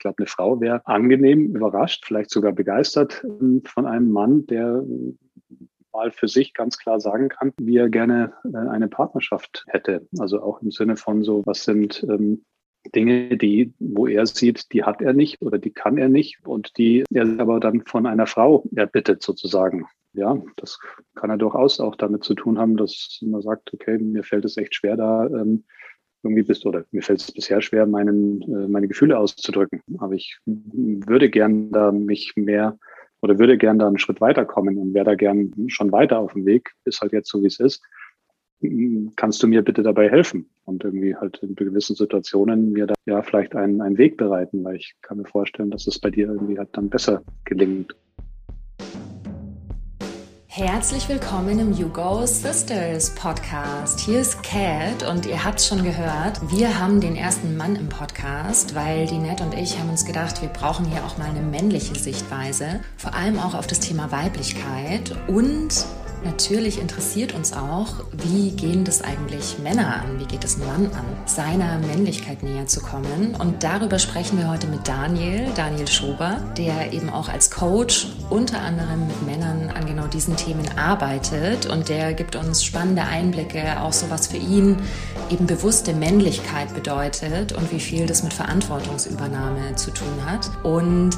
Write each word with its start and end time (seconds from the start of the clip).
Ich 0.00 0.02
glaube, 0.02 0.16
eine 0.20 0.28
Frau 0.28 0.62
wäre 0.62 0.80
angenehm 0.86 1.54
überrascht, 1.54 2.06
vielleicht 2.06 2.30
sogar 2.30 2.52
begeistert 2.52 3.22
ähm, 3.22 3.60
von 3.66 3.84
einem 3.84 4.10
Mann, 4.10 4.46
der 4.46 4.82
mal 5.92 6.10
für 6.10 6.26
sich 6.26 6.54
ganz 6.54 6.78
klar 6.78 7.00
sagen 7.00 7.28
kann, 7.28 7.52
wie 7.60 7.76
er 7.76 7.90
gerne 7.90 8.32
äh, 8.50 8.56
eine 8.56 8.88
Partnerschaft 8.88 9.66
hätte. 9.68 10.08
Also 10.18 10.40
auch 10.40 10.62
im 10.62 10.70
Sinne 10.70 10.96
von 10.96 11.22
so, 11.22 11.42
was 11.44 11.64
sind 11.64 12.02
ähm, 12.08 12.46
Dinge, 12.94 13.36
die, 13.36 13.74
wo 13.78 14.06
er 14.06 14.24
sieht, 14.24 14.72
die 14.72 14.84
hat 14.84 15.02
er 15.02 15.12
nicht 15.12 15.42
oder 15.42 15.58
die 15.58 15.70
kann 15.70 15.98
er 15.98 16.08
nicht 16.08 16.38
und 16.46 16.78
die 16.78 17.04
er 17.12 17.38
aber 17.38 17.60
dann 17.60 17.82
von 17.84 18.06
einer 18.06 18.26
Frau 18.26 18.64
erbittet 18.74 19.22
sozusagen. 19.22 19.84
Ja, 20.14 20.42
das 20.56 20.78
kann 21.14 21.28
er 21.28 21.36
durchaus 21.36 21.78
auch 21.78 21.94
damit 21.94 22.24
zu 22.24 22.32
tun 22.32 22.58
haben, 22.58 22.78
dass 22.78 23.20
man 23.20 23.42
sagt, 23.42 23.74
okay, 23.74 23.98
mir 23.98 24.22
fällt 24.22 24.46
es 24.46 24.56
echt 24.56 24.76
schwer, 24.76 24.96
da 24.96 25.26
ähm, 25.26 25.64
irgendwie 26.22 26.42
bist 26.42 26.66
oder 26.66 26.84
mir 26.90 27.02
fällt 27.02 27.20
es 27.20 27.32
bisher 27.32 27.60
schwer, 27.62 27.86
meinen, 27.86 28.42
äh, 28.42 28.68
meine 28.68 28.88
Gefühle 28.88 29.18
auszudrücken. 29.18 29.82
Aber 29.98 30.14
ich 30.14 30.38
würde 30.46 31.30
gern 31.30 31.70
da 31.70 31.92
mich 31.92 32.34
mehr 32.36 32.78
oder 33.22 33.38
würde 33.38 33.58
gern 33.58 33.78
da 33.78 33.86
einen 33.86 33.98
Schritt 33.98 34.20
weiterkommen 34.20 34.78
und 34.78 34.94
wäre 34.94 35.04
da 35.04 35.14
gern 35.14 35.52
schon 35.68 35.92
weiter 35.92 36.18
auf 36.18 36.32
dem 36.32 36.46
Weg, 36.46 36.72
ist 36.84 37.00
halt 37.00 37.12
jetzt 37.12 37.28
so, 37.28 37.42
wie 37.42 37.48
es 37.48 37.60
ist. 37.60 37.82
Kannst 39.16 39.42
du 39.42 39.46
mir 39.46 39.62
bitte 39.62 39.82
dabei 39.82 40.10
helfen 40.10 40.50
und 40.64 40.84
irgendwie 40.84 41.16
halt 41.16 41.38
in 41.42 41.54
gewissen 41.54 41.96
Situationen 41.96 42.72
mir 42.72 42.86
da 42.86 42.94
ja 43.06 43.22
vielleicht 43.22 43.56
einen, 43.56 43.80
einen 43.80 43.96
Weg 43.96 44.18
bereiten, 44.18 44.62
weil 44.64 44.76
ich 44.76 44.94
kann 45.00 45.16
mir 45.16 45.24
vorstellen, 45.24 45.70
dass 45.70 45.86
es 45.86 45.98
bei 45.98 46.10
dir 46.10 46.28
irgendwie 46.28 46.58
halt 46.58 46.68
dann 46.72 46.90
besser 46.90 47.22
gelingt. 47.44 47.94
Herzlich 50.62 51.08
willkommen 51.08 51.58
im 51.58 51.72
You 51.72 51.88
Sisters 52.26 53.14
Podcast. 53.14 53.98
Hier 53.98 54.20
ist 54.20 54.42
Kat 54.42 55.08
und 55.10 55.24
ihr 55.24 55.42
habt 55.42 55.58
schon 55.58 55.82
gehört, 55.82 56.38
wir 56.50 56.78
haben 56.78 57.00
den 57.00 57.16
ersten 57.16 57.56
Mann 57.56 57.76
im 57.76 57.88
Podcast, 57.88 58.74
weil 58.74 59.06
die 59.06 59.16
Nett 59.16 59.40
und 59.40 59.54
ich 59.54 59.78
haben 59.78 59.88
uns 59.88 60.04
gedacht, 60.04 60.42
wir 60.42 60.50
brauchen 60.50 60.84
hier 60.84 61.02
auch 61.02 61.16
mal 61.16 61.30
eine 61.30 61.40
männliche 61.40 61.98
Sichtweise, 61.98 62.80
vor 62.98 63.14
allem 63.14 63.38
auch 63.38 63.54
auf 63.54 63.66
das 63.68 63.80
Thema 63.80 64.12
Weiblichkeit 64.12 65.16
und 65.28 65.86
Natürlich 66.22 66.78
interessiert 66.78 67.34
uns 67.34 67.54
auch, 67.54 67.94
wie 68.12 68.50
gehen 68.50 68.84
das 68.84 69.00
eigentlich 69.00 69.58
Männer 69.58 70.02
an, 70.02 70.20
wie 70.20 70.26
geht 70.26 70.44
es 70.44 70.58
Mann 70.58 70.86
an, 70.92 71.04
seiner 71.24 71.78
Männlichkeit 71.78 72.42
näher 72.42 72.66
zu 72.66 72.80
kommen. 72.80 73.34
Und 73.38 73.62
darüber 73.62 73.98
sprechen 73.98 74.36
wir 74.38 74.50
heute 74.50 74.66
mit 74.66 74.86
Daniel, 74.86 75.46
Daniel 75.56 75.88
Schober, 75.88 76.36
der 76.58 76.92
eben 76.92 77.08
auch 77.08 77.30
als 77.30 77.50
Coach 77.50 78.08
unter 78.28 78.60
anderem 78.60 79.06
mit 79.06 79.22
Männern 79.26 79.70
an 79.70 79.86
genau 79.86 80.06
diesen 80.08 80.36
Themen 80.36 80.66
arbeitet. 80.76 81.66
Und 81.66 81.88
der 81.88 82.12
gibt 82.12 82.36
uns 82.36 82.64
spannende 82.64 83.02
Einblicke, 83.02 83.80
auch 83.80 83.94
so 83.94 84.10
was 84.10 84.26
für 84.26 84.36
ihn 84.36 84.76
eben 85.30 85.46
bewusste 85.46 85.94
Männlichkeit 85.94 86.74
bedeutet 86.74 87.52
und 87.52 87.72
wie 87.72 87.80
viel 87.80 88.04
das 88.04 88.22
mit 88.22 88.34
Verantwortungsübernahme 88.34 89.74
zu 89.76 89.90
tun 89.90 90.26
hat. 90.26 90.50
Und 90.64 91.16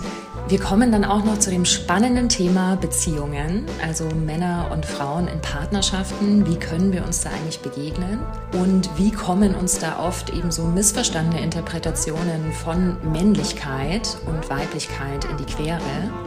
wir 0.49 0.59
kommen 0.59 0.91
dann 0.93 1.05
auch 1.05 1.25
noch 1.25 1.39
zu 1.39 1.51
dem 1.51 1.65
spannenden 1.65 2.29
Thema 2.29 2.77
Beziehungen, 2.77 3.65
also 3.83 4.05
Männer 4.07 4.69
und 4.73 4.85
Frauen 4.85 5.29
in 5.29 5.41
Partnerschaften. 5.41 6.47
Wie 6.47 6.57
können 6.57 6.93
wir 6.93 7.05
uns 7.05 7.23
da 7.23 7.31
eigentlich 7.31 7.61
begegnen? 7.61 8.19
Und 8.61 8.91
wie 8.99 9.13
kommen 9.13 9.55
uns 9.55 9.79
da 9.79 10.01
oft 10.01 10.31
eben 10.31 10.51
so 10.51 10.65
missverstandene 10.65 11.43
Interpretationen 11.43 12.53
von 12.53 12.97
Männlichkeit 13.13 14.17
und 14.27 14.51
Weiblichkeit 14.51 15.25
in 15.25 15.37
die 15.37 15.45
Quere 15.45 15.81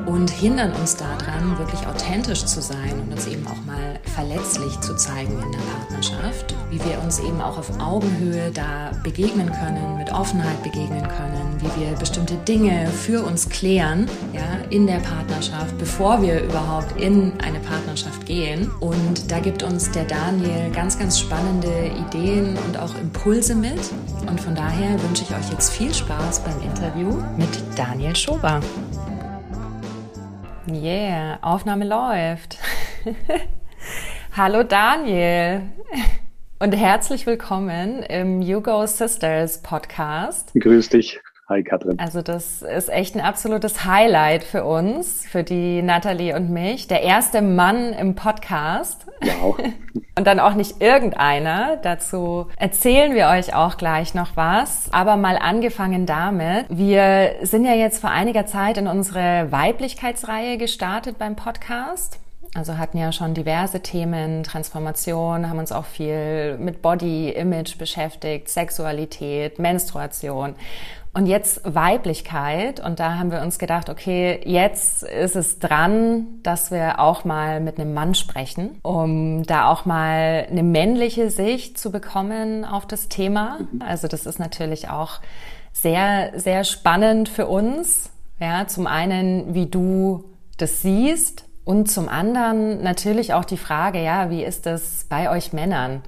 und 0.05 0.29
hindern 0.29 0.71
uns 0.73 0.95
daran, 0.95 1.57
wirklich 1.59 1.85
authentisch 1.85 2.45
zu 2.45 2.61
sein 2.61 2.93
und 3.05 3.11
uns 3.11 3.27
eben 3.27 3.45
auch 3.45 3.63
mal 3.65 3.99
verletzlich 4.15 4.79
zu 4.79 4.95
zeigen 4.95 5.33
in 5.33 5.51
der 5.51 5.59
Partnerschaft? 5.59 6.55
Wie 6.71 6.83
wir 6.83 6.99
uns 7.03 7.19
eben 7.19 7.41
auch 7.41 7.57
auf 7.57 7.79
Augenhöhe 7.79 8.49
da 8.51 8.91
begegnen 9.03 9.51
können, 9.51 9.97
mit 9.97 10.11
Offenheit 10.11 10.63
begegnen 10.63 11.03
können, 11.03 11.57
wie 11.59 11.81
wir 11.81 11.95
bestimmte 11.97 12.35
Dinge 12.37 12.87
für 12.87 13.23
uns 13.23 13.49
klären, 13.49 14.04
ja, 14.33 14.59
in 14.69 14.87
der 14.87 14.99
Partnerschaft, 14.99 15.77
bevor 15.77 16.21
wir 16.21 16.41
überhaupt 16.41 16.99
in 16.99 17.33
eine 17.41 17.59
Partnerschaft 17.59 18.25
gehen. 18.25 18.71
Und 18.79 19.31
da 19.31 19.39
gibt 19.39 19.63
uns 19.63 19.91
der 19.91 20.05
Daniel 20.05 20.71
ganz, 20.71 20.97
ganz 20.97 21.19
spannende 21.19 21.91
Ideen 22.07 22.57
und 22.67 22.77
auch 22.77 22.93
Impulse 22.99 23.55
mit. 23.55 23.79
Und 24.27 24.39
von 24.39 24.55
daher 24.55 25.01
wünsche 25.03 25.23
ich 25.23 25.31
euch 25.31 25.51
jetzt 25.51 25.71
viel 25.71 25.93
Spaß 25.93 26.43
beim 26.43 26.61
Interview 26.61 27.11
mit 27.37 27.49
Daniel 27.77 28.15
Schober. 28.15 28.61
Yeah, 30.67 31.37
Aufnahme 31.41 31.85
läuft. 31.85 32.57
Hallo 34.35 34.63
Daniel. 34.63 35.61
Und 36.57 36.71
herzlich 36.71 37.27
willkommen 37.27 38.01
im 38.03 38.41
You 38.41 38.61
Go 38.61 38.85
Sisters 38.87 39.61
Podcast. 39.61 40.51
Grüß 40.55 40.89
dich. 40.89 41.19
Hi 41.47 41.61
Katrin. 41.61 41.99
Also 41.99 42.23
das 42.23 42.63
ist 42.63 42.89
echt 42.89 43.13
ein 43.13 43.21
absolutes 43.21 43.85
Highlight 43.85 44.43
für 44.43 44.63
uns, 44.63 45.27
für 45.27 45.43
die 45.43 45.83
Nathalie 45.83 46.35
und 46.35 46.49
mich. 46.49 46.87
Der 46.87 47.03
erste 47.03 47.43
Mann 47.43 47.93
im 47.93 48.15
Podcast. 48.15 49.05
Wow. 49.21 49.55
Und 50.17 50.25
dann 50.25 50.39
auch 50.39 50.55
nicht 50.55 50.81
irgendeiner. 50.81 51.77
Dazu 51.77 52.47
erzählen 52.57 53.13
wir 53.13 53.27
euch 53.27 53.53
auch 53.53 53.75
gleich 53.75 54.15
noch 54.15 54.37
was. 54.37 54.87
Aber 54.93 55.17
mal 55.17 55.37
angefangen 55.37 56.05
damit. 56.05 56.65
Wir 56.69 57.35
sind 57.41 57.65
ja 57.65 57.73
jetzt 57.73 57.99
vor 57.99 58.11
einiger 58.11 58.45
Zeit 58.45 58.77
in 58.77 58.87
unsere 58.87 59.51
Weiblichkeitsreihe 59.51 60.57
gestartet 60.57 61.17
beim 61.19 61.35
Podcast. 61.35 62.19
Also 62.55 62.77
hatten 62.77 62.97
ja 62.97 63.11
schon 63.11 63.33
diverse 63.33 63.81
Themen, 63.81 64.43
Transformation, 64.43 65.49
haben 65.49 65.59
uns 65.59 65.73
auch 65.73 65.83
viel 65.83 66.57
mit 66.57 66.81
Body, 66.81 67.29
Image 67.29 67.77
beschäftigt, 67.77 68.47
Sexualität, 68.47 69.59
Menstruation 69.59 70.55
und 71.15 71.25
jetzt 71.25 71.61
Weiblichkeit. 71.63 72.79
Und 72.79 72.99
da 72.99 73.15
haben 73.17 73.31
wir 73.31 73.41
uns 73.41 73.57
gedacht, 73.57 73.89
okay, 73.89 74.39
jetzt 74.45 75.01
ist 75.03 75.35
es 75.35 75.59
dran, 75.59 76.27
dass 76.43 76.71
wir 76.71 76.99
auch 76.99 77.23
mal 77.25 77.61
mit 77.61 77.79
einem 77.79 77.93
Mann 77.93 78.13
sprechen, 78.13 78.77
um 78.83 79.43
da 79.43 79.71
auch 79.71 79.85
mal 79.85 80.45
eine 80.49 80.63
männliche 80.63 81.31
Sicht 81.31 81.79
zu 81.79 81.91
bekommen 81.91 82.65
auf 82.65 82.85
das 82.85 83.07
Thema. 83.07 83.59
Also 83.79 84.07
das 84.07 84.25
ist 84.25 84.39
natürlich 84.39 84.89
auch 84.89 85.21
sehr, 85.71 86.33
sehr 86.35 86.63
spannend 86.65 87.29
für 87.29 87.47
uns. 87.47 88.11
Ja, 88.39 88.67
zum 88.67 88.85
einen, 88.85 89.55
wie 89.55 89.67
du 89.67 90.25
das 90.57 90.81
siehst, 90.81 91.45
und 91.65 91.89
zum 91.89 92.07
anderen 92.07 92.83
natürlich 92.83 93.33
auch 93.33 93.43
die 93.43 93.57
Frage, 93.57 94.01
ja, 94.01 94.29
wie 94.29 94.43
ist 94.43 94.67
das 94.67 95.07
bei 95.09 95.31
euch 95.31 95.51
Männern? 95.51 96.03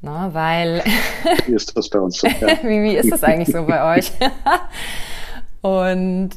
Na, 0.00 0.32
weil. 0.32 0.82
Wie 1.46 1.54
ist 1.54 1.76
das 1.76 1.88
bei 1.88 1.98
uns 1.98 2.18
so? 2.18 2.26
Ja. 2.26 2.48
wie, 2.62 2.82
wie 2.82 2.96
ist 2.96 3.10
das 3.10 3.24
eigentlich 3.24 3.54
so 3.54 3.64
bei 3.64 3.96
euch? 3.96 4.12
Und 5.60 6.30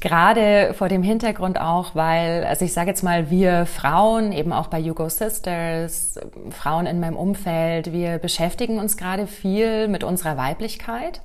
gerade 0.00 0.74
vor 0.74 0.88
dem 0.88 1.02
Hintergrund 1.04 1.60
auch, 1.60 1.94
weil, 1.94 2.44
also 2.44 2.64
ich 2.64 2.72
sage 2.72 2.90
jetzt 2.90 3.04
mal, 3.04 3.30
wir 3.30 3.66
Frauen, 3.66 4.32
eben 4.32 4.52
auch 4.52 4.66
bei 4.66 4.80
Yugo 4.80 5.08
Sisters, 5.08 6.18
Frauen 6.50 6.86
in 6.86 6.98
meinem 6.98 7.16
Umfeld, 7.16 7.92
wir 7.92 8.18
beschäftigen 8.18 8.78
uns 8.78 8.96
gerade 8.96 9.28
viel 9.28 9.86
mit 9.86 10.02
unserer 10.02 10.36
Weiblichkeit. 10.36 11.20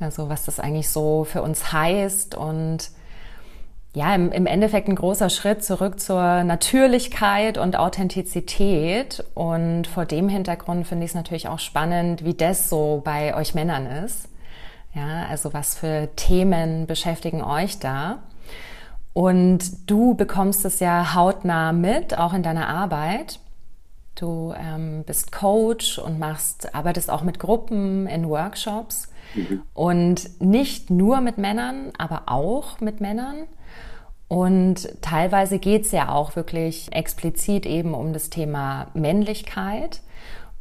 Also 0.00 0.28
was 0.28 0.44
das 0.44 0.60
eigentlich 0.60 0.90
so 0.90 1.24
für 1.24 1.42
uns 1.42 1.72
heißt 1.72 2.34
und 2.34 2.90
ja, 3.92 4.14
im, 4.14 4.30
im 4.30 4.46
Endeffekt 4.46 4.88
ein 4.88 4.94
großer 4.94 5.30
Schritt 5.30 5.64
zurück 5.64 5.98
zur 5.98 6.44
Natürlichkeit 6.44 7.58
und 7.58 7.76
Authentizität. 7.76 9.24
Und 9.34 9.86
vor 9.86 10.04
dem 10.04 10.28
Hintergrund 10.28 10.86
finde 10.86 11.04
ich 11.04 11.10
es 11.10 11.14
natürlich 11.16 11.48
auch 11.48 11.58
spannend, 11.58 12.24
wie 12.24 12.34
das 12.34 12.68
so 12.68 13.02
bei 13.04 13.34
euch 13.34 13.54
Männern 13.54 13.86
ist. 13.86 14.28
Ja, 14.94 15.26
also 15.28 15.52
was 15.52 15.76
für 15.76 16.08
Themen 16.16 16.86
beschäftigen 16.86 17.42
euch 17.42 17.78
da? 17.78 18.18
Und 19.12 19.90
du 19.90 20.14
bekommst 20.14 20.64
es 20.64 20.78
ja 20.78 21.14
hautnah 21.14 21.72
mit, 21.72 22.16
auch 22.16 22.32
in 22.32 22.44
deiner 22.44 22.68
Arbeit. 22.68 23.40
Du 24.14 24.54
ähm, 24.56 25.02
bist 25.04 25.32
Coach 25.32 25.98
und 25.98 26.18
machst, 26.18 26.74
arbeitest 26.74 27.10
auch 27.10 27.22
mit 27.22 27.40
Gruppen 27.40 28.06
in 28.06 28.28
Workshops. 28.28 29.09
Mhm. 29.34 29.62
Und 29.74 30.40
nicht 30.40 30.90
nur 30.90 31.20
mit 31.20 31.38
Männern, 31.38 31.92
aber 31.98 32.22
auch 32.26 32.80
mit 32.80 33.00
Männern. 33.00 33.46
Und 34.28 34.88
teilweise 35.02 35.58
geht 35.58 35.86
es 35.86 35.92
ja 35.92 36.10
auch 36.10 36.36
wirklich 36.36 36.92
explizit 36.92 37.66
eben 37.66 37.94
um 37.94 38.12
das 38.12 38.30
Thema 38.30 38.86
Männlichkeit. 38.94 40.02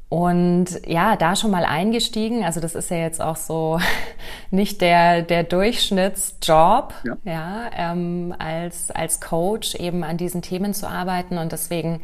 Und 0.09 0.81
ja, 0.88 1.15
da 1.15 1.35
schon 1.35 1.51
mal 1.51 1.65
eingestiegen. 1.65 2.44
Also 2.44 2.59
das 2.59 2.73
ist 2.73 2.89
ja 2.89 2.97
jetzt 2.97 3.21
auch 3.21 3.35
so 3.35 3.79
nicht 4.51 4.81
der, 4.81 5.21
der 5.21 5.44
Durchschnittsjob, 5.44 6.95
ja, 7.03 7.17
ja 7.23 7.69
ähm, 7.77 8.33
als, 8.39 8.89
als 8.89 9.21
Coach 9.21 9.75
eben 9.75 10.03
an 10.03 10.17
diesen 10.17 10.41
Themen 10.41 10.73
zu 10.73 10.89
arbeiten. 10.89 11.38
Und 11.38 11.51
deswegen, 11.51 12.01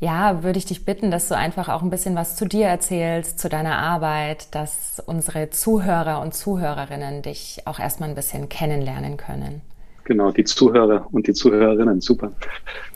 ja, 0.00 0.42
würde 0.42 0.58
ich 0.58 0.66
dich 0.66 0.84
bitten, 0.84 1.10
dass 1.10 1.28
du 1.28 1.36
einfach 1.36 1.68
auch 1.68 1.82
ein 1.82 1.90
bisschen 1.90 2.14
was 2.14 2.36
zu 2.36 2.46
dir 2.46 2.66
erzählst, 2.66 3.38
zu 3.38 3.48
deiner 3.48 3.78
Arbeit, 3.78 4.54
dass 4.54 5.02
unsere 5.06 5.50
Zuhörer 5.50 6.20
und 6.20 6.34
Zuhörerinnen 6.34 7.22
dich 7.22 7.62
auch 7.64 7.78
erstmal 7.78 8.08
ein 8.08 8.14
bisschen 8.14 8.48
kennenlernen 8.48 9.16
können. 9.16 9.62
Genau, 10.04 10.30
die 10.30 10.44
Zuhörer 10.44 11.08
und 11.12 11.26
die 11.26 11.32
Zuhörerinnen. 11.32 12.00
Super. 12.02 12.32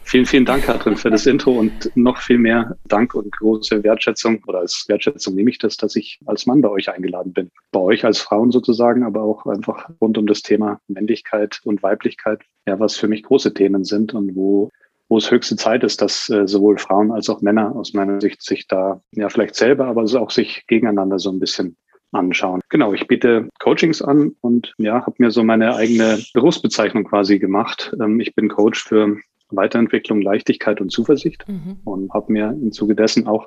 Vielen, 0.03 0.27
vielen 0.27 0.45
Dank, 0.45 0.65
Katrin, 0.65 0.97
für 0.97 1.11
das 1.11 1.27
Intro 1.27 1.53
und 1.53 1.91
noch 1.95 2.19
viel 2.19 2.39
mehr 2.39 2.77
Dank 2.87 3.15
und 3.15 3.31
große 3.33 3.83
Wertschätzung 3.83 4.43
oder 4.47 4.61
als 4.61 4.85
Wertschätzung 4.89 5.35
nehme 5.35 5.51
ich 5.51 5.59
das, 5.59 5.77
dass 5.79 5.97
ich 5.97 6.21
als 6.27 6.47
Mann 6.47 6.61
bei 6.61 6.69
euch 6.69 6.91
eingeladen 6.91 7.33
bin. 7.33 7.51
Bei 7.73 7.81
euch 7.81 8.05
als 8.05 8.21
Frauen 8.21 8.51
sozusagen, 8.51 9.05
aber 9.05 9.23
auch 9.23 9.47
einfach 9.47 9.89
rund 10.01 10.19
um 10.19 10.27
das 10.27 10.43
Thema 10.43 10.81
Männlichkeit 10.87 11.61
und 11.65 11.83
Weiblichkeit, 11.83 12.43
ja, 12.67 12.79
was 12.79 12.97
für 12.97 13.09
mich 13.09 13.23
große 13.23 13.55
Themen 13.55 13.85
sind 13.85 14.13
und 14.13 14.37
wo 14.37 14.71
wo 15.09 15.17
es 15.17 15.31
höchste 15.31 15.57
Zeit 15.57 15.85
ist, 15.85 16.03
dass 16.03 16.29
äh, 16.29 16.47
sowohl 16.47 16.79
Frauen 16.79 17.13
als 17.13 17.29
auch 17.29 17.41
Männer 17.41 17.75
aus 17.75 17.95
meiner 17.95 18.21
Sicht 18.21 18.43
sich 18.43 18.67
da 18.67 19.01
ja 19.13 19.29
vielleicht 19.29 19.55
selber, 19.55 19.87
aber 19.87 20.03
auch 20.03 20.31
sich 20.31 20.65
gegeneinander 20.67 21.19
so 21.19 21.31
ein 21.31 21.41
bisschen 21.41 21.77
anschauen. 22.13 22.61
Genau, 22.71 22.93
ich 22.93 23.07
biete 23.07 23.49
Coachings 23.59 24.03
an 24.03 24.33
und 24.41 24.75
ja, 24.79 25.05
habe 25.07 25.17
mir 25.19 25.31
so 25.31 25.43
meine 25.43 25.75
eigene 25.75 26.19
Berufsbezeichnung 26.33 27.05
quasi 27.05 27.39
gemacht. 27.39 27.95
Ähm, 28.01 28.21
ich 28.21 28.35
bin 28.35 28.49
Coach 28.49 28.85
für 28.85 29.19
Weiterentwicklung, 29.51 30.21
Leichtigkeit 30.21 30.81
und 30.81 30.91
Zuversicht 30.91 31.47
mhm. 31.49 31.79
und 31.85 32.13
habe 32.13 32.33
mir 32.33 32.51
im 32.51 32.73
Zuge 32.73 32.95
dessen 32.95 33.27
auch 33.27 33.47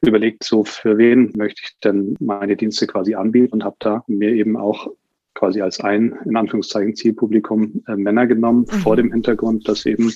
überlegt, 0.00 0.44
so 0.44 0.64
für 0.64 0.98
wen 0.98 1.32
möchte 1.36 1.62
ich 1.64 1.78
denn 1.82 2.14
meine 2.20 2.56
Dienste 2.56 2.86
quasi 2.86 3.14
anbieten 3.14 3.54
und 3.54 3.64
habe 3.64 3.76
da 3.80 4.04
mir 4.06 4.30
eben 4.30 4.56
auch 4.56 4.88
quasi 5.34 5.60
als 5.60 5.80
ein, 5.80 6.18
in 6.24 6.36
Anführungszeichen, 6.36 6.96
Zielpublikum 6.96 7.82
äh, 7.86 7.96
Männer 7.96 8.26
genommen, 8.26 8.66
mhm. 8.70 8.76
vor 8.78 8.96
dem 8.96 9.12
Hintergrund, 9.12 9.68
dass 9.68 9.86
eben 9.86 10.12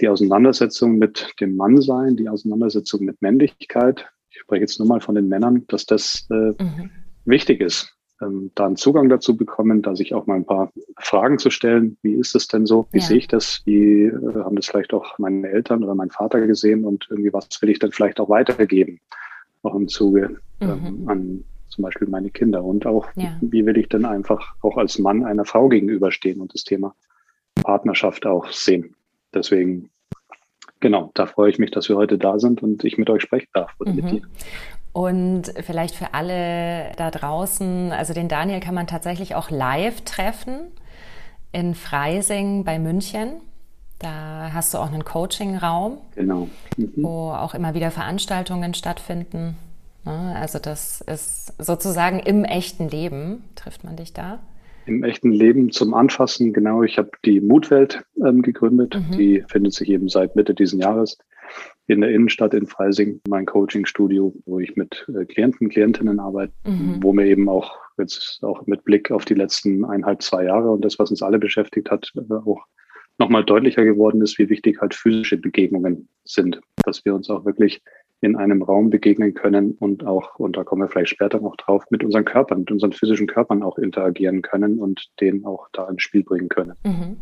die 0.00 0.08
Auseinandersetzung 0.08 0.96
mit 0.98 1.32
dem 1.40 1.56
Mannsein, 1.56 2.16
die 2.16 2.28
Auseinandersetzung 2.28 3.04
mit 3.04 3.22
Männlichkeit, 3.22 4.06
ich 4.30 4.40
spreche 4.40 4.62
jetzt 4.62 4.78
nur 4.80 4.88
mal 4.88 5.00
von 5.00 5.14
den 5.14 5.28
Männern, 5.28 5.64
dass 5.68 5.86
das 5.86 6.26
äh, 6.30 6.52
mhm 6.62 6.90
wichtig 7.24 7.60
ist, 7.60 7.96
ähm, 8.20 8.50
da 8.54 8.66
einen 8.66 8.76
Zugang 8.76 9.08
dazu 9.08 9.36
bekommen, 9.36 9.82
da 9.82 9.96
sich 9.96 10.14
auch 10.14 10.26
mal 10.26 10.36
ein 10.36 10.46
paar 10.46 10.72
Fragen 10.98 11.38
zu 11.38 11.50
stellen. 11.50 11.96
Wie 12.02 12.14
ist 12.14 12.34
es 12.34 12.48
denn 12.48 12.66
so? 12.66 12.86
Wie 12.92 12.98
ja. 12.98 13.04
sehe 13.04 13.18
ich 13.18 13.28
das? 13.28 13.62
Wie 13.64 14.04
äh, 14.04 14.34
haben 14.36 14.56
das 14.56 14.66
vielleicht 14.66 14.94
auch 14.94 15.18
meine 15.18 15.48
Eltern 15.48 15.82
oder 15.82 15.94
mein 15.94 16.10
Vater 16.10 16.46
gesehen? 16.46 16.84
Und 16.84 17.06
irgendwie, 17.10 17.32
was 17.32 17.48
will 17.60 17.70
ich 17.70 17.78
dann 17.78 17.92
vielleicht 17.92 18.20
auch 18.20 18.28
weitergeben? 18.28 19.00
Auch 19.62 19.74
im 19.74 19.88
Zuge 19.88 20.38
ähm, 20.60 21.02
mhm. 21.02 21.08
an 21.08 21.44
zum 21.68 21.82
Beispiel 21.82 22.08
meine 22.08 22.30
Kinder. 22.30 22.62
Und 22.62 22.86
auch, 22.86 23.08
ja. 23.16 23.36
wie 23.40 23.66
will 23.66 23.76
ich 23.78 23.88
denn 23.88 24.04
einfach 24.04 24.54
auch 24.62 24.76
als 24.76 24.98
Mann 24.98 25.24
einer 25.24 25.44
Frau 25.44 25.68
gegenüberstehen 25.68 26.40
und 26.40 26.54
das 26.54 26.64
Thema 26.64 26.94
Partnerschaft 27.56 28.26
auch 28.26 28.50
sehen? 28.52 28.94
Deswegen 29.34 29.90
genau, 30.84 31.10
da 31.14 31.26
freue 31.26 31.50
ich 31.50 31.58
mich, 31.58 31.70
dass 31.70 31.88
wir 31.88 31.96
heute 31.96 32.18
da 32.18 32.38
sind 32.38 32.62
und 32.62 32.84
ich 32.84 32.98
mit 32.98 33.08
euch 33.10 33.22
sprechen 33.22 33.48
darf 33.54 33.74
oder 33.80 33.90
mhm. 33.90 33.96
mit 33.96 34.10
dir. 34.12 34.22
Und 34.92 35.52
vielleicht 35.64 35.96
für 35.96 36.14
alle 36.14 36.92
da 36.96 37.10
draußen, 37.10 37.90
also 37.90 38.14
den 38.14 38.28
Daniel 38.28 38.60
kann 38.60 38.74
man 38.74 38.86
tatsächlich 38.86 39.34
auch 39.34 39.50
live 39.50 40.02
treffen 40.02 40.68
in 41.50 41.74
Freising 41.74 42.64
bei 42.64 42.78
München. 42.78 43.40
Da 43.98 44.50
hast 44.52 44.74
du 44.74 44.78
auch 44.78 44.92
einen 44.92 45.04
Coaching-Raum, 45.04 45.98
genau. 46.14 46.48
mhm. 46.76 46.92
wo 46.96 47.30
auch 47.30 47.54
immer 47.54 47.74
wieder 47.74 47.90
Veranstaltungen 47.90 48.74
stattfinden. 48.74 49.56
Ne? 50.04 50.36
Also 50.38 50.58
das 50.58 51.00
ist 51.00 51.54
sozusagen 51.58 52.20
im 52.20 52.44
echten 52.44 52.88
Leben 52.88 53.42
trifft 53.56 53.84
man 53.84 53.96
dich 53.96 54.12
da. 54.12 54.40
Im 54.86 55.02
echten 55.02 55.32
Leben 55.32 55.70
zum 55.70 55.94
Anfassen, 55.94 56.52
genau. 56.52 56.82
Ich 56.82 56.98
habe 56.98 57.10
die 57.24 57.40
Mutwelt 57.40 58.04
ähm, 58.24 58.42
gegründet. 58.42 58.94
Mhm. 58.94 59.16
Die 59.16 59.44
findet 59.48 59.72
sich 59.72 59.88
eben 59.88 60.08
seit 60.08 60.36
Mitte 60.36 60.54
diesen 60.54 60.80
Jahres 60.80 61.18
in 61.86 62.00
der 62.00 62.10
Innenstadt 62.10 62.54
in 62.54 62.66
Freising 62.66 63.20
mein 63.28 63.46
Coaching-Studio, 63.46 64.34
wo 64.46 64.58
ich 64.58 64.76
mit 64.76 65.06
äh, 65.08 65.24
Klienten, 65.24 65.68
Klientinnen 65.68 66.18
arbeite, 66.18 66.52
mhm. 66.66 67.02
wo 67.02 67.12
mir 67.12 67.26
eben 67.26 67.48
auch 67.48 67.76
jetzt 67.98 68.40
auch 68.42 68.66
mit 68.66 68.84
Blick 68.84 69.10
auf 69.10 69.24
die 69.24 69.34
letzten 69.34 69.84
eineinhalb, 69.84 70.22
zwei 70.22 70.44
Jahre 70.44 70.70
und 70.70 70.84
das, 70.84 70.98
was 70.98 71.10
uns 71.10 71.22
alle 71.22 71.38
beschäftigt 71.38 71.90
hat, 71.90 72.12
äh, 72.16 72.34
auch 72.34 72.64
nochmal 73.18 73.44
deutlicher 73.44 73.84
geworden 73.84 74.22
ist, 74.22 74.38
wie 74.38 74.48
wichtig 74.48 74.80
halt 74.80 74.94
physische 74.94 75.36
Begegnungen 75.36 76.08
sind, 76.24 76.60
dass 76.84 77.04
wir 77.04 77.14
uns 77.14 77.30
auch 77.30 77.44
wirklich 77.44 77.82
in 78.20 78.36
einem 78.36 78.62
Raum 78.62 78.90
begegnen 78.90 79.34
können 79.34 79.72
und 79.72 80.06
auch, 80.06 80.36
und 80.36 80.56
da 80.56 80.64
kommen 80.64 80.82
wir 80.82 80.88
vielleicht 80.88 81.10
später 81.10 81.40
noch 81.40 81.56
drauf, 81.56 81.84
mit 81.90 82.02
unseren 82.02 82.24
Körpern, 82.24 82.60
mit 82.60 82.70
unseren 82.70 82.92
physischen 82.92 83.26
Körpern 83.26 83.62
auch 83.62 83.76
interagieren 83.78 84.42
können 84.42 84.78
und 84.78 85.10
den 85.20 85.44
auch 85.44 85.68
da 85.72 85.88
ins 85.88 86.02
Spiel 86.02 86.22
bringen 86.24 86.48
können. 86.48 86.74
Mhm. 86.84 87.16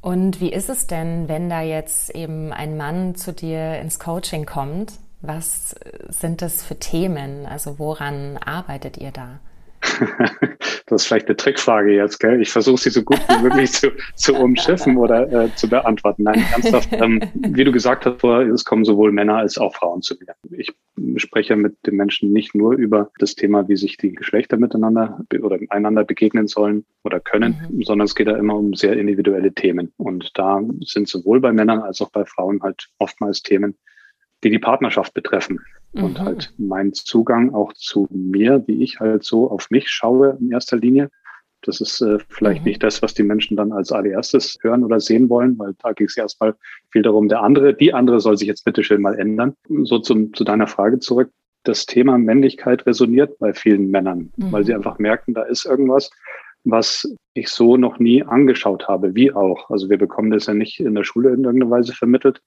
Und 0.00 0.40
wie 0.40 0.52
ist 0.52 0.70
es 0.70 0.86
denn, 0.86 1.28
wenn 1.28 1.50
da 1.50 1.60
jetzt 1.60 2.14
eben 2.14 2.52
ein 2.52 2.76
Mann 2.76 3.14
zu 3.14 3.32
dir 3.32 3.78
ins 3.80 3.98
Coaching 3.98 4.46
kommt? 4.46 4.94
Was 5.20 5.74
sind 6.08 6.40
das 6.40 6.64
für 6.64 6.76
Themen? 6.76 7.44
Also 7.44 7.78
woran 7.78 8.38
arbeitet 8.38 8.96
ihr 8.96 9.10
da? 9.10 9.40
das 10.86 11.02
ist 11.02 11.06
vielleicht 11.06 11.26
eine 11.26 11.36
Trickfrage 11.36 11.94
jetzt, 11.94 12.18
gell? 12.18 12.40
Ich 12.40 12.50
versuche 12.50 12.78
sie 12.78 12.90
so 12.90 13.02
gut 13.02 13.20
wie 13.28 13.42
möglich 13.42 13.72
zu, 13.72 13.92
zu 14.14 14.34
umschiffen 14.34 14.96
oder 14.96 15.30
äh, 15.32 15.54
zu 15.54 15.68
beantworten. 15.68 16.24
Nein, 16.24 16.44
ernsthaft. 16.52 16.90
Ähm, 16.92 17.22
wie 17.34 17.64
du 17.64 17.72
gesagt 17.72 18.04
hast, 18.04 18.22
es 18.22 18.64
kommen 18.64 18.84
sowohl 18.84 19.12
Männer 19.12 19.36
als 19.36 19.58
auch 19.58 19.74
Frauen 19.74 20.02
zu 20.02 20.14
mir. 20.20 20.34
Ich 20.58 20.72
spreche 21.16 21.56
mit 21.56 21.76
den 21.86 21.96
Menschen 21.96 22.32
nicht 22.32 22.54
nur 22.54 22.74
über 22.74 23.10
das 23.18 23.34
Thema, 23.34 23.68
wie 23.68 23.76
sich 23.76 23.96
die 23.96 24.12
Geschlechter 24.12 24.56
miteinander 24.56 25.20
oder 25.40 25.58
einander 25.70 26.04
begegnen 26.04 26.46
sollen 26.46 26.84
oder 27.04 27.20
können, 27.20 27.56
mhm. 27.70 27.82
sondern 27.82 28.04
es 28.04 28.14
geht 28.14 28.28
da 28.28 28.36
immer 28.36 28.56
um 28.56 28.74
sehr 28.74 28.96
individuelle 28.98 29.52
Themen. 29.52 29.92
Und 29.96 30.32
da 30.34 30.60
sind 30.80 31.08
sowohl 31.08 31.40
bei 31.40 31.52
Männern 31.52 31.80
als 31.80 32.00
auch 32.00 32.10
bei 32.10 32.24
Frauen 32.24 32.62
halt 32.62 32.88
oftmals 32.98 33.42
Themen, 33.42 33.76
die 34.44 34.50
die 34.50 34.58
Partnerschaft 34.58 35.14
betreffen. 35.14 35.60
Mhm. 35.92 36.04
Und 36.04 36.20
halt 36.20 36.52
mein 36.58 36.92
Zugang 36.92 37.54
auch 37.54 37.72
zu 37.74 38.06
mir, 38.10 38.62
wie 38.66 38.82
ich 38.82 39.00
halt 39.00 39.24
so 39.24 39.50
auf 39.50 39.70
mich 39.70 39.88
schaue 39.88 40.36
in 40.40 40.52
erster 40.52 40.76
Linie. 40.76 41.10
Das 41.62 41.80
ist 41.80 42.00
äh, 42.00 42.18
vielleicht 42.28 42.62
mhm. 42.62 42.68
nicht 42.68 42.82
das, 42.82 43.02
was 43.02 43.12
die 43.12 43.22
Menschen 43.22 43.56
dann 43.56 43.72
als 43.72 43.92
allererstes 43.92 44.58
hören 44.62 44.84
oder 44.84 45.00
sehen 45.00 45.28
wollen, 45.28 45.58
weil 45.58 45.74
da 45.82 45.92
ging 45.92 46.06
es 46.06 46.16
erstmal 46.16 46.54
viel 46.90 47.02
darum, 47.02 47.28
der 47.28 47.42
andere, 47.42 47.74
die 47.74 47.92
andere 47.92 48.20
soll 48.20 48.38
sich 48.38 48.48
jetzt 48.48 48.64
bitte 48.64 48.82
schön 48.82 49.02
mal 49.02 49.18
ändern. 49.18 49.54
So 49.68 49.98
zum, 49.98 50.32
zu 50.32 50.44
deiner 50.44 50.66
Frage 50.66 51.00
zurück. 51.00 51.30
Das 51.64 51.84
Thema 51.84 52.16
Männlichkeit 52.16 52.86
resoniert 52.86 53.38
bei 53.38 53.52
vielen 53.52 53.90
Männern, 53.90 54.32
mhm. 54.36 54.52
weil 54.52 54.64
sie 54.64 54.74
einfach 54.74 54.98
merken, 54.98 55.34
da 55.34 55.42
ist 55.42 55.66
irgendwas, 55.66 56.10
was 56.64 57.14
ich 57.34 57.48
so 57.48 57.76
noch 57.76 57.98
nie 57.98 58.22
angeschaut 58.22 58.88
habe, 58.88 59.14
wie 59.14 59.32
auch. 59.32 59.68
Also 59.68 59.90
wir 59.90 59.98
bekommen 59.98 60.30
das 60.30 60.46
ja 60.46 60.54
nicht 60.54 60.80
in 60.80 60.94
der 60.94 61.04
Schule 61.04 61.30
in 61.30 61.44
irgendeiner 61.44 61.70
Weise 61.70 61.92
vermittelt 61.92 62.40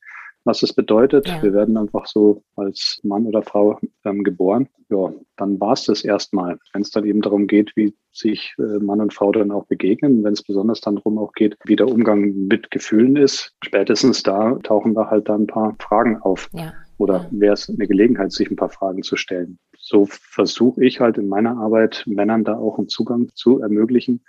was 0.45 0.63
es 0.63 0.73
bedeutet. 0.73 1.27
Ja. 1.27 1.41
Wir 1.41 1.53
werden 1.53 1.77
einfach 1.77 2.05
so 2.05 2.43
als 2.55 2.99
Mann 3.03 3.25
oder 3.25 3.43
Frau 3.43 3.79
ähm, 4.05 4.23
geboren. 4.23 4.67
Ja, 4.89 5.13
dann 5.37 5.59
war 5.59 5.73
es 5.73 5.85
das 5.85 6.03
erstmal. 6.03 6.59
Wenn 6.73 6.81
es 6.81 6.91
dann 6.91 7.05
eben 7.05 7.21
darum 7.21 7.47
geht, 7.47 7.71
wie 7.75 7.95
sich 8.11 8.53
äh, 8.59 8.79
Mann 8.79 9.01
und 9.01 9.13
Frau 9.13 9.31
dann 9.31 9.51
auch 9.51 9.65
begegnen, 9.65 10.23
wenn 10.23 10.33
es 10.33 10.43
besonders 10.43 10.81
dann 10.81 10.95
darum 10.97 11.17
auch 11.17 11.33
geht, 11.33 11.57
wie 11.65 11.75
der 11.75 11.87
Umgang 11.87 12.33
mit 12.47 12.71
Gefühlen 12.71 13.15
ist, 13.15 13.53
spätestens 13.63 14.23
da 14.23 14.55
tauchen 14.63 14.93
da 14.93 15.09
halt 15.09 15.29
dann 15.29 15.43
ein 15.43 15.47
paar 15.47 15.75
Fragen 15.79 16.17
auf. 16.21 16.49
Ja. 16.53 16.73
Oder 16.97 17.27
wäre 17.31 17.53
es 17.53 17.69
eine 17.69 17.87
Gelegenheit, 17.87 18.31
sich 18.31 18.49
ein 18.49 18.55
paar 18.55 18.69
Fragen 18.69 19.03
zu 19.03 19.15
stellen. 19.15 19.57
So 19.77 20.05
versuche 20.09 20.83
ich 20.83 20.99
halt 20.99 21.17
in 21.17 21.27
meiner 21.27 21.57
Arbeit 21.57 22.03
Männern 22.05 22.43
da 22.43 22.55
auch 22.55 22.77
einen 22.77 22.87
Zugang 22.87 23.29
zu 23.33 23.59
ermöglichen 23.59 24.23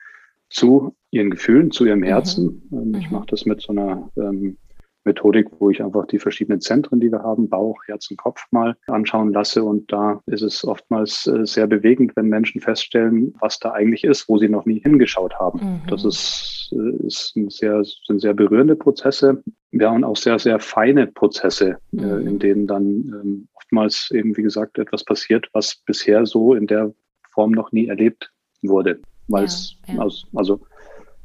zu 0.48 0.94
ihren 1.10 1.30
Gefühlen, 1.30 1.70
zu 1.70 1.84
ihrem 1.84 2.00
mhm. 2.00 2.04
Herzen. 2.04 2.62
Mhm. 2.70 2.94
Ich 2.94 3.10
mache 3.10 3.26
das 3.26 3.44
mit 3.44 3.60
so 3.60 3.72
einer 3.72 4.10
ähm, 4.16 4.56
Methodik, 5.04 5.48
wo 5.58 5.70
ich 5.70 5.82
einfach 5.82 6.06
die 6.06 6.18
verschiedenen 6.18 6.60
Zentren, 6.60 7.00
die 7.00 7.10
wir 7.10 7.22
haben, 7.22 7.48
Bauch, 7.48 7.78
Herz 7.86 8.10
und 8.10 8.16
Kopf 8.16 8.46
mal 8.50 8.76
anschauen 8.86 9.32
lasse. 9.32 9.62
Und 9.62 9.92
da 9.92 10.20
ist 10.26 10.42
es 10.42 10.64
oftmals 10.64 11.26
äh, 11.26 11.46
sehr 11.46 11.66
bewegend, 11.66 12.16
wenn 12.16 12.26
Menschen 12.26 12.60
feststellen, 12.60 13.34
was 13.40 13.58
da 13.58 13.72
eigentlich 13.72 14.04
ist, 14.04 14.28
wo 14.28 14.38
sie 14.38 14.48
noch 14.48 14.66
nie 14.66 14.80
hingeschaut 14.80 15.34
haben. 15.38 15.60
Mhm. 15.60 15.80
Das 15.88 16.04
ist, 16.04 16.72
äh, 16.72 17.06
ist 17.06 17.36
ein 17.36 17.50
sehr, 17.50 17.82
sind 17.84 18.20
sehr 18.20 18.34
berührende 18.34 18.76
Prozesse. 18.76 19.42
Ja, 19.72 19.90
und 19.90 20.04
auch 20.04 20.16
sehr, 20.16 20.38
sehr 20.38 20.60
feine 20.60 21.08
Prozesse, 21.08 21.78
äh, 21.92 22.00
mhm. 22.00 22.26
in 22.26 22.38
denen 22.38 22.66
dann 22.66 22.84
ähm, 22.84 23.48
oftmals 23.54 24.10
eben, 24.12 24.36
wie 24.36 24.42
gesagt, 24.42 24.78
etwas 24.78 25.04
passiert, 25.04 25.48
was 25.52 25.82
bisher 25.84 26.26
so 26.26 26.54
in 26.54 26.66
der 26.66 26.94
Form 27.32 27.50
noch 27.50 27.72
nie 27.72 27.88
erlebt 27.88 28.32
wurde. 28.62 29.00
Weil 29.28 29.44
es, 29.44 29.76
ja, 29.88 29.94
ja. 29.94 30.00
also, 30.02 30.26
also 30.34 30.60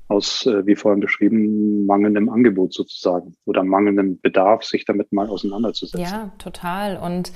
aus, 0.10 0.46
äh, 0.46 0.66
wie 0.66 0.76
vorhin 0.76 1.00
beschrieben, 1.00 1.86
mangelndem 1.86 2.30
Angebot 2.30 2.74
sozusagen 2.74 3.36
oder 3.46 3.64
mangelndem 3.64 4.20
Bedarf, 4.20 4.64
sich 4.64 4.84
damit 4.84 5.14
mal 5.14 5.30
auseinanderzusetzen. 5.30 6.02
Ja, 6.02 6.32
total. 6.40 6.98
Und 6.98 7.32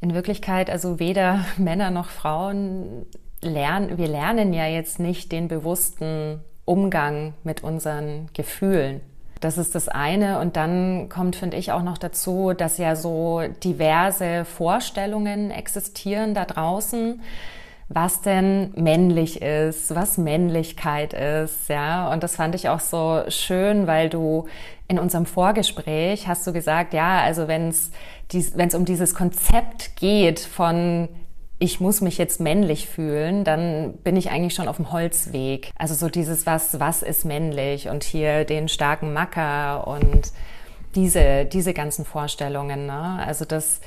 in 0.00 0.14
Wirklichkeit, 0.14 0.70
also 0.70 0.98
weder 0.98 1.44
Männer 1.58 1.90
noch 1.90 2.08
Frauen 2.08 3.06
lernen, 3.42 3.98
wir 3.98 4.08
lernen 4.08 4.52
ja 4.52 4.66
jetzt 4.66 5.00
nicht 5.00 5.32
den 5.32 5.48
bewussten 5.48 6.40
Umgang 6.64 7.34
mit 7.44 7.62
unseren 7.62 8.28
Gefühlen. 8.32 9.00
Das 9.40 9.58
ist 9.58 9.74
das 9.74 9.88
eine. 9.88 10.40
Und 10.40 10.56
dann 10.56 11.08
kommt, 11.08 11.36
finde 11.36 11.56
ich, 11.56 11.72
auch 11.72 11.82
noch 11.82 11.98
dazu, 11.98 12.52
dass 12.56 12.78
ja 12.78 12.96
so 12.96 13.42
diverse 13.62 14.44
Vorstellungen 14.44 15.50
existieren 15.50 16.34
da 16.34 16.44
draußen 16.44 17.20
was 17.88 18.20
denn 18.20 18.72
männlich 18.74 19.42
ist, 19.42 19.94
was 19.94 20.18
Männlichkeit 20.18 21.12
ist, 21.12 21.68
ja. 21.68 22.12
Und 22.12 22.22
das 22.22 22.36
fand 22.36 22.54
ich 22.54 22.68
auch 22.68 22.80
so 22.80 23.22
schön, 23.28 23.86
weil 23.86 24.08
du 24.08 24.46
in 24.88 24.98
unserem 24.98 25.26
Vorgespräch 25.26 26.26
hast 26.26 26.46
du 26.46 26.52
gesagt, 26.52 26.94
ja, 26.94 27.20
also 27.20 27.48
wenn 27.48 27.68
es 27.68 27.92
wenn 28.54 28.68
es 28.68 28.74
um 28.74 28.84
dieses 28.84 29.14
Konzept 29.14 29.96
geht 29.96 30.40
von 30.40 31.08
ich 31.58 31.80
muss 31.80 32.02
mich 32.02 32.18
jetzt 32.18 32.38
männlich 32.38 32.86
fühlen, 32.86 33.44
dann 33.44 33.94
bin 34.04 34.16
ich 34.16 34.30
eigentlich 34.30 34.54
schon 34.54 34.68
auf 34.68 34.76
dem 34.76 34.92
Holzweg. 34.92 35.70
Also 35.78 35.94
so 35.94 36.10
dieses 36.10 36.44
was, 36.44 36.80
was 36.80 37.02
ist 37.02 37.24
männlich 37.24 37.88
und 37.88 38.04
hier 38.04 38.44
den 38.44 38.68
starken 38.68 39.14
Macker 39.14 39.86
und 39.86 40.32
diese, 40.94 41.46
diese 41.46 41.72
ganzen 41.72 42.04
Vorstellungen. 42.04 42.86
Ne? 42.86 43.22
Also 43.24 43.46
das 43.46 43.80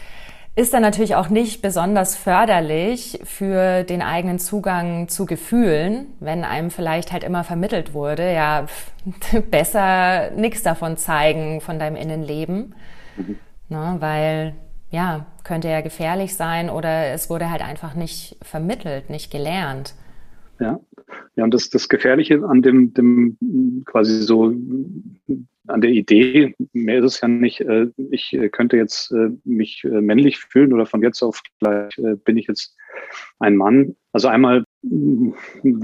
ist 0.56 0.74
dann 0.74 0.82
natürlich 0.82 1.15
auch 1.15 1.29
nicht 1.29 1.62
besonders 1.62 2.15
förderlich 2.15 3.20
für 3.24 3.84
den 3.84 4.01
eigenen 4.01 4.39
Zugang 4.39 5.08
zu 5.08 5.25
Gefühlen, 5.25 6.08
wenn 6.20 6.44
einem 6.44 6.70
vielleicht 6.70 7.12
halt 7.12 7.24
immer 7.24 7.44
vermittelt 7.44 7.94
wurde, 7.94 8.34
ja, 8.34 8.65
besser 9.51 10.32
nichts 10.32 10.63
davon 10.63 10.98
zeigen 10.98 11.62
von 11.62 11.79
deinem 11.79 11.96
Innenleben, 11.96 12.75
mhm. 13.18 13.38
ne, 13.70 13.96
weil 14.00 14.56
ja, 14.91 15.27
könnte 15.44 15.70
ja 15.70 15.82
gefährlich 15.82 16.36
sein 16.36 16.70
oder 16.70 17.12
es 17.13 17.29
wurde 17.29 17.51
halt 17.51 17.62
einfach 17.62 17.94
nicht 17.94 18.38
vermittelt, 18.41 19.10
nicht 19.10 19.32
gelernt. 19.32 19.94
Ja, 20.60 20.79
ja, 21.36 21.44
und 21.44 21.53
das, 21.53 21.70
das 21.70 21.88
Gefährliche 21.88 22.44
an 22.44 22.62
dem, 22.62 22.94
dem 22.94 23.38
quasi 23.86 24.22
so 24.22 24.51
an 25.70 25.82
der 25.82 25.92
Idee, 25.92 26.56
mehr 26.74 27.00
ist 27.00 27.16
es 27.16 27.22
ja 27.22 27.28
nicht, 27.28 27.62
äh, 27.62 27.88
ich 28.12 28.34
äh, 28.34 28.50
könnte 28.50 28.78
jetzt 28.78 29.12
äh, 29.12 29.30
mich 29.44 29.84
männlich 29.84 30.40
fühlen 30.40 30.74
oder 30.74 30.86
von 30.86 31.02
jetzt 31.02 31.22
auf 31.22 31.42
gleich 31.60 31.94
bin 32.24 32.38
ich 32.38 32.48
jetzt 32.48 32.76
ein 33.40 33.56
Mann. 33.56 33.96
Also 34.12 34.28
einmal 34.28 34.64
mm, 34.82 35.32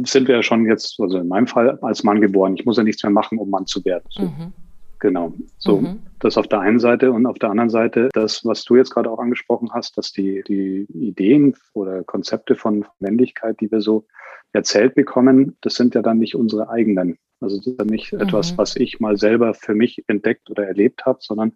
sind 0.04 0.28
wir 0.28 0.36
ja 0.36 0.44
schon 0.44 0.66
jetzt, 0.66 1.00
also 1.00 1.20
in 1.20 1.28
meinem 1.28 1.48
Fall 1.48 1.78
als 1.82 2.04
Mann 2.04 2.22
geboren. 2.22 2.56
Ich 2.58 2.66
muss 2.66 2.78
ja 2.78 2.84
nichts 2.84 3.04
mehr 3.04 3.12
machen, 3.12 3.38
um 3.38 3.50
Mann 3.50 3.66
zu 3.66 3.84
werden. 3.86 4.06
So. 4.10 4.24
Mhm. 4.24 4.54
Genau. 5.00 5.34
So, 5.58 5.82
mhm. 5.82 6.00
das 6.20 6.38
auf 6.38 6.48
der 6.48 6.62
einen 6.62 6.80
Seite 6.80 7.12
und 7.12 7.26
auf 7.26 7.38
der 7.38 7.50
anderen 7.50 7.70
Seite 7.70 8.10
das, 8.14 8.46
was 8.46 8.64
du 8.64 8.76
jetzt 8.76 8.92
gerade 8.92 9.12
auch 9.12 9.20
angesprochen 9.20 9.70
hast, 9.74 9.98
dass 9.98 10.12
die, 10.12 10.44
die 10.48 10.88
Ideen 10.94 11.56
oder 11.74 12.04
Konzepte 12.04 12.56
von 12.56 12.86
Männlichkeit, 13.00 13.60
die 13.60 13.72
wir 13.72 13.82
so 13.82 14.06
erzählt 14.54 14.96
bekommen, 14.96 15.58
das 15.62 15.76
sind 15.76 15.96
ja 15.96 16.02
dann 16.02 16.18
nicht 16.18 16.36
unsere 16.36 16.70
eigenen. 16.70 17.18
Also 17.42 17.58
das 17.58 17.68
ist 17.68 17.80
ja 17.80 17.86
nicht 17.86 18.14
mhm. 18.14 18.22
etwas, 18.22 18.58
was 18.58 18.76
ich 18.76 19.00
mal 19.00 19.18
selber 19.18 19.54
für 19.54 19.76
mich 19.76 20.04
entdeckt 20.08 20.50
oder 20.50 20.66
erlebt 20.66 21.06
habe, 21.06 21.20
sondern 21.22 21.54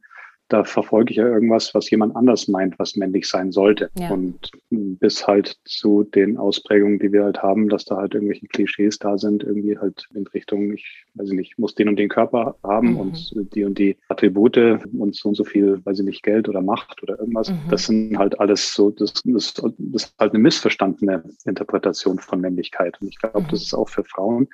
da 0.50 0.64
verfolge 0.64 1.12
ich 1.12 1.18
ja 1.18 1.28
irgendwas, 1.28 1.76
was 1.76 1.90
jemand 1.92 2.16
anders 2.16 2.48
meint, 2.48 2.80
was 2.80 2.96
männlich 2.96 3.28
sein 3.28 3.52
sollte. 3.52 3.92
Ja. 3.98 4.10
Und 4.10 4.50
bis 4.72 5.28
halt 5.28 5.60
zu 5.64 6.04
den 6.04 6.38
Ausprägungen, 6.38 6.98
die 6.98 7.12
wir 7.12 7.24
halt 7.24 7.44
haben, 7.44 7.70
dass 7.70 7.86
da 7.86 7.98
halt 7.98 8.16
irgendwelche 8.16 8.48
Klischees 8.48 8.98
da 8.98 9.20
sind, 9.20 9.44
irgendwie 9.44 9.78
halt 9.78 10.10
in 10.16 10.26
Richtung, 10.28 10.74
ich 10.74 11.06
weiß 11.14 11.30
nicht, 11.30 11.60
muss 11.60 11.76
den 11.76 11.88
und 11.88 11.98
den 11.98 12.10
Körper 12.10 12.58
haben 12.64 12.94
mhm. 12.94 13.00
und 13.00 13.36
die 13.54 13.64
und 13.64 13.78
die 13.78 13.98
Attribute 14.10 14.58
und 14.58 15.16
so 15.16 15.30
und 15.30 15.36
so 15.36 15.44
viel, 15.44 15.86
weiß 15.86 16.00
ich 16.00 16.06
nicht, 16.06 16.24
Geld 16.24 16.50
oder 16.50 16.62
Macht 16.62 17.04
oder 17.04 17.20
irgendwas. 17.20 17.52
Mhm. 17.52 17.60
Das 17.70 17.86
sind 17.86 18.18
halt 18.18 18.40
alles 18.40 18.74
so, 18.74 18.90
das, 18.90 19.14
das, 19.24 19.54
das 19.54 20.04
ist 20.04 20.16
halt 20.18 20.34
eine 20.34 20.42
missverstandene 20.42 21.24
Interpretation 21.46 22.18
von 22.18 22.42
Männlichkeit. 22.42 23.00
Und 23.02 23.10
ich 23.10 23.20
glaube, 23.20 23.42
mhm. 23.42 23.48
das 23.52 23.62
ist 23.62 23.76
auch 23.76 23.90
für 23.90 24.04
Frauen 24.04 24.48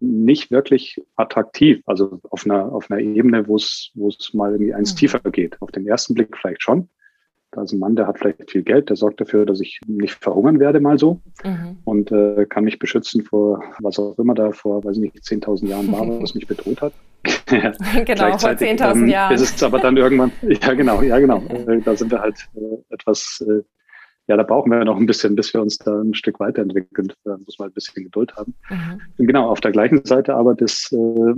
nicht 0.00 0.50
wirklich 0.50 1.00
attraktiv. 1.16 1.82
Also 1.86 2.20
auf 2.30 2.44
einer, 2.44 2.72
auf 2.72 2.90
einer 2.90 3.00
Ebene, 3.00 3.48
wo 3.48 3.56
es, 3.56 3.90
wo 3.94 4.08
es 4.08 4.32
mal 4.34 4.52
irgendwie 4.52 4.74
eins 4.74 4.94
mhm. 4.94 4.98
tiefer 4.98 5.20
geht. 5.30 5.60
Auf 5.60 5.70
den 5.72 5.86
ersten 5.86 6.14
Blick 6.14 6.36
vielleicht 6.36 6.62
schon. 6.62 6.88
Da 7.52 7.62
ist 7.62 7.72
ein 7.72 7.78
Mann, 7.78 7.96
der 7.96 8.06
hat 8.06 8.18
vielleicht 8.18 8.50
viel 8.50 8.62
Geld, 8.62 8.90
der 8.90 8.96
sorgt 8.96 9.20
dafür, 9.20 9.46
dass 9.46 9.60
ich 9.60 9.80
nicht 9.86 10.14
verhungern 10.14 10.60
werde, 10.60 10.80
mal 10.80 10.98
so. 10.98 11.20
Mhm. 11.44 11.78
Und 11.84 12.12
äh, 12.12 12.44
kann 12.44 12.64
mich 12.64 12.78
beschützen 12.78 13.22
vor 13.22 13.62
was 13.80 13.98
auch 13.98 14.18
immer 14.18 14.34
da 14.34 14.52
vor, 14.52 14.84
weiß 14.84 14.96
ich 14.96 15.14
nicht, 15.14 15.16
10.000 15.16 15.68
Jahren 15.68 15.90
war, 15.90 16.20
was 16.20 16.34
mich 16.34 16.46
bedroht 16.46 16.82
hat. 16.82 16.92
genau, 17.46 18.36
vor 18.36 18.50
10.000 18.50 18.92
ähm, 18.92 19.08
Jahren. 19.08 19.34
Ist 19.34 19.56
es 19.56 19.62
aber 19.62 19.78
dann 19.78 19.96
irgendwann, 19.96 20.32
ja 20.42 20.74
genau, 20.74 21.00
ja 21.02 21.18
genau. 21.18 21.42
Äh, 21.46 21.80
da 21.80 21.96
sind 21.96 22.10
wir 22.10 22.20
halt 22.20 22.36
äh, 22.56 22.94
etwas 22.94 23.42
äh, 23.48 23.62
ja, 24.28 24.36
da 24.36 24.42
brauchen 24.42 24.72
wir 24.72 24.84
noch 24.84 24.96
ein 24.96 25.06
bisschen, 25.06 25.36
bis 25.36 25.54
wir 25.54 25.62
uns 25.62 25.78
da 25.78 26.00
ein 26.00 26.14
Stück 26.14 26.40
weiterentwickeln. 26.40 27.12
Da 27.24 27.38
muss 27.44 27.58
man 27.58 27.68
ein 27.68 27.74
bisschen 27.74 28.04
Geduld 28.04 28.34
haben. 28.36 28.54
Mhm. 28.68 29.26
Genau, 29.26 29.48
auf 29.48 29.60
der 29.60 29.70
gleichen 29.70 30.04
Seite 30.04 30.34
aber 30.34 30.54
das, 30.54 30.90
äh, 30.92 31.34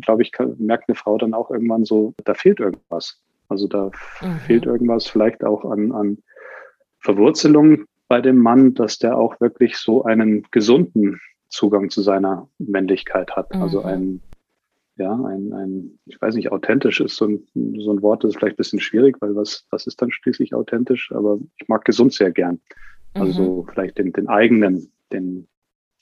glaube 0.00 0.22
ich, 0.22 0.30
kann, 0.30 0.54
merkt 0.58 0.88
eine 0.88 0.94
Frau 0.94 1.18
dann 1.18 1.34
auch 1.34 1.50
irgendwann 1.50 1.84
so, 1.84 2.14
da 2.24 2.34
fehlt 2.34 2.60
irgendwas. 2.60 3.20
Also 3.48 3.66
da 3.66 3.90
mhm. 4.20 4.38
fehlt 4.46 4.66
irgendwas 4.66 5.08
vielleicht 5.08 5.42
auch 5.42 5.64
an, 5.64 5.90
an 5.90 6.18
Verwurzelung 7.00 7.84
bei 8.06 8.20
dem 8.20 8.36
Mann, 8.36 8.74
dass 8.74 8.98
der 8.98 9.18
auch 9.18 9.40
wirklich 9.40 9.76
so 9.76 10.04
einen 10.04 10.44
gesunden 10.52 11.20
Zugang 11.48 11.90
zu 11.90 12.02
seiner 12.02 12.48
Männlichkeit 12.58 13.34
hat. 13.34 13.52
Also 13.52 13.58
mhm. 13.58 13.62
Also 13.62 13.82
ein 13.82 14.20
ja, 15.00 15.14
ein, 15.14 15.52
ein, 15.52 15.98
ich 16.06 16.20
weiß 16.20 16.34
nicht, 16.34 16.52
authentisch 16.52 17.00
ist 17.00 17.16
so 17.16 17.26
ein, 17.26 17.46
so 17.78 17.92
ein 17.92 18.02
Wort, 18.02 18.22
das 18.22 18.30
ist 18.30 18.36
vielleicht 18.38 18.54
ein 18.54 18.58
bisschen 18.58 18.80
schwierig, 18.80 19.16
weil 19.20 19.34
was, 19.34 19.66
was 19.70 19.86
ist 19.86 20.00
dann 20.00 20.12
schließlich 20.12 20.54
authentisch? 20.54 21.10
Aber 21.12 21.38
ich 21.58 21.68
mag 21.68 21.84
gesund 21.84 22.12
sehr 22.12 22.30
gern. 22.30 22.60
Also 23.14 23.62
mhm. 23.62 23.72
vielleicht 23.72 23.98
den, 23.98 24.12
den 24.12 24.28
eigenen, 24.28 24.92
den 25.12 25.48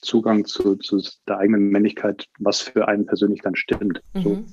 Zugang 0.01 0.45
zu, 0.45 0.77
zu 0.77 1.01
der 1.27 1.39
eigenen 1.39 1.69
Männlichkeit, 1.69 2.27
was 2.39 2.61
für 2.61 2.89
einen 2.89 3.07
persönlich 3.07 3.41
dann 3.41 3.57
stimmt. 3.57 4.03
Mhm. 4.15 4.23
So. 4.23 4.45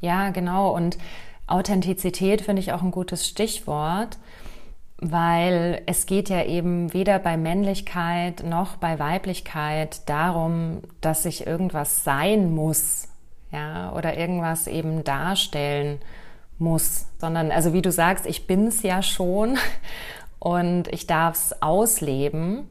Ja, 0.00 0.30
genau. 0.30 0.74
Und 0.74 0.98
Authentizität 1.46 2.42
finde 2.42 2.60
ich 2.60 2.72
auch 2.72 2.82
ein 2.82 2.90
gutes 2.90 3.26
Stichwort, 3.26 4.18
weil 4.98 5.82
es 5.86 6.04
geht 6.04 6.28
ja 6.28 6.44
eben 6.44 6.92
weder 6.92 7.18
bei 7.18 7.38
Männlichkeit 7.38 8.44
noch 8.44 8.76
bei 8.76 8.98
Weiblichkeit 8.98 10.08
darum, 10.08 10.82
dass 11.00 11.24
ich 11.24 11.46
irgendwas 11.46 12.04
sein 12.04 12.54
muss, 12.54 13.09
ja, 13.52 13.92
oder 13.92 14.16
irgendwas 14.16 14.66
eben 14.66 15.04
darstellen 15.04 15.98
muss, 16.58 17.06
sondern, 17.18 17.50
also 17.50 17.72
wie 17.72 17.82
du 17.82 17.90
sagst, 17.90 18.26
ich 18.26 18.46
bin's 18.46 18.82
ja 18.82 19.02
schon 19.02 19.58
und 20.38 20.88
ich 20.88 21.06
darf's 21.06 21.62
ausleben. 21.62 22.68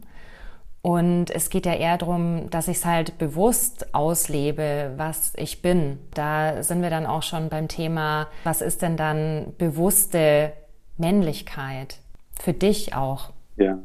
Und 0.82 1.30
es 1.32 1.50
geht 1.50 1.66
ja 1.66 1.74
eher 1.74 1.98
darum, 1.98 2.50
dass 2.52 2.70
ich 2.70 2.78
es 2.78 2.86
halt 2.86 3.18
bewusst 3.18 3.94
auslebe, 3.94 4.94
was 4.96 5.34
ich 5.36 5.62
bin. 5.62 6.00
Da 6.14 6.64
sind 6.64 6.82
wir 6.82 6.90
dann 6.90 7.06
auch 7.06 7.24
schon 7.24 7.50
beim 7.50 7.68
Thema, 7.68 8.28
was 8.46 8.62
ist 8.62 8.82
denn 8.82 8.96
dann 8.96 9.54
bewusste 9.58 10.54
Männlichkeit? 10.98 12.00
Für 12.32 12.54
dich 12.54 12.96
auch. 12.96 13.34
Ja, 13.58 13.78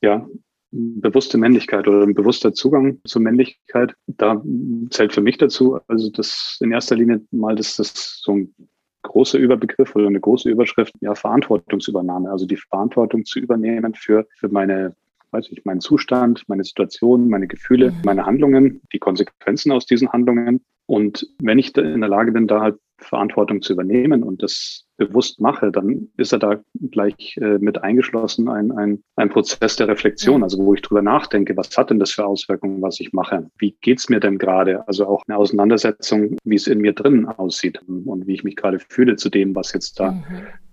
ja, 0.00 0.26
bewusste 0.72 1.38
Männlichkeit 1.38 1.88
oder 1.88 2.02
ein 2.02 2.14
bewusster 2.14 2.52
Zugang 2.52 3.00
zur 3.04 3.22
Männlichkeit, 3.22 3.94
da 4.06 4.42
zählt 4.90 5.12
für 5.12 5.20
mich 5.20 5.38
dazu, 5.38 5.78
also 5.88 6.10
das 6.10 6.58
in 6.60 6.72
erster 6.72 6.96
Linie 6.96 7.22
mal, 7.30 7.56
dass 7.56 7.76
das 7.76 8.20
so 8.22 8.32
ein 8.32 8.54
großer 9.02 9.38
Überbegriff 9.38 9.96
oder 9.96 10.06
eine 10.06 10.20
große 10.20 10.48
Überschrift, 10.48 10.94
ja, 11.00 11.14
Verantwortungsübernahme, 11.14 12.30
also 12.30 12.46
die 12.46 12.56
Verantwortung 12.56 13.24
zu 13.24 13.40
übernehmen 13.40 13.94
für, 13.94 14.26
für 14.36 14.48
meine 14.48 14.94
weiß 15.32 15.48
ich, 15.50 15.64
meinen 15.64 15.80
Zustand, 15.80 16.44
meine 16.48 16.64
Situation, 16.64 17.28
meine 17.28 17.46
Gefühle, 17.46 17.92
mhm. 17.92 17.98
meine 18.04 18.26
Handlungen, 18.26 18.80
die 18.92 18.98
Konsequenzen 18.98 19.72
aus 19.72 19.86
diesen 19.86 20.12
Handlungen. 20.12 20.64
Und 20.86 21.26
wenn 21.40 21.58
ich 21.58 21.76
in 21.76 22.00
der 22.00 22.10
Lage 22.10 22.32
bin, 22.32 22.48
da 22.48 22.60
halt 22.60 22.78
Verantwortung 22.98 23.62
zu 23.62 23.72
übernehmen 23.72 24.22
und 24.22 24.42
das 24.42 24.86
bewusst 25.00 25.40
mache, 25.40 25.72
dann 25.72 26.08
ist 26.16 26.32
er 26.32 26.38
da 26.38 26.60
gleich 26.90 27.36
äh, 27.40 27.58
mit 27.58 27.82
eingeschlossen 27.82 28.48
ein, 28.48 28.70
ein, 28.70 29.02
ein 29.16 29.30
Prozess 29.30 29.76
der 29.76 29.88
Reflexion, 29.88 30.42
also 30.42 30.58
wo 30.58 30.74
ich 30.74 30.82
drüber 30.82 31.02
nachdenke, 31.02 31.56
was 31.56 31.76
hat 31.76 31.90
denn 31.90 31.98
das 31.98 32.12
für 32.12 32.26
Auswirkungen, 32.26 32.82
was 32.82 33.00
ich 33.00 33.12
mache? 33.12 33.50
Wie 33.58 33.76
geht's 33.80 34.10
mir 34.10 34.20
denn 34.20 34.38
gerade? 34.38 34.86
Also 34.86 35.06
auch 35.06 35.22
eine 35.26 35.38
Auseinandersetzung, 35.38 36.36
wie 36.44 36.54
es 36.54 36.66
in 36.66 36.78
mir 36.78 36.92
drin 36.92 37.26
aussieht 37.26 37.80
und 37.88 38.26
wie 38.26 38.34
ich 38.34 38.44
mich 38.44 38.56
gerade 38.56 38.78
fühle 38.78 39.16
zu 39.16 39.30
dem, 39.30 39.54
was 39.54 39.72
jetzt 39.72 39.98
da, 39.98 40.12
mhm. 40.12 40.24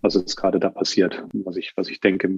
was 0.01 0.15
jetzt 0.15 0.35
gerade 0.35 0.59
da 0.59 0.69
passiert, 0.69 1.23
was 1.33 1.55
ich, 1.55 1.71
was 1.77 1.89
ich 1.89 2.01
denke 2.01 2.29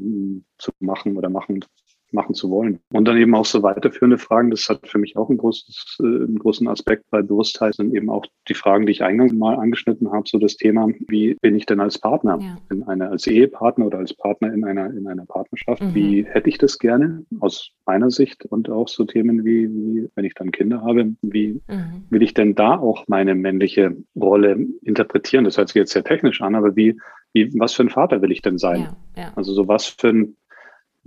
zu 0.60 0.72
machen 0.80 1.18
oder 1.18 1.30
machen 1.30 1.66
machen 2.12 2.34
zu 2.34 2.50
wollen. 2.50 2.80
Und 2.92 3.08
dann 3.08 3.18
eben 3.18 3.36
auch 3.36 3.46
so 3.46 3.64
weiterführende 3.64 4.18
Fragen, 4.18 4.52
das 4.52 4.68
hat 4.70 4.88
für 4.88 4.98
mich 4.98 5.18
auch 5.18 5.30
einen, 5.30 5.38
großes, 5.38 5.98
äh, 6.02 6.04
einen 6.04 6.40
großen 6.40 6.68
Aspekt 6.68 7.10
bei 7.10 7.22
Bewusstheit, 7.22 7.76
sind 7.76 7.94
eben 7.96 8.10
auch 8.10 8.26
die 8.48 8.54
Fragen, 8.54 8.86
die 8.86 8.92
ich 8.92 9.04
eingangs 9.04 9.34
mal 9.34 9.56
angeschnitten 9.56 10.12
habe, 10.12 10.24
so 10.28 10.38
das 10.40 10.58
Thema, 10.58 10.88
wie 11.08 11.36
bin 11.42 11.56
ich 11.56 11.66
denn 11.66 11.80
als 11.80 11.98
Partner, 11.98 12.40
ja. 12.42 12.58
in 12.72 12.84
einer, 12.84 13.12
als 13.12 13.28
Ehepartner 13.28 13.88
oder 13.88 14.00
als 14.00 14.14
Partner 14.14 14.54
in 14.54 14.64
einer, 14.64 14.92
in 14.92 15.08
einer 15.08 15.26
Partnerschaft, 15.26 15.82
mhm. 15.82 15.96
wie 15.96 16.26
hätte 16.26 16.50
ich 16.50 16.58
das 16.58 16.80
gerne 16.80 17.26
aus 17.40 17.72
meiner 17.86 18.12
Sicht 18.12 18.46
und 18.46 18.70
auch 18.70 18.88
so 18.88 19.06
Themen 19.06 19.46
wie, 19.46 19.70
wie 19.70 20.10
wenn 20.16 20.26
ich 20.26 20.34
dann 20.34 20.52
Kinder 20.52 20.82
habe, 20.82 21.14
wie 21.22 21.62
mhm. 21.68 22.04
will 22.10 22.24
ich 22.24 22.34
denn 22.34 22.56
da 22.56 22.78
auch 22.78 23.06
meine 23.08 23.36
männliche 23.36 23.96
Rolle 24.16 24.68
interpretieren? 24.82 25.46
Das 25.46 25.58
hört 25.58 25.70
sich 25.70 25.76
jetzt 25.76 25.94
sehr 25.94 26.04
technisch 26.04 26.42
an, 26.42 26.56
aber 26.56 26.76
wie, 26.76 26.98
wie, 27.34 27.52
was 27.60 27.74
für 27.74 27.84
ein 27.84 27.90
Vater 27.90 28.22
will 28.22 28.32
ich 28.32 28.42
denn 28.42 28.58
sein? 28.58 28.82
Ja, 29.16 29.22
ja. 29.22 29.34
Also 29.36 29.54
so 29.54 29.68
was 29.68 29.88
für 29.88 30.10
ein 30.10 30.36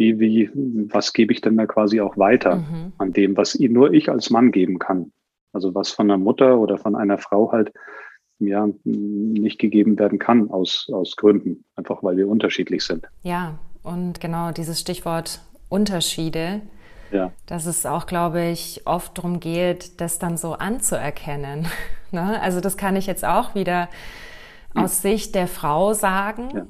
wie, 0.02 0.21
wie, 0.21 0.50
was 0.92 1.12
gebe 1.12 1.32
ich 1.32 1.40
denn 1.40 1.56
da 1.56 1.66
quasi 1.66 2.00
auch 2.00 2.16
weiter 2.16 2.56
mhm. 2.56 2.92
an 2.99 3.12
dem, 3.12 3.37
was 3.37 3.59
nur 3.59 3.92
ich 3.92 4.11
als 4.11 4.30
Mann 4.30 4.50
geben 4.50 4.78
kann? 4.78 5.12
Also 5.52 5.75
was 5.75 5.90
von 5.90 6.11
einer 6.11 6.18
Mutter 6.18 6.59
oder 6.59 6.78
von 6.78 6.97
einer 6.97 7.18
Frau 7.18 7.52
halt 7.52 7.73
ja 8.38 8.68
nicht 8.85 9.59
gegeben 9.59 9.99
werden 9.99 10.18
kann 10.18 10.50
aus, 10.50 10.88
aus 10.92 11.16
Gründen, 11.16 11.64
einfach 11.76 12.02
weil 12.02 12.16
wir 12.16 12.28
unterschiedlich 12.28 12.85
sind. 12.85 13.06
Ja, 13.23 13.59
und 13.82 14.21
genau 14.21 14.52
dieses 14.52 14.80
Stichwort 14.80 15.40
Unterschiede, 15.68 16.61
ja. 17.11 17.32
dass 17.47 17.66
es 17.66 17.87
auch, 17.87 18.06
glaube 18.06 18.44
ich, 18.44 18.82
oft 18.85 19.16
darum 19.16 19.40
geht, 19.40 20.00
das 20.00 20.18
dann 20.18 20.37
so 20.37 20.52
anzuerkennen. 20.54 21.66
ne? 22.11 22.40
Also 22.42 22.61
das 22.61 22.76
kann 22.76 22.97
ich 22.97 23.06
jetzt 23.06 23.25
auch 23.25 23.54
wieder 23.54 23.88
hm. 24.75 24.85
aus 24.85 25.02
Sicht 25.02 25.35
der 25.35 25.47
Frau 25.47 25.94
sagen, 25.94 26.50
ja. 26.54 26.66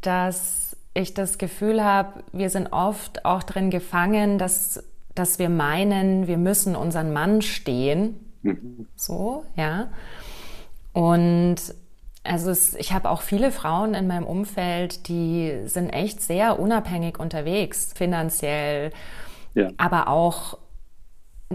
dass 0.00 0.69
ich 1.00 1.14
das 1.14 1.38
Gefühl 1.38 1.82
habe, 1.82 2.22
wir 2.32 2.50
sind 2.50 2.72
oft 2.72 3.24
auch 3.24 3.42
drin 3.42 3.70
gefangen, 3.70 4.38
dass, 4.38 4.84
dass 5.14 5.38
wir 5.38 5.48
meinen, 5.48 6.26
wir 6.26 6.38
müssen 6.38 6.76
unseren 6.76 7.12
Mann 7.12 7.42
stehen. 7.42 8.18
Mhm. 8.42 8.86
So, 8.96 9.44
ja. 9.56 9.88
Und 10.92 11.56
also 12.22 12.50
es, 12.50 12.74
ich 12.74 12.92
habe 12.92 13.10
auch 13.10 13.22
viele 13.22 13.50
Frauen 13.50 13.94
in 13.94 14.06
meinem 14.06 14.26
Umfeld, 14.26 15.08
die 15.08 15.62
sind 15.66 15.90
echt 15.90 16.20
sehr 16.20 16.58
unabhängig 16.58 17.18
unterwegs, 17.18 17.92
finanziell, 17.94 18.90
ja. 19.54 19.70
aber 19.78 20.08
auch 20.08 20.58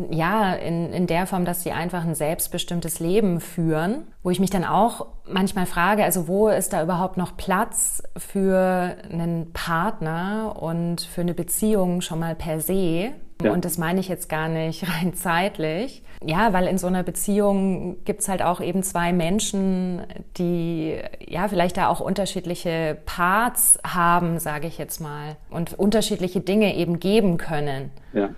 ja, 0.10 0.54
in, 0.54 0.92
in 0.92 1.08
der 1.08 1.26
Form, 1.26 1.46
dass 1.46 1.64
sie 1.64 1.72
einfach 1.72 2.04
ein 2.04 2.16
selbstbestimmtes 2.16 3.00
Leben 3.00 3.40
führen, 3.40 4.08
wo 4.24 4.30
ich 4.30 4.42
mich 4.42 4.50
dann 4.50 4.66
auch 4.66 5.08
manchmal 5.26 5.66
frage, 5.66 6.04
also 6.04 6.28
wo 6.28 6.50
ist 6.50 6.74
da 6.74 6.84
überhaupt 6.84 7.16
noch 7.16 7.38
Platz 7.38 8.04
für 8.18 8.98
einen 9.10 9.54
Partner 9.54 10.58
und 10.60 11.02
für 11.02 11.22
eine 11.22 11.34
Beziehung 11.34 12.02
schon 12.02 12.20
mal 12.20 12.36
per 12.36 12.60
se? 12.60 13.12
Ja. 13.42 13.52
Und 13.52 13.66
das 13.66 13.78
meine 13.78 14.00
ich 14.00 14.08
jetzt 14.08 14.28
gar 14.28 14.50
nicht 14.50 14.86
rein 15.02 15.14
zeitlich. 15.14 16.04
Ja, 16.24 16.52
weil 16.52 16.68
in 16.68 16.78
so 16.78 16.88
einer 16.88 17.04
Beziehung 17.04 18.04
gibt's 18.04 18.28
halt 18.28 18.42
auch 18.42 18.60
eben 18.60 18.84
zwei 18.84 19.14
Menschen, 19.14 20.02
die 20.38 20.98
ja 21.26 21.48
vielleicht 21.48 21.78
da 21.78 21.88
auch 21.88 22.00
unterschiedliche 22.02 22.98
Parts 23.06 23.80
haben, 23.86 24.40
sage 24.40 24.68
ich 24.68 24.78
jetzt 24.78 25.00
mal, 25.00 25.38
und 25.50 25.74
unterschiedliche 25.74 26.42
Dinge 26.42 26.76
eben 26.76 27.00
geben 27.00 27.38
können. 27.38 27.92
Ja. 28.14 28.30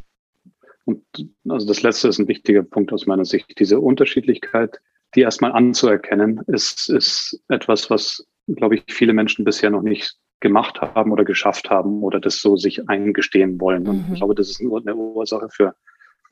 Und 0.87 1.03
also 1.49 1.67
das 1.67 1.83
letzte 1.83 2.07
ist 2.07 2.17
ein 2.17 2.29
wichtiger 2.29 2.63
Punkt 2.63 2.93
aus 2.93 3.05
meiner 3.07 3.25
Sicht. 3.25 3.59
Diese 3.59 3.77
Unterschiedlichkeit, 3.77 4.79
die 5.15 5.21
erstmal 5.21 5.51
anzuerkennen, 5.51 6.39
ist, 6.47 6.89
ist 6.89 7.43
etwas, 7.49 7.89
was, 7.89 8.25
glaube 8.47 8.75
ich, 8.75 8.83
viele 8.89 9.11
Menschen 9.11 9.43
bisher 9.43 9.69
noch 9.69 9.81
nicht 9.81 10.15
gemacht 10.39 10.79
haben 10.79 11.11
oder 11.11 11.25
geschafft 11.25 11.69
haben 11.69 12.03
oder 12.03 12.21
das 12.21 12.39
so 12.39 12.55
sich 12.55 12.87
eingestehen 12.87 13.59
wollen. 13.59 13.85
Und 13.85 14.07
mhm. 14.07 14.13
ich 14.13 14.19
glaube, 14.19 14.33
das 14.33 14.49
ist 14.49 14.61
eine 14.61 14.95
Ursache 14.95 15.49
für 15.51 15.75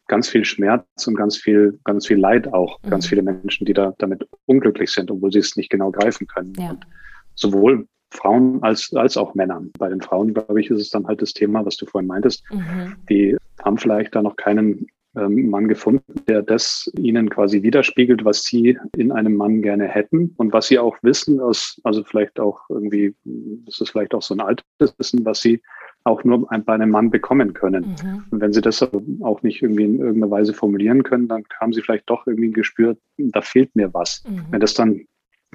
ganz 0.08 0.30
viel 0.30 0.46
Schmerz 0.46 0.86
und 1.06 1.16
ganz 1.16 1.36
viel, 1.36 1.78
ganz 1.84 2.08
viel 2.08 2.18
Leid 2.18 2.54
auch. 2.54 2.82
Mhm. 2.82 2.92
Ganz 2.92 3.08
viele 3.08 3.24
Menschen, 3.24 3.66
die 3.66 3.74
da 3.74 3.94
damit 3.98 4.26
unglücklich 4.46 4.92
sind, 4.92 5.12
obwohl 5.12 5.34
sie 5.34 5.40
es 5.40 5.58
nicht 5.58 5.70
genau 5.70 5.92
greifen 5.92 6.28
können. 6.28 6.54
Ja. 6.58 6.70
Und 6.70 6.86
sowohl 7.34 7.90
Frauen 8.12 8.64
als, 8.64 8.94
als 8.94 9.18
auch 9.18 9.36
Männer. 9.36 9.62
Bei 9.78 9.90
den 9.90 10.00
Frauen, 10.00 10.34
glaube 10.34 10.62
ich, 10.62 10.70
ist 10.70 10.80
es 10.80 10.90
dann 10.92 11.08
halt 11.08 11.22
das 11.22 11.34
Thema, 11.34 11.66
was 11.66 11.76
du 11.76 11.86
vorhin 11.86 12.08
meintest. 12.08 12.44
Mhm. 12.52 12.96
Die 13.10 13.36
haben 13.64 13.78
vielleicht 13.78 14.16
da 14.16 14.22
noch 14.22 14.36
keinen 14.36 14.88
ähm, 15.18 15.50
Mann 15.50 15.68
gefunden, 15.68 16.04
der 16.28 16.42
das 16.42 16.92
ihnen 17.00 17.30
quasi 17.30 17.64
widerspiegelt, 17.64 18.26
was 18.26 18.44
sie 18.44 18.78
in 18.98 19.12
einem 19.12 19.36
Mann 19.36 19.62
gerne 19.62 19.88
hätten 19.88 20.34
und 20.38 20.52
was 20.52 20.68
sie 20.68 20.80
auch 20.80 20.98
wissen, 21.02 21.40
aus, 21.40 21.80
also 21.84 22.04
vielleicht 22.04 22.40
auch 22.40 22.60
irgendwie, 22.70 23.16
das 23.24 23.80
ist 23.80 23.92
vielleicht 23.92 24.14
auch 24.14 24.22
so 24.22 24.36
ein 24.36 24.42
altes 24.42 24.66
Wissen, 24.98 25.24
was 25.26 25.42
sie 25.42 25.62
auch 26.04 26.24
nur 26.24 26.48
bei 26.48 26.74
einem 26.74 26.92
Mann 26.92 27.10
bekommen 27.10 27.54
können. 27.54 27.96
Mhm. 28.04 28.26
Und 28.30 28.42
wenn 28.42 28.54
sie 28.54 28.62
das 28.62 28.84
auch 29.22 29.42
nicht 29.42 29.64
irgendwie 29.64 29.86
in 29.86 30.00
irgendeiner 30.00 30.32
Weise 30.32 30.54
formulieren 30.54 31.04
können, 31.04 31.28
dann 31.28 31.44
haben 31.60 31.74
sie 31.74 31.82
vielleicht 31.82 32.10
doch 32.10 32.28
irgendwie 32.28 32.52
gespürt, 32.52 33.00
da 33.18 33.42
fehlt 33.42 33.76
mir 33.76 33.94
was. 33.94 34.24
Mhm. 34.28 34.46
Wenn 34.52 34.60
das 34.60 34.76
dann 34.76 35.06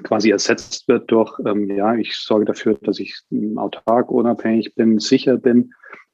quasi 0.03 0.31
ersetzt 0.31 0.87
wird 0.87 1.09
durch, 1.11 1.39
ähm, 1.45 1.69
ja, 1.69 1.95
ich 1.95 2.15
sorge 2.15 2.45
dafür, 2.45 2.77
dass 2.81 2.99
ich 2.99 3.15
autark, 3.55 4.11
unabhängig 4.11 4.73
bin, 4.75 4.99
sicher 4.99 5.37
bin 5.37 5.71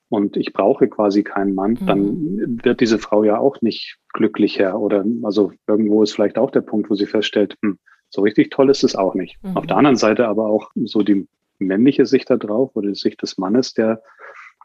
und 0.10 0.38
ich 0.38 0.54
brauche 0.54 0.88
quasi 0.88 1.24
keinen 1.24 1.54
Mann, 1.54 1.78
mhm. 1.80 1.86
dann 1.86 2.60
wird 2.64 2.82
diese 2.82 2.98
Frau 2.98 3.24
ja 3.24 3.38
auch 3.38 3.62
nicht 3.62 3.98
glücklicher 4.14 4.80
oder 4.80 5.06
also 5.24 5.52
irgendwo 5.68 6.04
ist 6.04 6.14
vielleicht 6.14 6.38
auch 6.38 6.52
der 6.52 6.62
Punkt, 6.62 6.90
wo 6.90 6.96
sie 6.96 7.06
feststellt, 7.06 7.56
hm, 7.62 7.78
so 8.10 8.22
richtig 8.22 8.52
toll 8.52 8.70
ist 8.70 8.84
es 8.84 8.96
auch 8.96 9.16
nicht. 9.16 9.38
Mhm. 9.44 9.58
Auf 9.58 9.68
der 9.68 9.78
anderen 9.78 9.98
Seite 9.98 10.28
aber 10.28 10.48
auch 10.48 10.72
so 10.76 11.04
die 11.04 11.28
männliche 11.60 12.06
Sicht 12.06 12.30
da 12.30 12.38
drauf 12.38 12.72
oder 12.76 12.90
die 12.90 12.96
Sicht 12.96 13.22
des 13.22 13.38
Mannes, 13.38 13.74
der 13.74 14.02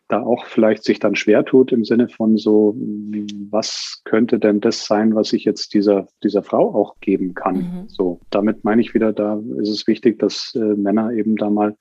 da 0.09 0.23
auch 0.23 0.45
vielleicht 0.45 0.85
sich 0.85 0.99
dann 0.99 1.17
schwer 1.17 1.45
tut 1.45 1.73
im 1.73 1.85
Sinne 1.85 2.09
von 2.09 2.37
so, 2.37 2.77
was 3.51 4.03
könnte 4.05 4.39
denn 4.39 4.61
das 4.61 4.85
sein, 4.87 5.15
was 5.15 5.33
ich 5.33 5.45
jetzt 5.45 5.73
dieser, 5.73 6.07
dieser 6.23 6.43
Frau 6.43 6.75
auch 6.75 6.97
geben 7.01 7.35
kann? 7.35 7.57
Mhm. 7.57 7.89
So, 7.89 8.21
damit 8.31 8.63
meine 8.63 8.83
ich 8.83 8.93
wieder, 8.93 9.13
da 9.13 9.41
ist 9.59 9.71
es 9.71 9.87
wichtig, 9.87 10.19
dass 10.19 10.55
äh, 10.55 10.59
Männer 10.59 11.13
eben 11.13 11.37
da 11.37 11.49
mal 11.49 11.77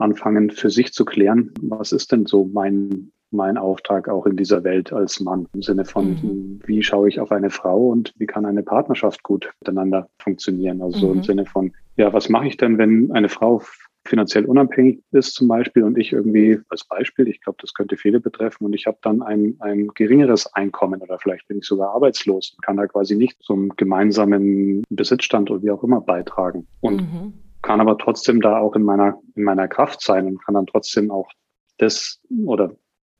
anfangen, 0.00 0.50
für 0.50 0.70
sich 0.70 0.92
zu 0.92 1.04
klären, 1.04 1.52
was 1.60 1.92
ist 1.92 2.12
denn 2.12 2.26
so 2.26 2.48
mein, 2.52 3.12
mein 3.30 3.56
Auftrag 3.56 4.08
auch 4.08 4.26
in 4.26 4.36
dieser 4.36 4.64
Welt 4.64 4.92
als 4.92 5.20
Mann 5.20 5.46
im 5.54 5.62
Sinne 5.62 5.84
von, 5.84 6.10
mhm. 6.10 6.60
wie 6.64 6.82
schaue 6.82 7.08
ich 7.08 7.20
auf 7.20 7.32
eine 7.32 7.50
Frau 7.50 7.88
und 7.88 8.12
wie 8.16 8.26
kann 8.26 8.44
eine 8.44 8.62
Partnerschaft 8.62 9.22
gut 9.22 9.52
miteinander 9.60 10.08
funktionieren? 10.18 10.82
Also 10.82 10.96
mhm. 10.96 11.00
so 11.00 11.12
im. 11.12 11.22
Sinne 11.22 11.46
von, 11.46 11.72
ja, 11.96 12.12
was 12.12 12.28
mache 12.28 12.48
ich 12.48 12.56
denn, 12.56 12.78
wenn 12.78 13.12
eine 13.12 13.28
Frau 13.28 13.62
finanziell 14.06 14.46
unabhängig 14.46 15.02
ist 15.12 15.34
zum 15.34 15.48
Beispiel 15.48 15.84
und 15.84 15.98
ich 15.98 16.12
irgendwie 16.12 16.58
als 16.70 16.84
Beispiel, 16.84 17.28
ich 17.28 17.40
glaube, 17.42 17.58
das 17.60 17.74
könnte 17.74 17.96
viele 17.96 18.18
betreffen 18.18 18.64
und 18.64 18.72
ich 18.72 18.86
habe 18.86 18.98
dann 19.02 19.22
ein, 19.22 19.56
ein 19.60 19.88
geringeres 19.88 20.52
Einkommen 20.54 21.02
oder 21.02 21.18
vielleicht 21.18 21.46
bin 21.48 21.58
ich 21.58 21.66
sogar 21.66 21.94
arbeitslos 21.94 22.54
und 22.56 22.64
kann 22.64 22.78
da 22.78 22.86
quasi 22.86 23.14
nicht 23.14 23.42
zum 23.42 23.68
gemeinsamen 23.76 24.82
Besitzstand 24.88 25.50
oder 25.50 25.62
wie 25.62 25.70
auch 25.70 25.84
immer 25.84 26.00
beitragen. 26.00 26.66
Und 26.80 27.02
mhm 27.02 27.34
kann 27.62 27.80
aber 27.80 27.98
trotzdem 27.98 28.40
da 28.40 28.58
auch 28.58 28.74
in 28.74 28.82
meiner, 28.82 29.20
in 29.34 29.44
meiner 29.44 29.68
Kraft 29.68 30.02
sein 30.02 30.26
und 30.26 30.44
kann 30.44 30.54
dann 30.54 30.66
trotzdem 30.66 31.10
auch 31.10 31.30
das 31.78 32.20
oder 32.44 32.72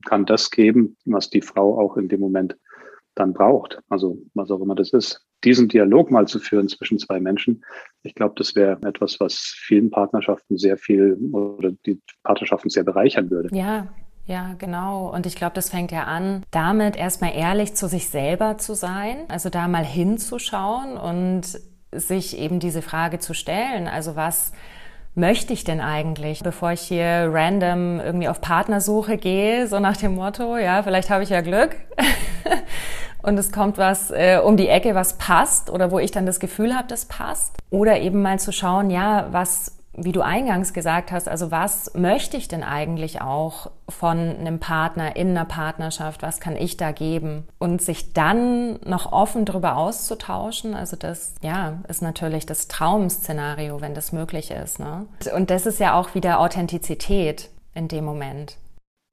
kann 0.07 0.25
das 0.27 0.51
geben, 0.51 0.97
was 1.05 1.31
die 1.31 1.43
Frau 1.43 1.79
auch 1.79 1.97
in 1.97 2.09
dem 2.09 2.21
Moment 2.21 2.57
dann 3.15 3.33
braucht. 3.35 3.81
Also 3.89 4.19
was 4.35 4.51
auch 4.51 4.61
immer 4.61 4.75
das 4.75 4.93
ist. 4.93 5.25
Diesen 5.45 5.69
Dialog 5.69 6.11
mal 6.11 6.27
zu 6.27 6.39
führen 6.39 6.69
zwischen 6.69 6.99
zwei 6.99 7.19
Menschen, 7.19 7.65
ich 8.03 8.15
glaube, 8.15 8.35
das 8.37 8.55
wäre 8.55 8.79
etwas, 8.83 9.21
was 9.21 9.37
vielen 9.37 9.91
Partnerschaften 9.91 10.59
sehr 10.59 10.77
viel 10.77 11.19
oder 11.33 11.73
die 11.87 12.01
Partnerschaften 12.23 12.69
sehr 12.69 12.85
bereichern 12.85 13.31
würde. 13.31 13.55
Ja, 13.57 13.89
ja, 14.27 14.55
genau. 14.59 15.13
Und 15.13 15.27
ich 15.27 15.35
glaube, 15.35 15.55
das 15.55 15.71
fängt 15.71 15.93
ja 15.93 16.05
an, 16.05 16.45
damit 16.51 16.97
erstmal 16.97 17.35
ehrlich 17.35 17.75
zu 17.75 17.89
sich 17.89 18.09
selber 18.11 18.59
zu 18.59 18.75
sein, 18.75 19.25
also 19.29 19.49
da 19.49 19.67
mal 19.67 19.85
hinzuschauen 19.85 20.97
und 20.97 21.59
sich 21.93 22.39
eben 22.39 22.61
diese 22.61 22.83
Frage 22.83 23.19
zu 23.19 23.35
stellen. 23.35 23.89
Also 23.89 24.17
was 24.17 24.53
möchte 25.15 25.53
ich 25.53 25.65
denn 25.65 25.81
eigentlich, 25.81 26.43
bevor 26.43 26.73
ich 26.73 26.83
hier 26.83 27.29
random 27.31 28.01
irgendwie 28.01 28.29
auf 28.29 28.41
Partnersuche 28.41 29.17
gehe, 29.17 29.67
so 29.67 29.81
nach 29.81 29.97
dem 29.97 30.15
Motto, 30.15 30.57
ja, 30.57 30.83
vielleicht 30.83 31.11
habe 31.11 31.23
ich 31.25 31.31
ja 31.31 31.41
Glück 31.41 31.77
und 33.23 33.37
es 33.39 33.51
kommt 33.51 33.77
was 33.77 34.11
äh, 34.11 34.41
um 34.43 34.57
die 34.57 34.69
Ecke, 34.69 34.95
was 34.95 35.19
passt 35.19 35.71
oder 35.71 35.91
wo 35.91 35.99
ich 35.99 36.13
dann 36.13 36.27
das 36.27 36.39
Gefühl 36.39 36.75
habe, 36.75 36.87
das 36.89 37.07
passt. 37.07 37.57
Oder 37.71 38.01
eben 38.01 38.23
mal 38.23 38.39
zu 38.39 38.53
schauen, 38.53 38.91
ja, 38.91 39.27
was 39.31 39.80
wie 40.05 40.13
du 40.13 40.23
eingangs 40.23 40.73
gesagt 40.73 41.13
hast, 41.13 41.29
also 41.29 41.51
was 41.51 41.95
möchte 41.95 42.37
ich 42.37 42.49
denn 42.49 42.63
eigentlich 42.63 43.21
auch 43.21 43.71
von 43.89 44.19
einem 44.19 44.59
Partner 44.59 45.17
in 45.17 45.31
einer 45.31 45.45
Partnerschaft? 45.45 46.23
Was 46.23 46.41
kann 46.41 46.57
ich 46.57 46.77
da 46.77 46.93
geben? 46.93 47.47
Und 47.59 47.83
sich 47.83 48.13
dann 48.13 48.81
noch 48.85 49.13
offen 49.13 49.45
darüber 49.45 49.77
auszutauschen, 49.77 50.75
also 50.75 50.97
das, 50.97 51.35
ja, 51.43 51.79
ist 51.89 52.03
natürlich 52.03 52.47
das 52.47 52.69
Traumszenario, 52.69 53.81
wenn 53.81 53.95
das 53.95 54.13
möglich 54.13 54.51
ist. 54.51 54.79
Ne? 54.79 55.07
Und 55.35 55.51
das 55.51 55.67
ist 55.67 55.81
ja 55.81 55.95
auch 55.95 56.15
wieder 56.15 56.41
Authentizität 56.41 57.51
in 57.75 57.89
dem 57.89 58.05
Moment. 58.05 58.57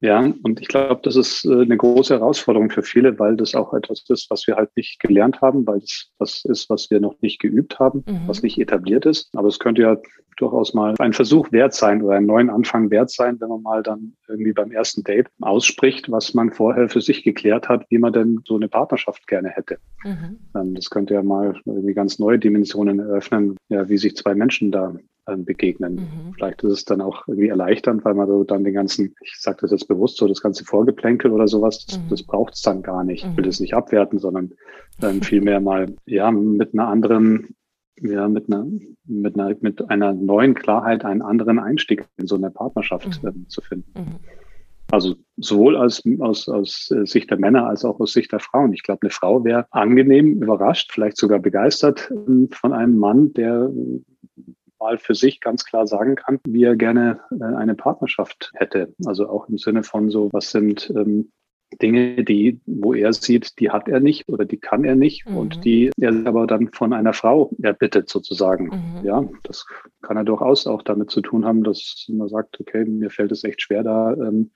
Ja, 0.00 0.20
und 0.20 0.60
ich 0.60 0.68
glaube, 0.68 1.00
das 1.02 1.16
ist 1.16 1.44
äh, 1.44 1.62
eine 1.62 1.76
große 1.76 2.14
Herausforderung 2.14 2.70
für 2.70 2.82
viele, 2.82 3.18
weil 3.18 3.36
das 3.36 3.54
auch 3.54 3.74
etwas 3.74 4.04
ist, 4.08 4.30
was 4.30 4.46
wir 4.46 4.54
halt 4.54 4.70
nicht 4.76 5.00
gelernt 5.00 5.40
haben, 5.40 5.66
weil 5.66 5.80
das 5.80 6.10
was 6.18 6.44
ist, 6.44 6.70
was 6.70 6.90
wir 6.90 7.00
noch 7.00 7.16
nicht 7.20 7.40
geübt 7.40 7.78
haben, 7.80 8.04
mhm. 8.06 8.22
was 8.26 8.42
nicht 8.42 8.58
etabliert 8.58 9.06
ist. 9.06 9.28
Aber 9.34 9.48
es 9.48 9.58
könnte 9.58 9.82
ja 9.82 9.96
durchaus 10.36 10.72
mal 10.72 10.94
ein 10.98 11.12
Versuch 11.12 11.50
wert 11.50 11.74
sein 11.74 12.00
oder 12.02 12.16
einen 12.16 12.26
neuen 12.26 12.48
Anfang 12.48 12.90
wert 12.90 13.10
sein, 13.10 13.40
wenn 13.40 13.48
man 13.48 13.62
mal 13.62 13.82
dann 13.82 14.14
irgendwie 14.28 14.52
beim 14.52 14.70
ersten 14.70 15.02
Date 15.02 15.26
ausspricht, 15.40 16.10
was 16.10 16.32
man 16.32 16.52
vorher 16.52 16.88
für 16.88 17.00
sich 17.00 17.24
geklärt 17.24 17.68
hat, 17.68 17.84
wie 17.90 17.98
man 17.98 18.12
denn 18.12 18.40
so 18.46 18.54
eine 18.54 18.68
Partnerschaft 18.68 19.26
gerne 19.26 19.48
hätte. 19.48 19.78
Mhm. 20.04 20.38
Ähm, 20.54 20.74
das 20.74 20.90
könnte 20.90 21.14
ja 21.14 21.22
mal 21.22 21.60
irgendwie 21.64 21.94
ganz 21.94 22.20
neue 22.20 22.38
Dimensionen 22.38 23.00
eröffnen, 23.00 23.56
ja, 23.68 23.88
wie 23.88 23.98
sich 23.98 24.16
zwei 24.16 24.34
Menschen 24.34 24.70
da 24.70 24.94
begegnen. 25.36 25.94
Mhm. 25.94 26.34
Vielleicht 26.34 26.62
ist 26.64 26.72
es 26.72 26.84
dann 26.84 27.00
auch 27.00 27.26
irgendwie 27.28 27.48
erleichternd, 27.48 28.04
weil 28.04 28.14
man 28.14 28.28
so 28.28 28.44
dann 28.44 28.64
den 28.64 28.74
ganzen, 28.74 29.14
ich 29.22 29.34
sage 29.38 29.58
das 29.60 29.70
jetzt 29.70 29.88
bewusst 29.88 30.16
so, 30.16 30.26
das 30.26 30.40
ganze 30.40 30.64
Vorgeplänkel 30.64 31.30
oder 31.30 31.48
sowas, 31.48 31.86
das, 31.86 31.98
mhm. 31.98 32.08
das 32.10 32.22
braucht 32.22 32.54
es 32.54 32.62
dann 32.62 32.82
gar 32.82 33.04
nicht. 33.04 33.24
Ich 33.24 33.36
will 33.36 33.44
mhm. 33.44 33.48
das 33.48 33.60
nicht 33.60 33.74
abwerten, 33.74 34.18
sondern 34.18 34.52
dann 35.00 35.22
vielmehr 35.22 35.60
mal 35.60 35.94
ja 36.06 36.30
mit 36.30 36.74
einer 36.74 36.88
anderen 36.88 37.54
ja, 38.00 38.28
mit 38.28 38.48
einer, 38.48 38.66
mit 39.06 39.38
einer, 39.38 39.56
mit 39.60 39.90
einer 39.90 40.12
neuen 40.12 40.54
Klarheit 40.54 41.04
einen 41.04 41.22
anderen 41.22 41.58
Einstieg 41.58 42.06
in 42.16 42.26
so 42.26 42.36
eine 42.36 42.50
Partnerschaft 42.50 43.20
äh, 43.24 43.32
zu 43.48 43.60
finden. 43.60 43.92
Mhm. 43.96 44.16
Also 44.90 45.16
sowohl 45.36 45.76
aus, 45.76 46.02
aus, 46.18 46.48
aus 46.48 46.90
äh, 46.90 47.04
Sicht 47.04 47.30
der 47.30 47.38
Männer 47.38 47.66
als 47.66 47.84
auch 47.84 48.00
aus 48.00 48.12
Sicht 48.12 48.32
der 48.32 48.40
Frauen. 48.40 48.72
Ich 48.72 48.82
glaube, 48.82 49.02
eine 49.02 49.10
Frau 49.10 49.44
wäre 49.44 49.66
angenehm 49.70 50.42
überrascht, 50.42 50.92
vielleicht 50.92 51.18
sogar 51.18 51.40
begeistert 51.40 52.10
äh, 52.10 52.46
von 52.54 52.72
einem 52.72 52.96
Mann, 52.96 53.32
der 53.34 53.70
mal 54.78 54.98
für 54.98 55.14
sich 55.14 55.40
ganz 55.40 55.64
klar 55.64 55.86
sagen 55.86 56.16
kann, 56.16 56.40
wie 56.46 56.64
er 56.64 56.76
gerne 56.76 57.20
äh, 57.30 57.44
eine 57.44 57.74
Partnerschaft 57.74 58.52
hätte. 58.54 58.94
Also 59.06 59.28
auch 59.28 59.48
im 59.48 59.58
Sinne 59.58 59.82
von 59.82 60.10
so, 60.10 60.30
was 60.32 60.50
sind 60.50 60.92
ähm, 60.96 61.30
Dinge, 61.82 62.24
die, 62.24 62.60
wo 62.66 62.94
er 62.94 63.12
sieht, 63.12 63.60
die 63.60 63.70
hat 63.70 63.88
er 63.88 64.00
nicht 64.00 64.28
oder 64.28 64.44
die 64.44 64.56
kann 64.56 64.84
er 64.84 64.96
nicht 64.96 65.28
mhm. 65.28 65.36
und 65.36 65.64
die 65.64 65.90
er 66.00 66.26
aber 66.26 66.46
dann 66.46 66.68
von 66.72 66.92
einer 66.92 67.12
Frau 67.12 67.50
erbittet 67.62 68.08
sozusagen. 68.08 68.66
Mhm. 68.66 69.04
Ja, 69.04 69.28
das 69.42 69.66
kann 70.02 70.16
er 70.16 70.24
durchaus 70.24 70.66
auch 70.66 70.82
damit 70.82 71.10
zu 71.10 71.20
tun 71.20 71.44
haben, 71.44 71.64
dass 71.64 72.06
man 72.08 72.28
sagt, 72.28 72.58
okay, 72.60 72.84
mir 72.84 73.10
fällt 73.10 73.32
es 73.32 73.44
echt 73.44 73.60
schwer 73.60 73.82
da, 73.82 74.14
ähm, 74.14 74.50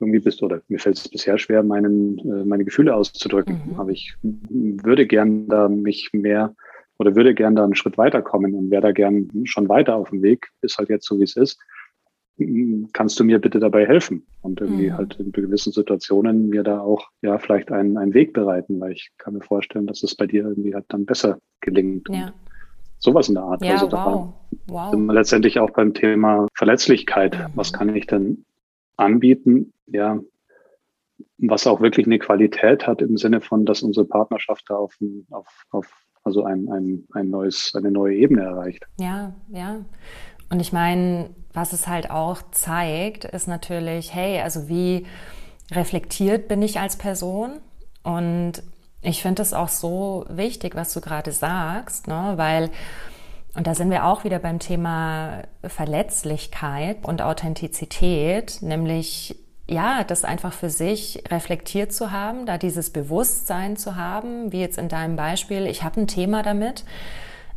irgendwie 0.00 0.20
bist 0.20 0.42
oder 0.42 0.62
mir 0.68 0.78
fällt 0.78 0.96
es 0.96 1.08
bisher 1.08 1.38
schwer, 1.38 1.62
meinen, 1.62 2.18
äh, 2.18 2.44
meine 2.44 2.64
Gefühle 2.64 2.94
auszudrücken. 2.94 3.60
Mhm. 3.72 3.80
Aber 3.80 3.90
ich 3.90 4.16
würde 4.22 5.06
gern 5.06 5.48
da 5.48 5.68
mich 5.68 6.10
mehr 6.12 6.54
oder 6.98 7.14
würde 7.14 7.34
gern 7.34 7.56
da 7.56 7.64
einen 7.64 7.74
Schritt 7.74 7.96
weiterkommen 7.96 8.54
und 8.54 8.70
wäre 8.70 8.82
da 8.82 8.92
gern 8.92 9.30
schon 9.44 9.68
weiter 9.68 9.96
auf 9.96 10.10
dem 10.10 10.22
Weg, 10.22 10.50
ist 10.62 10.78
halt 10.78 10.88
jetzt 10.88 11.06
so, 11.06 11.18
wie 11.18 11.24
es 11.24 11.36
ist. 11.36 11.58
Kannst 12.92 13.18
du 13.18 13.24
mir 13.24 13.40
bitte 13.40 13.58
dabei 13.58 13.86
helfen? 13.86 14.24
Und 14.42 14.60
irgendwie 14.60 14.90
mhm. 14.90 14.96
halt 14.96 15.16
in 15.18 15.32
gewissen 15.32 15.72
Situationen 15.72 16.48
mir 16.48 16.62
da 16.62 16.80
auch 16.80 17.08
ja 17.20 17.38
vielleicht 17.38 17.72
einen, 17.72 17.96
einen 17.96 18.14
Weg 18.14 18.32
bereiten, 18.32 18.80
weil 18.80 18.92
ich 18.92 19.10
kann 19.18 19.34
mir 19.34 19.40
vorstellen, 19.40 19.86
dass 19.86 20.02
es 20.02 20.14
bei 20.14 20.26
dir 20.26 20.44
irgendwie 20.44 20.74
halt 20.74 20.84
dann 20.88 21.04
besser 21.04 21.38
gelingt. 21.60 22.08
Ja. 22.10 22.32
Sowas 23.00 23.28
in 23.28 23.34
der 23.34 23.44
Art. 23.44 23.64
Ja, 23.64 23.72
also 23.72 23.90
wow. 23.90 24.32
wow. 24.68 24.90
sind 24.90 25.06
wir 25.06 25.14
letztendlich 25.14 25.58
auch 25.58 25.70
beim 25.70 25.94
Thema 25.94 26.46
Verletzlichkeit. 26.54 27.36
Mhm. 27.36 27.52
Was 27.54 27.72
kann 27.72 27.94
ich 27.94 28.06
denn 28.06 28.44
anbieten, 28.96 29.72
ja, 29.86 30.20
was 31.38 31.66
auch 31.66 31.80
wirklich 31.80 32.06
eine 32.06 32.18
Qualität 32.18 32.86
hat 32.86 33.00
im 33.00 33.16
Sinne 33.16 33.40
von, 33.40 33.64
dass 33.64 33.82
unsere 33.82 34.06
Partnerschaft 34.06 34.64
da 34.68 34.76
auf, 34.76 34.96
auf, 35.30 35.46
auf 35.70 35.86
also 36.28 36.44
ein, 36.44 36.68
ein, 36.70 37.04
ein 37.12 37.30
neues, 37.30 37.72
eine 37.74 37.90
neue 37.90 38.14
Ebene 38.14 38.42
erreicht. 38.42 38.84
Ja, 38.98 39.32
ja. 39.48 39.80
Und 40.50 40.60
ich 40.60 40.72
meine, 40.72 41.30
was 41.52 41.72
es 41.72 41.88
halt 41.88 42.10
auch 42.10 42.42
zeigt, 42.52 43.24
ist 43.24 43.48
natürlich, 43.48 44.14
hey, 44.14 44.40
also 44.40 44.68
wie 44.68 45.06
reflektiert 45.72 46.48
bin 46.48 46.62
ich 46.62 46.78
als 46.80 46.96
Person? 46.96 47.60
Und 48.02 48.62
ich 49.00 49.22
finde 49.22 49.42
es 49.42 49.52
auch 49.52 49.68
so 49.68 50.26
wichtig, 50.28 50.74
was 50.74 50.92
du 50.92 51.00
gerade 51.00 51.32
sagst, 51.32 52.08
ne? 52.08 52.34
weil 52.36 52.70
und 53.54 53.66
da 53.66 53.74
sind 53.74 53.90
wir 53.90 54.04
auch 54.04 54.22
wieder 54.22 54.38
beim 54.38 54.60
Thema 54.60 55.42
Verletzlichkeit 55.64 56.98
und 57.02 57.22
Authentizität, 57.22 58.58
nämlich 58.60 59.34
ja, 59.68 60.02
das 60.02 60.24
einfach 60.24 60.52
für 60.52 60.70
sich 60.70 61.22
reflektiert 61.30 61.92
zu 61.92 62.10
haben, 62.10 62.46
da 62.46 62.56
dieses 62.56 62.90
Bewusstsein 62.90 63.76
zu 63.76 63.96
haben, 63.96 64.50
wie 64.50 64.60
jetzt 64.60 64.78
in 64.78 64.88
deinem 64.88 65.16
Beispiel, 65.16 65.66
ich 65.66 65.82
habe 65.82 66.00
ein 66.00 66.06
Thema 66.06 66.42
damit, 66.42 66.84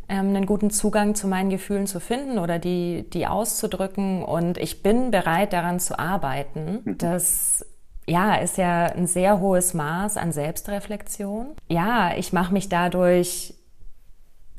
ähm, 0.08 0.28
einen 0.28 0.46
guten 0.46 0.70
Zugang 0.70 1.14
zu 1.14 1.26
meinen 1.26 1.48
Gefühlen 1.48 1.86
zu 1.86 2.00
finden 2.00 2.38
oder 2.38 2.58
die, 2.58 3.08
die 3.10 3.26
auszudrücken 3.26 4.22
und 4.22 4.58
ich 4.58 4.82
bin 4.82 5.10
bereit 5.10 5.54
daran 5.54 5.80
zu 5.80 5.98
arbeiten. 5.98 6.82
Mhm. 6.84 6.98
Das 6.98 7.64
ja, 8.06 8.34
ist 8.34 8.58
ja 8.58 8.86
ein 8.86 9.06
sehr 9.06 9.40
hohes 9.40 9.72
Maß 9.72 10.18
an 10.18 10.32
Selbstreflexion. 10.32 11.54
Ja, 11.68 12.12
ich 12.16 12.32
mache 12.32 12.52
mich 12.52 12.68
dadurch 12.68 13.54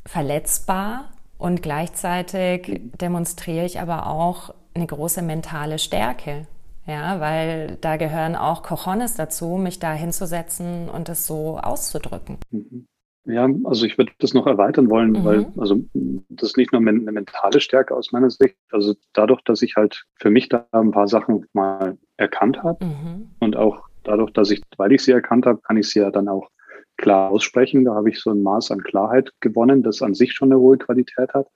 verletzbar 0.06 1.10
und 1.38 1.62
gleichzeitig 1.62 2.80
demonstriere 3.00 3.64
ich 3.64 3.80
aber 3.80 4.08
auch 4.08 4.54
eine 4.74 4.86
große 4.86 5.22
mentale 5.22 5.78
Stärke. 5.78 6.46
Ja, 6.86 7.20
weil 7.20 7.78
da 7.80 7.96
gehören 7.96 8.36
auch 8.36 8.62
Cojones 8.62 9.14
dazu, 9.14 9.56
mich 9.56 9.78
da 9.78 9.92
hinzusetzen 9.92 10.88
und 10.88 11.08
es 11.08 11.26
so 11.26 11.58
auszudrücken. 11.58 12.38
Mhm. 12.50 12.86
Ja, 13.26 13.48
also 13.64 13.86
ich 13.86 13.96
würde 13.96 14.12
das 14.18 14.34
noch 14.34 14.46
erweitern 14.46 14.90
wollen, 14.90 15.12
mhm. 15.12 15.24
weil 15.24 15.46
also 15.56 15.82
das 16.28 16.50
ist 16.50 16.56
nicht 16.58 16.72
nur 16.72 16.82
eine 16.82 16.92
mentale 16.92 17.60
Stärke 17.60 17.96
aus 17.96 18.12
meiner 18.12 18.28
Sicht. 18.28 18.56
Also 18.70 18.94
dadurch, 19.14 19.40
dass 19.42 19.62
ich 19.62 19.76
halt 19.76 20.04
für 20.16 20.30
mich 20.30 20.50
da 20.50 20.66
ein 20.72 20.90
paar 20.90 21.08
Sachen 21.08 21.46
mal 21.54 21.96
erkannt 22.18 22.62
habe 22.62 22.84
mhm. 22.84 23.30
und 23.40 23.56
auch 23.56 23.88
dadurch, 24.02 24.30
dass 24.32 24.50
ich, 24.50 24.60
weil 24.76 24.92
ich 24.92 25.02
sie 25.02 25.12
erkannt 25.12 25.46
habe, 25.46 25.60
kann 25.62 25.78
ich 25.78 25.88
sie 25.88 26.00
ja 26.00 26.10
dann 26.10 26.28
auch 26.28 26.50
klar 26.98 27.30
aussprechen. 27.30 27.86
Da 27.86 27.94
habe 27.94 28.10
ich 28.10 28.20
so 28.20 28.30
ein 28.30 28.42
Maß 28.42 28.70
an 28.70 28.82
Klarheit 28.82 29.32
gewonnen, 29.40 29.82
das 29.82 30.02
an 30.02 30.12
sich 30.12 30.34
schon 30.34 30.52
eine 30.52 30.60
hohe 30.60 30.76
Qualität 30.76 31.32
hat. 31.32 31.48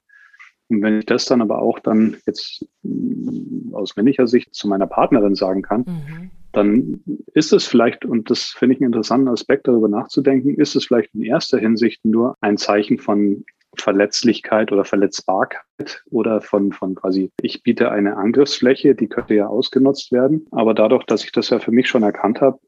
Und 0.68 0.82
wenn 0.82 0.98
ich 0.98 1.06
das 1.06 1.24
dann 1.24 1.40
aber 1.40 1.62
auch 1.62 1.78
dann 1.78 2.16
jetzt 2.26 2.66
mm, 2.82 3.74
aus 3.74 3.96
männlicher 3.96 4.26
Sicht 4.26 4.54
zu 4.54 4.68
meiner 4.68 4.86
Partnerin 4.86 5.34
sagen 5.34 5.62
kann, 5.62 5.80
mhm. 5.80 6.30
dann 6.52 7.00
ist 7.34 7.52
es 7.52 7.66
vielleicht, 7.66 8.04
und 8.04 8.30
das 8.30 8.44
finde 8.44 8.74
ich 8.74 8.80
einen 8.80 8.88
interessanten 8.88 9.28
Aspekt, 9.28 9.68
darüber 9.68 9.88
nachzudenken, 9.88 10.54
ist 10.54 10.76
es 10.76 10.86
vielleicht 10.86 11.14
in 11.14 11.22
erster 11.22 11.58
Hinsicht 11.58 12.04
nur 12.04 12.36
ein 12.40 12.56
Zeichen 12.56 12.98
von 12.98 13.44
Verletzlichkeit 13.76 14.72
oder 14.72 14.84
Verletzbarkeit 14.84 16.02
oder 16.10 16.40
von, 16.40 16.72
von 16.72 16.94
quasi, 16.94 17.30
ich 17.42 17.62
biete 17.62 17.90
eine 17.90 18.16
Angriffsfläche, 18.16 18.94
die 18.94 19.08
könnte 19.08 19.34
ja 19.34 19.46
ausgenutzt 19.46 20.10
werden. 20.10 20.46
Aber 20.50 20.74
dadurch, 20.74 21.04
dass 21.04 21.24
ich 21.24 21.32
das 21.32 21.50
ja 21.50 21.58
für 21.58 21.70
mich 21.70 21.88
schon 21.88 22.02
erkannt 22.02 22.40
habe, 22.40 22.58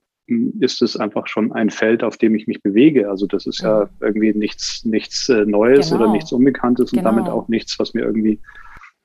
ist 0.61 0.83
es 0.83 0.97
einfach 0.97 1.27
schon 1.27 1.53
ein 1.53 1.71
Feld, 1.71 2.03
auf 2.03 2.17
dem 2.17 2.35
ich 2.35 2.47
mich 2.47 2.63
bewege. 2.63 3.11
Also 3.11 3.27
das 3.27 3.47
ist 3.47 3.63
ja 3.63 3.89
irgendwie 4.01 4.33
nichts, 4.33 4.85
nichts 4.85 5.29
äh, 5.29 5.45
Neues 5.45 5.91
genau. 5.91 6.03
oder 6.03 6.13
nichts 6.13 6.33
Unbekanntes 6.33 6.91
genau. 6.91 7.01
und 7.01 7.17
damit 7.17 7.31
auch 7.31 7.49
nichts, 7.49 7.79
was 7.79 7.95
mir 7.95 8.03
irgendwie 8.03 8.41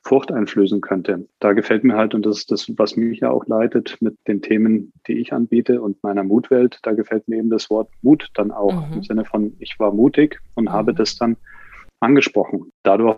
Furcht 0.07 0.31
einflößen 0.31 0.81
könnte. 0.81 1.27
Da 1.39 1.53
gefällt 1.53 1.83
mir 1.83 1.95
halt, 1.95 2.13
und 2.13 2.25
das 2.25 2.37
ist 2.37 2.51
das, 2.51 2.71
was 2.77 2.95
mich 2.95 3.21
ja 3.21 3.31
auch 3.31 3.47
leitet 3.47 3.97
mit 4.01 4.15
den 4.27 4.41
Themen, 4.41 4.93
die 5.07 5.13
ich 5.13 5.33
anbiete 5.33 5.81
und 5.81 6.01
meiner 6.03 6.23
Mutwelt, 6.23 6.79
da 6.83 6.91
gefällt 6.91 7.27
mir 7.27 7.37
eben 7.37 7.49
das 7.49 7.71
Wort 7.71 7.89
Mut 8.03 8.29
dann 8.35 8.51
auch 8.51 8.87
mhm. 8.87 8.93
im 8.93 9.03
Sinne 9.03 9.25
von, 9.25 9.55
ich 9.59 9.79
war 9.79 9.91
mutig 9.91 10.39
und 10.53 10.65
mhm. 10.65 10.71
habe 10.71 10.93
das 10.93 11.17
dann 11.17 11.37
angesprochen. 12.01 12.71
Dadurch 12.83 13.17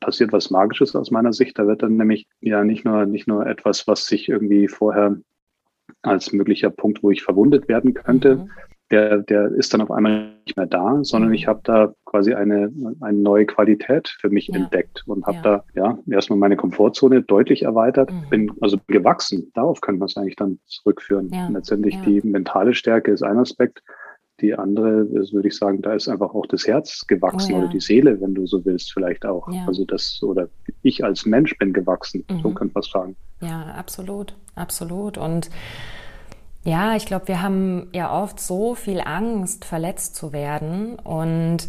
passiert 0.00 0.32
was 0.32 0.50
Magisches 0.50 0.96
aus 0.96 1.12
meiner 1.12 1.32
Sicht. 1.32 1.58
Da 1.58 1.66
wird 1.68 1.82
dann 1.82 1.96
nämlich 1.96 2.26
ja 2.40 2.64
nicht 2.64 2.84
nur, 2.84 3.06
nicht 3.06 3.28
nur 3.28 3.46
etwas, 3.46 3.86
was 3.86 4.06
sich 4.06 4.28
irgendwie 4.28 4.66
vorher 4.66 5.16
als 6.02 6.32
möglicher 6.32 6.70
Punkt, 6.70 7.02
wo 7.02 7.10
ich 7.10 7.22
verwundet 7.22 7.68
werden 7.68 7.94
könnte. 7.94 8.36
Mhm. 8.36 8.50
Der, 8.90 9.18
der 9.18 9.52
ist 9.52 9.72
dann 9.72 9.82
auf 9.82 9.92
einmal 9.92 10.32
nicht 10.44 10.56
mehr 10.56 10.66
da, 10.66 10.98
sondern 11.02 11.32
ich 11.32 11.46
habe 11.46 11.60
da 11.62 11.94
quasi 12.06 12.34
eine, 12.34 12.72
eine 13.00 13.18
neue 13.18 13.46
Qualität 13.46 14.08
für 14.08 14.30
mich 14.30 14.48
ja. 14.48 14.56
entdeckt 14.56 15.04
und 15.06 15.24
habe 15.26 15.36
ja. 15.36 15.42
da 15.42 15.64
ja 15.74 15.98
erstmal 16.10 16.40
meine 16.40 16.56
Komfortzone 16.56 17.22
deutlich 17.22 17.62
erweitert, 17.62 18.10
mhm. 18.10 18.28
bin 18.30 18.52
also 18.60 18.78
gewachsen. 18.88 19.52
Darauf 19.54 19.80
könnte 19.80 20.00
man 20.00 20.06
es 20.06 20.16
eigentlich 20.16 20.34
dann 20.34 20.58
zurückführen. 20.66 21.30
Ja. 21.32 21.48
Letztendlich 21.52 22.00
die 22.02 22.20
mentale 22.26 22.74
Stärke 22.74 23.12
ist 23.12 23.22
ein 23.22 23.38
Aspekt. 23.38 23.80
Die 24.40 24.54
andere 24.54 25.10
würde 25.10 25.48
ich 25.48 25.56
sagen, 25.56 25.82
da 25.82 25.92
ist 25.94 26.08
einfach 26.08 26.34
auch 26.34 26.46
das 26.46 26.66
Herz 26.66 27.06
gewachsen 27.06 27.54
oh, 27.54 27.58
oder 27.58 27.68
die 27.68 27.80
Seele, 27.80 28.20
wenn 28.20 28.34
du 28.34 28.46
so 28.46 28.64
willst, 28.64 28.92
vielleicht 28.92 29.26
auch. 29.26 29.48
Also 29.66 29.84
das, 29.84 30.22
oder 30.22 30.48
ich 30.82 31.04
als 31.04 31.26
Mensch 31.26 31.56
bin 31.58 31.72
gewachsen, 31.72 32.24
mhm. 32.30 32.40
so 32.42 32.50
könnte 32.50 32.74
man 32.74 32.82
es 32.82 32.90
sagen. 32.90 33.16
Ja, 33.40 33.74
absolut, 33.76 34.34
absolut. 34.54 35.18
Und 35.18 35.50
ja, 36.64 36.96
ich 36.96 37.06
glaube, 37.06 37.28
wir 37.28 37.42
haben 37.42 37.88
ja 37.92 38.12
oft 38.22 38.38
so 38.38 38.74
viel 38.74 39.00
Angst, 39.00 39.64
verletzt 39.64 40.14
zu 40.16 40.32
werden 40.32 40.98
und 40.98 41.68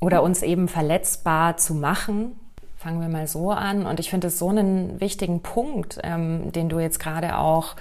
oder 0.00 0.22
uns 0.22 0.42
eben 0.42 0.68
verletzbar 0.68 1.56
zu 1.56 1.74
machen. 1.74 2.32
Fangen 2.76 3.00
wir 3.00 3.08
mal 3.08 3.26
so 3.26 3.50
an. 3.50 3.86
Und 3.86 3.98
ich 3.98 4.10
finde 4.10 4.28
es 4.28 4.38
so 4.38 4.48
einen 4.48 5.00
wichtigen 5.00 5.42
Punkt, 5.42 5.98
ähm, 6.04 6.52
den 6.52 6.68
du 6.68 6.78
jetzt 6.78 7.00
gerade 7.00 7.36
auch 7.36 7.74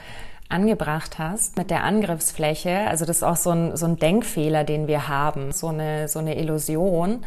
angebracht 0.50 1.20
hast 1.20 1.58
mit 1.58 1.70
der 1.70 1.84
Angriffsfläche. 1.84 2.88
Also 2.88 3.06
das 3.06 3.18
ist 3.18 3.24
auch 3.24 3.36
so 3.36 3.52
ein, 3.52 3.76
so 3.76 3.86
ein 3.86 3.98
Denkfehler, 3.98 4.64
den 4.64 4.88
wir 4.88 5.08
haben, 5.08 5.52
so 5.52 5.68
eine, 5.68 6.08
so 6.08 6.20
eine 6.20 6.38
Illusion. 6.38 7.24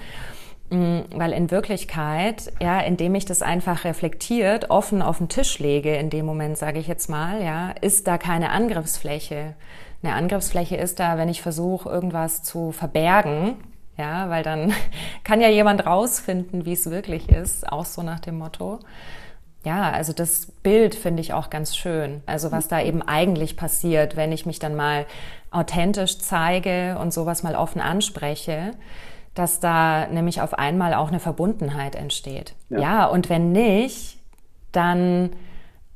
Mm, 0.71 1.01
weil 1.15 1.33
in 1.33 1.51
Wirklichkeit, 1.51 2.53
ja, 2.61 2.81
indem 2.81 3.17
ich 3.17 3.25
das 3.25 3.43
einfach 3.43 3.85
reflektiert, 3.85 4.71
offen 4.71 5.03
auf 5.03 5.19
den 5.19 5.29
Tisch 5.29 5.59
lege, 5.59 5.97
in 5.97 6.11
dem 6.11 6.25
Moment, 6.25 6.57
sage 6.57 6.79
ich 6.79 6.87
jetzt 6.87 7.11
mal, 7.11 7.43
ja, 7.43 7.71
ist 7.81 8.07
da 8.07 8.19
keine 8.19 8.51
Angriffsfläche. 8.51 9.55
Eine 10.03 10.15
Angriffsfläche 10.15 10.77
ist 10.77 11.01
da, 11.01 11.19
wenn 11.19 11.29
ich 11.29 11.43
versuche, 11.43 11.89
irgendwas 11.89 12.45
zu 12.45 12.71
verbergen, 12.71 13.57
ja, 13.99 14.31
weil 14.31 14.45
dann 14.45 14.73
kann 15.25 15.41
ja 15.41 15.49
jemand 15.49 15.85
rausfinden, 15.87 16.65
wie 16.65 16.73
es 16.73 16.89
wirklich 16.89 17.29
ist, 17.29 17.71
auch 17.71 17.85
so 17.85 18.03
nach 18.03 18.21
dem 18.21 18.39
Motto. 18.39 18.79
Ja, 19.65 19.91
also 19.91 20.13
das 20.13 20.47
Bild 20.63 20.95
finde 20.95 21.21
ich 21.21 21.33
auch 21.33 21.51
ganz 21.51 21.77
schön. 21.77 22.23
Also 22.27 22.51
was 22.51 22.69
da 22.69 22.81
eben 22.81 23.03
eigentlich 23.03 23.57
passiert, 23.57 24.17
wenn 24.17 24.33
ich 24.33 24.47
mich 24.47 24.59
dann 24.59 24.75
mal 24.75 25.07
authentisch 25.51 26.19
zeige 26.19 26.99
und 26.99 27.13
sowas 27.13 27.43
mal 27.43 27.57
offen 27.57 27.81
anspreche 27.81 28.73
dass 29.35 29.61
da 29.61 30.07
nämlich 30.09 30.43
auf 30.43 30.59
einmal 30.59 30.95
auch 30.95 31.09
eine 31.09 31.21
Verbundenheit 31.21 31.95
entsteht. 31.95 32.55
Ja, 32.69 32.79
ja 32.79 33.07
und 33.07 33.29
wenn 33.31 33.53
nicht, 33.53 34.19
dann 34.73 35.31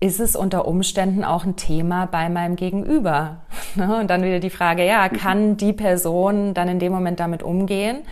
ist 0.00 0.20
es 0.20 0.37
unter 0.37 0.66
Umständen 0.66 1.24
auch 1.24 1.44
ein 1.44 1.57
Thema 1.57 2.07
bei 2.07 2.29
meinem 2.29 2.57
Gegenüber. 2.57 3.38
Ne? 3.77 3.98
Und 3.98 4.09
dann 4.09 4.22
wieder 4.22 4.38
die 4.38 4.50
Frage, 4.50 4.87
ja, 4.87 5.09
kann 5.09 5.57
die 5.57 5.72
Person 5.72 6.55
dann 6.55 6.68
in 6.68 6.79
dem 6.79 6.92
Moment 6.92 7.18
damit 7.18 7.42
umgehen? 7.42 8.03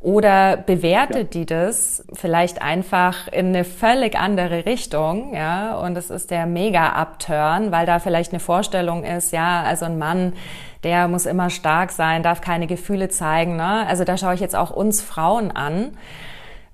Oder 0.00 0.56
bewertet 0.56 1.34
ja. 1.34 1.40
die 1.40 1.46
das 1.46 2.04
vielleicht 2.12 2.62
einfach 2.62 3.26
in 3.28 3.48
eine 3.48 3.64
völlig 3.64 4.16
andere 4.16 4.64
Richtung, 4.64 5.34
ja? 5.34 5.74
Und 5.76 5.96
es 5.96 6.10
ist 6.10 6.30
der 6.30 6.46
Mega-Upturn, 6.46 7.72
weil 7.72 7.84
da 7.84 7.98
vielleicht 7.98 8.32
eine 8.32 8.38
Vorstellung 8.38 9.02
ist, 9.02 9.32
ja, 9.32 9.62
also 9.62 9.86
ein 9.86 9.98
Mann, 9.98 10.34
der 10.84 11.08
muss 11.08 11.26
immer 11.26 11.50
stark 11.50 11.90
sein, 11.90 12.22
darf 12.22 12.40
keine 12.40 12.66
Gefühle 12.66 13.08
zeigen. 13.08 13.56
Ne? 13.56 13.86
Also 13.86 14.04
da 14.04 14.16
schaue 14.16 14.34
ich 14.34 14.40
jetzt 14.40 14.54
auch 14.54 14.70
uns 14.70 15.02
Frauen 15.02 15.50
an, 15.50 15.96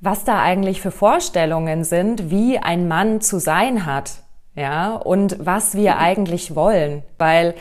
was 0.01 0.25
da 0.25 0.43
eigentlich 0.43 0.83
für 0.83 0.91
Vorstellungen 0.91 1.85
sind, 1.85 2.31
wie 2.31 2.59
ein 2.59 2.89
Mann 2.89 3.23
zu 3.23 3.39
sein 3.39 3.87
hat, 3.87 4.17
ja, 4.55 4.95
und 4.95 5.37
was 5.41 5.75
wir 5.75 5.99
eigentlich 5.99 6.55
wollen, 6.55 7.03
weil 7.19 7.55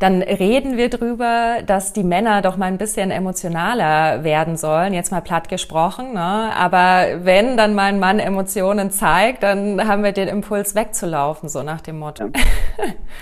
dann 0.00 0.22
reden 0.22 0.78
wir 0.78 0.88
drüber, 0.88 1.58
dass 1.66 1.92
die 1.92 2.02
Männer 2.02 2.40
doch 2.40 2.56
mal 2.56 2.66
ein 2.66 2.78
bisschen 2.78 3.10
emotionaler 3.10 4.24
werden 4.24 4.56
sollen, 4.56 4.94
jetzt 4.94 5.12
mal 5.12 5.20
platt 5.20 5.48
gesprochen. 5.50 6.14
Ne? 6.14 6.20
Aber 6.20 7.24
wenn 7.24 7.58
dann 7.58 7.74
mein 7.74 8.00
Mann 8.00 8.18
Emotionen 8.18 8.90
zeigt, 8.90 9.42
dann 9.42 9.86
haben 9.86 10.02
wir 10.02 10.12
den 10.12 10.28
Impuls 10.28 10.74
wegzulaufen, 10.74 11.50
so 11.50 11.62
nach 11.62 11.82
dem 11.82 11.98
Motto. 11.98 12.30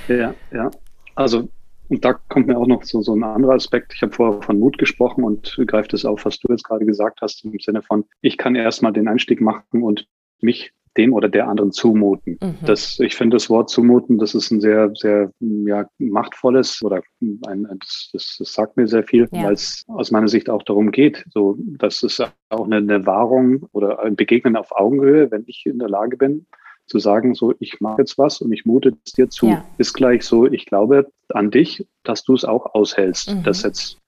Ja, 0.07 0.15
ja. 0.17 0.35
ja. 0.53 0.71
Also 1.17 1.49
und 1.89 2.05
da 2.05 2.13
kommt 2.13 2.47
mir 2.47 2.59
auch 2.59 2.67
noch 2.67 2.83
so, 2.85 3.01
so 3.01 3.15
ein 3.15 3.25
anderer 3.25 3.55
Aspekt. 3.55 3.95
Ich 3.95 4.03
habe 4.03 4.13
vorher 4.13 4.43
von 4.43 4.59
Mut 4.59 4.79
gesprochen 4.79 5.25
und 5.25 5.57
greift 5.67 5.95
es 5.95 6.05
auf, 6.05 6.27
was 6.27 6.39
du 6.39 6.49
jetzt 6.53 6.65
gerade 6.65 6.85
gesagt 6.85 7.21
hast, 7.23 7.45
im 7.45 7.59
Sinne 7.59 7.83
von, 7.83 8.05
ich 8.21 8.37
kann 8.37 8.55
erstmal 8.55 8.93
den 8.93 9.09
Einstieg 9.09 9.41
machen 9.41 9.83
und 9.83 10.07
mich 10.41 10.73
dem 10.97 11.13
oder 11.13 11.29
der 11.29 11.49
anderen 11.49 11.73
zumuten. 11.73 12.39
Mhm. 12.41 12.57
Das, 12.65 12.99
ich 13.01 13.15
finde 13.15 13.37
das 13.37 13.51
Wort 13.51 13.71
zumuten, 13.71 14.19
das 14.19 14.35
ist 14.35 14.51
ein 14.51 14.61
sehr, 14.61 14.91
sehr 14.95 15.31
ja, 15.41 15.89
machtvolles 15.99 16.83
oder 16.83 17.03
ein, 17.21 17.67
das, 17.81 18.11
das, 18.13 18.37
das 18.39 18.53
sagt 18.53 18.77
mir 18.77 18.87
sehr 18.87 19.05
viel, 19.05 19.29
ja. 19.33 19.45
weil 19.45 19.55
es 19.55 19.85
aus 19.89 20.11
meiner 20.11 20.29
Sicht 20.29 20.49
auch 20.51 20.63
darum 20.63 20.91
geht, 20.91 21.25
so, 21.31 21.57
dass 21.59 22.03
es 22.03 22.21
auch 22.49 22.65
eine, 22.65 22.77
eine 22.77 23.07
Wahrung 23.07 23.69
oder 23.73 24.01
ein 24.01 24.17
Begegnen 24.17 24.57
auf 24.57 24.73
Augenhöhe, 24.73 25.31
wenn 25.31 25.45
ich 25.47 25.65
in 25.67 25.79
der 25.79 25.89
Lage 25.89 26.17
bin, 26.17 26.47
zu 26.89 26.99
sagen, 26.99 27.35
so, 27.35 27.55
ich 27.61 27.81
mache 27.81 28.03
jetzt 28.03 28.19
was 28.19 28.41
und 28.41 28.53
ich 28.53 28.65
mute 28.65 28.95
es 29.05 29.13
dir 29.13 29.29
zu, 29.29 29.47
ja. 29.47 29.65
ist 29.77 29.93
gleich 29.93 30.25
so, 30.25 30.47
ich 30.47 30.67
glaube 30.67 31.11
an 31.29 31.51
dich, 31.51 31.87
dass 32.03 32.25
du 32.25 32.35
es 32.35 32.45
auch 32.45 32.75
aushältst, 32.75 33.35
mhm. 33.35 33.43
dass 33.43 33.63
jetzt, 33.63 33.99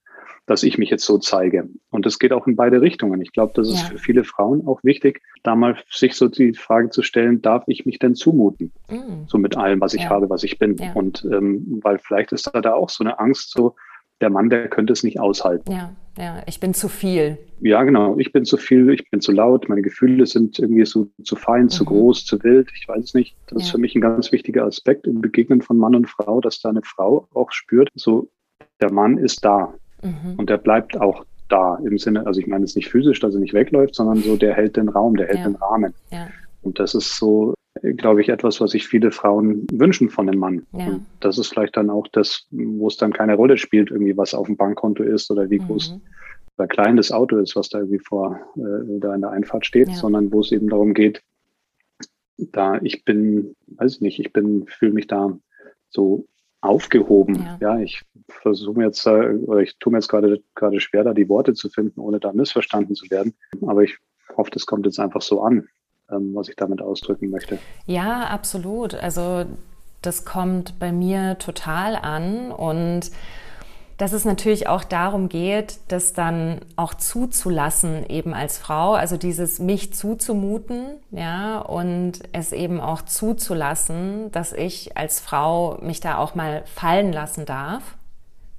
dass 0.50 0.64
ich 0.64 0.78
mich 0.78 0.90
jetzt 0.90 1.04
so 1.04 1.16
zeige. 1.16 1.68
Und 1.90 2.06
das 2.06 2.18
geht 2.18 2.32
auch 2.32 2.48
in 2.48 2.56
beide 2.56 2.80
Richtungen. 2.80 3.22
Ich 3.22 3.30
glaube, 3.30 3.52
das 3.54 3.68
ist 3.68 3.82
ja. 3.82 3.88
für 3.90 3.98
viele 3.98 4.24
Frauen 4.24 4.66
auch 4.66 4.82
wichtig, 4.82 5.22
da 5.44 5.54
mal 5.54 5.76
sich 5.88 6.14
so 6.16 6.26
die 6.26 6.54
Frage 6.54 6.90
zu 6.90 7.02
stellen, 7.02 7.40
darf 7.40 7.62
ich 7.68 7.86
mich 7.86 8.00
denn 8.00 8.16
zumuten? 8.16 8.72
Mhm. 8.90 9.28
So 9.28 9.38
mit 9.38 9.56
allem, 9.56 9.80
was 9.80 9.94
ich 9.94 10.02
ja. 10.02 10.10
habe, 10.10 10.28
was 10.28 10.42
ich 10.42 10.58
bin. 10.58 10.76
Und 10.94 11.24
ähm, 11.30 11.78
weil 11.84 12.00
vielleicht 12.00 12.32
ist 12.32 12.50
da, 12.52 12.60
da 12.60 12.74
auch 12.74 12.90
so 12.90 13.04
eine 13.04 13.20
Angst, 13.20 13.52
so, 13.52 13.76
der 14.20 14.28
Mann, 14.28 14.50
der 14.50 14.68
könnte 14.68 14.92
es 14.92 15.04
nicht 15.04 15.20
aushalten. 15.20 15.70
Ja, 15.70 15.94
ja, 16.18 16.42
ich 16.46 16.58
bin 16.58 16.74
zu 16.74 16.88
viel. 16.88 17.38
Ja, 17.60 17.84
genau. 17.84 18.18
Ich 18.18 18.32
bin 18.32 18.44
zu 18.44 18.56
viel, 18.56 18.90
ich 18.90 19.08
bin 19.08 19.20
zu 19.20 19.30
laut, 19.30 19.68
meine 19.68 19.82
Gefühle 19.82 20.26
sind 20.26 20.58
irgendwie 20.58 20.84
so 20.84 21.06
zu 21.22 21.36
fein, 21.36 21.64
mhm. 21.64 21.68
zu 21.68 21.84
groß, 21.84 22.26
zu 22.26 22.42
wild. 22.42 22.72
Ich 22.76 22.88
weiß 22.88 23.04
es 23.04 23.14
nicht. 23.14 23.36
Das 23.46 23.62
ja. 23.62 23.64
ist 23.66 23.70
für 23.70 23.78
mich 23.78 23.94
ein 23.94 24.00
ganz 24.00 24.32
wichtiger 24.32 24.64
Aspekt 24.64 25.06
im 25.06 25.20
Begegnen 25.20 25.62
von 25.62 25.78
Mann 25.78 25.94
und 25.94 26.10
Frau, 26.10 26.40
dass 26.40 26.60
da 26.60 26.70
eine 26.70 26.82
Frau 26.82 27.28
auch 27.34 27.52
spürt, 27.52 27.88
so 27.94 28.28
der 28.80 28.92
Mann 28.92 29.16
ist 29.16 29.44
da 29.44 29.74
mhm. 30.02 30.34
und 30.36 30.50
der 30.50 30.58
bleibt 30.58 31.00
auch 31.00 31.24
da 31.48 31.76
im 31.84 31.98
Sinne, 31.98 32.26
also 32.26 32.40
ich 32.40 32.46
meine 32.46 32.64
es 32.64 32.76
nicht 32.76 32.88
physisch, 32.88 33.20
dass 33.20 33.34
er 33.34 33.40
nicht 33.40 33.54
wegläuft, 33.54 33.94
sondern 33.94 34.18
so 34.18 34.36
der 34.36 34.54
hält 34.54 34.76
den 34.76 34.88
Raum, 34.88 35.16
der 35.16 35.26
hält 35.26 35.38
ja. 35.38 35.44
den 35.44 35.56
Rahmen. 35.56 35.94
Ja. 36.10 36.28
Und 36.62 36.78
das 36.78 36.94
ist 36.94 37.16
so 37.16 37.54
glaube 37.82 38.20
ich, 38.20 38.28
etwas, 38.28 38.60
was 38.60 38.72
sich 38.72 38.86
viele 38.86 39.10
Frauen 39.10 39.66
wünschen 39.72 40.10
von 40.10 40.28
einem 40.28 40.40
Mann. 40.40 40.66
Ja. 40.72 40.86
Und 40.88 41.06
das 41.20 41.38
ist 41.38 41.48
vielleicht 41.48 41.76
dann 41.76 41.90
auch 41.90 42.06
das, 42.08 42.46
wo 42.50 42.88
es 42.88 42.96
dann 42.96 43.12
keine 43.12 43.34
Rolle 43.34 43.56
spielt, 43.56 43.90
irgendwie 43.90 44.16
was 44.16 44.34
auf 44.34 44.46
dem 44.46 44.56
Bankkonto 44.56 45.02
ist 45.02 45.30
oder 45.30 45.48
wie 45.50 45.58
groß 45.58 45.92
mhm. 45.92 46.00
oder 46.58 46.68
klein 46.68 46.96
das 46.96 47.12
Auto 47.12 47.38
ist, 47.38 47.56
was 47.56 47.68
da 47.68 47.78
irgendwie 47.78 48.00
vor 48.00 48.38
äh, 48.56 48.98
da 48.98 49.14
in 49.14 49.20
der 49.20 49.30
Einfahrt 49.30 49.66
steht, 49.66 49.88
sondern 49.94 50.32
wo 50.32 50.40
es 50.40 50.52
eben 50.52 50.68
darum 50.68 50.94
geht, 50.94 51.22
da 52.36 52.78
ich 52.82 53.04
bin, 53.04 53.54
weiß 53.68 53.96
ich 53.96 54.00
nicht, 54.00 54.20
ich 54.20 54.32
bin, 54.32 54.66
fühle 54.66 54.92
mich 54.92 55.06
da 55.06 55.38
so 55.90 56.26
aufgehoben. 56.60 57.46
Ja, 57.60 57.74
ja 57.74 57.80
ich 57.80 58.02
versuche 58.28 58.82
jetzt, 58.82 59.06
oder 59.06 59.60
ich 59.60 59.78
tue 59.78 59.92
mir 59.92 59.98
jetzt 59.98 60.08
gerade 60.08 60.42
gerade 60.54 60.80
schwer, 60.80 61.04
da 61.04 61.14
die 61.14 61.28
Worte 61.28 61.54
zu 61.54 61.68
finden, 61.68 62.00
ohne 62.00 62.20
da 62.20 62.32
missverstanden 62.32 62.94
zu 62.94 63.10
werden. 63.10 63.34
Aber 63.66 63.82
ich 63.82 63.96
hoffe, 64.36 64.50
das 64.50 64.66
kommt 64.66 64.86
jetzt 64.86 65.00
einfach 65.00 65.22
so 65.22 65.42
an 65.42 65.68
ähm, 66.10 66.34
was 66.34 66.48
ich 66.48 66.56
damit 66.56 66.82
ausdrücken 66.82 67.30
möchte. 67.30 67.58
Ja, 67.86 68.24
absolut. 68.24 68.94
Also 68.94 69.44
das 70.02 70.24
kommt 70.24 70.78
bei 70.78 70.92
mir 70.92 71.38
total 71.38 71.96
an 71.96 72.50
und 72.50 73.10
dass 74.00 74.14
es 74.14 74.24
natürlich 74.24 74.66
auch 74.66 74.82
darum 74.82 75.28
geht, 75.28 75.78
das 75.88 76.14
dann 76.14 76.62
auch 76.74 76.94
zuzulassen, 76.94 78.08
eben 78.08 78.32
als 78.32 78.56
Frau, 78.56 78.94
also 78.94 79.18
dieses 79.18 79.58
mich 79.58 79.92
zuzumuten, 79.92 80.96
ja, 81.10 81.58
und 81.58 82.12
es 82.32 82.52
eben 82.52 82.80
auch 82.80 83.02
zuzulassen, 83.02 84.32
dass 84.32 84.54
ich 84.54 84.96
als 84.96 85.20
Frau 85.20 85.76
mich 85.82 86.00
da 86.00 86.16
auch 86.16 86.34
mal 86.34 86.62
fallen 86.64 87.12
lassen 87.12 87.44
darf. 87.44 87.82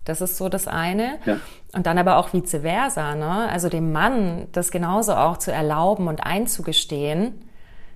Das 0.05 0.21
ist 0.21 0.37
so 0.37 0.47
das 0.47 0.67
eine. 0.67 1.17
Ja. 1.25 1.37
Und 1.73 1.87
dann 1.87 1.97
aber 1.97 2.17
auch 2.17 2.33
vice 2.33 2.61
versa, 2.61 3.15
ne? 3.15 3.49
Also 3.49 3.67
dem 3.67 3.91
Mann 3.91 4.47
das 4.51 4.69
genauso 4.69 5.15
auch 5.15 5.37
zu 5.37 5.51
erlauben 5.51 6.07
und 6.07 6.23
einzugestehen, 6.23 7.41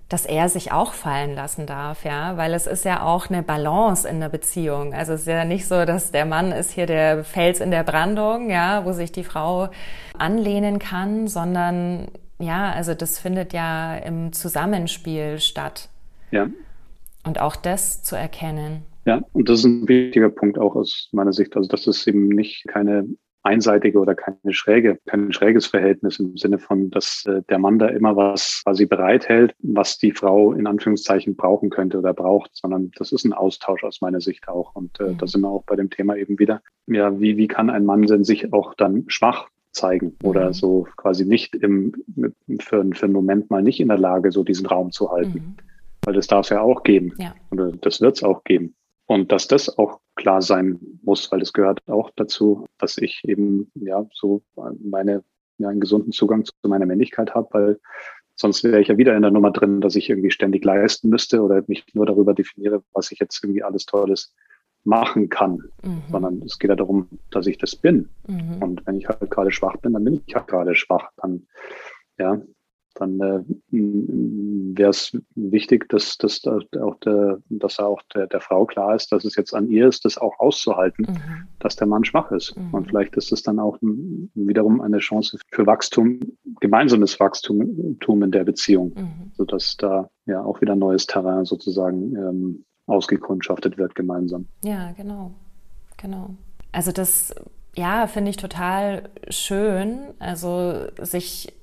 dass 0.10 0.26
er 0.26 0.50
sich 0.50 0.72
auch 0.72 0.94
fallen 0.94 1.34
lassen 1.34 1.66
darf, 1.66 2.06
ja, 2.06 2.38
weil 2.38 2.54
es 2.54 2.68
ist 2.68 2.86
ja 2.86 3.02
auch 3.04 3.30
eine 3.30 3.42
Balance 3.42 4.08
in 4.08 4.20
der 4.20 4.30
Beziehung. 4.30 4.94
Also 4.94 5.14
es 5.14 5.22
ist 5.22 5.28
ja 5.28 5.46
nicht 5.46 5.68
so, 5.68 5.86
dass 5.86 6.12
der 6.12 6.26
Mann 6.26 6.52
ist 6.52 6.72
hier 6.72 6.86
der 6.86 7.24
Fels 7.24 7.60
in 7.60 7.72
der 7.72 7.84
Brandung, 7.84 8.50
ja, 8.52 8.86
wo 8.86 8.92
sich 8.92 9.12
die 9.12 9.24
Frau 9.24 9.70
anlehnen 10.18 10.78
kann, 10.78 11.28
sondern 11.28 12.08
ja, 12.38 12.72
also 12.72 12.94
das 12.94 13.18
findet 13.18 13.54
ja 13.54 13.96
im 13.96 14.32
Zusammenspiel 14.32 15.40
statt. 15.40 15.90
Ja. 16.32 16.50
Und 17.26 17.40
auch 17.40 17.56
das 17.56 18.04
zu 18.04 18.16
erkennen. 18.16 18.84
Ja, 19.06 19.22
und 19.34 19.50
das 19.50 19.60
ist 19.60 19.66
ein 19.66 19.88
wichtiger 19.88 20.30
Punkt 20.30 20.60
auch 20.60 20.76
aus 20.76 21.10
meiner 21.12 21.34
Sicht. 21.34 21.56
Also, 21.56 21.68
dass 21.70 21.88
es 21.88 22.06
eben 22.06 22.28
nicht 22.28 22.66
keine 22.68 23.08
einseitige 23.46 24.00
oder 24.00 24.16
keine 24.16 24.54
schräge, 24.54 25.00
kein 25.06 25.32
schräges 25.32 25.68
Verhältnis 25.68 26.20
im 26.20 26.36
Sinne 26.36 26.58
von, 26.58 26.90
dass 26.90 27.26
äh, 27.28 27.42
der 27.50 27.60
Mann 27.60 27.80
da 27.80 27.88
immer 27.88 28.16
was 28.16 28.62
quasi 28.64 28.86
bereithält, 28.86 29.56
was 29.60 29.98
die 29.98 30.12
Frau 30.12 30.54
in 30.54 30.68
Anführungszeichen 30.68 31.36
brauchen 31.36 31.70
könnte 31.70 32.00
oder 32.00 32.14
braucht, 32.14 32.52
sondern 32.54 32.92
das 32.98 33.12
ist 33.12 33.24
ein 33.24 33.34
Austausch 33.34 33.84
aus 33.84 34.02
meiner 34.02 34.22
Sicht 34.22 34.48
auch. 34.48 34.76
Und 34.76 35.00
äh, 35.00 35.10
mhm. 35.10 35.18
da 35.18 35.28
sind 35.28 35.42
wir 35.42 35.50
auch 35.50 35.64
bei 35.64 35.76
dem 35.76 35.90
Thema 35.90 36.16
eben 36.16 36.40
wieder, 36.40 36.62
ja, 36.88 37.20
wie, 37.20 37.38
wie 37.38 37.48
kann 37.48 37.70
ein 37.70 37.86
Mann 37.86 38.02
denn 38.04 38.24
sich 38.24 38.52
auch 38.52 38.74
dann 38.74 39.06
schwach 39.08 39.48
zeigen 39.72 40.16
oder 40.24 40.48
mhm. 40.48 40.54
so 40.54 40.88
quasi 40.96 41.26
nicht 41.26 41.56
im, 41.56 41.94
für, 42.60 42.86
für 42.94 43.06
einen 43.06 43.14
Moment 43.14 43.52
mal 43.52 43.62
nicht 43.62 43.80
in 43.80 43.90
der 43.90 43.98
Lage, 43.98 44.32
so 44.32 44.44
diesen 44.44 44.66
Raum 44.66 44.92
zu 44.92 45.12
halten. 45.12 45.34
Mhm. 45.34 45.56
Weil 46.04 46.14
das 46.14 46.28
darf 46.28 46.46
es 46.46 46.50
ja 46.50 46.62
auch 46.62 46.84
geben. 46.84 47.14
Ja. 47.18 47.34
Oder 47.52 47.72
das 47.72 48.02
wird 48.02 48.16
es 48.16 48.24
auch 48.24 48.44
geben. 48.44 48.76
Und 49.08 49.32
dass 49.32 49.48
das 49.48 49.78
auch 49.78 50.00
klar 50.16 50.42
sein 50.42 50.80
muss, 51.04 51.32
weil 51.32 51.42
es 51.42 51.54
gehört 51.54 51.88
auch 51.88 52.10
dazu, 52.16 52.66
dass 52.80 52.98
ich 52.98 53.22
eben 53.26 53.72
ja 53.76 54.06
so 54.14 54.42
meine 54.56 55.24
ja, 55.58 55.70
einen 55.70 55.80
gesunden 55.80 56.12
Zugang 56.12 56.44
zu 56.46 56.54
meiner 56.64 56.86
Männlichkeit 56.86 57.34
habe, 57.34 57.48
weil 57.52 57.80
sonst 58.36 58.64
wäre 58.64 58.82
ich 58.82 58.90
ja 58.90 58.98
wieder 58.98 59.16
in 59.16 59.22
der 59.22 59.32
Nummer 59.32 59.52
drin, 59.52 59.82
dass 59.82 59.96
ich 59.96 60.10
irgendwie 60.10 60.32
ständig 60.32 60.66
leisten 60.66 61.10
müsste 61.10 61.42
oder 61.42 61.64
mich 61.68 61.86
nur 61.94 62.06
darüber 62.06 62.34
definiere, 62.34 62.84
was 62.94 63.12
ich 63.12 63.20
jetzt 63.20 63.42
irgendwie 63.44 63.64
alles 63.64 63.86
Tolles 63.86 64.34
machen 64.84 65.30
kann, 65.30 65.64
mhm. 65.84 66.04
sondern 66.12 66.42
es 66.44 66.60
geht 66.60 66.70
ja 66.70 66.76
darum, 66.76 67.08
dass 67.32 67.48
ich 67.48 67.58
das 67.58 67.76
bin. 67.76 68.10
Mhm. 68.28 68.62
Und 68.62 68.86
wenn 68.86 68.98
ich 68.98 69.08
halt 69.08 69.30
gerade 69.32 69.52
schwach 69.52 69.78
bin, 69.78 69.94
dann 69.94 70.04
bin 70.04 70.22
ich 70.26 70.36
halt 70.36 70.48
gerade 70.48 70.76
schwach. 70.76 71.10
Dann, 71.18 71.48
ja, 72.18 72.42
dann 72.96 73.20
äh, 73.20 73.44
wäre 73.72 74.90
es 74.90 75.18
wichtig, 75.36 75.88
dass, 75.90 76.18
dass, 76.18 76.42
auch, 76.46 76.96
der, 77.00 77.40
dass 77.50 77.80
auch 77.80 78.02
der, 78.14 78.28
der 78.28 78.42
Frau 78.42 78.66
klar 78.66 78.96
ist, 78.96 79.12
dass 79.12 79.26
es 79.26 79.36
jetzt 79.36 79.54
an 79.54 79.70
ihr 79.70 79.88
ist, 79.88 80.06
das 80.06 80.18
auch 80.18 80.40
auszuhalten, 80.40 81.06
mhm. 81.08 81.48
dass 81.60 81.76
der 81.76 81.88
Mann 81.88 82.04
schwach 82.06 82.32
ist. 82.32 82.58
Mhm. 82.58 82.74
Und 82.74 82.88
vielleicht 82.88 83.16
ist 83.18 83.32
es 83.32 83.44
dann 83.44 83.60
auch 83.60 83.78
wiederum 83.82 84.82
eine 84.82 85.00
Chance 85.00 85.38
für 85.52 85.66
Wachstum, 85.66 86.20
gemeinsames 86.62 87.20
Wachstum 87.20 88.00
in 88.24 88.32
der 88.32 88.44
Beziehung, 88.44 88.94
mhm. 88.96 89.32
sodass 89.34 89.76
da 89.78 90.10
ja 90.26 90.44
auch 90.44 90.62
wieder 90.62 90.76
neues 90.76 91.06
Terrain 91.06 91.46
sozusagen 91.46 92.16
ähm, 92.16 92.66
ausgekundschaftet 92.88 93.78
wird 93.78 93.96
gemeinsam. 93.96 94.48
Ja, 94.64 94.92
genau, 94.94 95.32
genau. 95.98 96.36
Also 96.72 96.92
das, 96.92 97.34
ja, 97.76 98.08
finde 98.08 98.32
ich 98.32 98.38
total 98.38 99.10
schön, 99.30 100.14
also 100.20 100.88
sich 101.02 101.54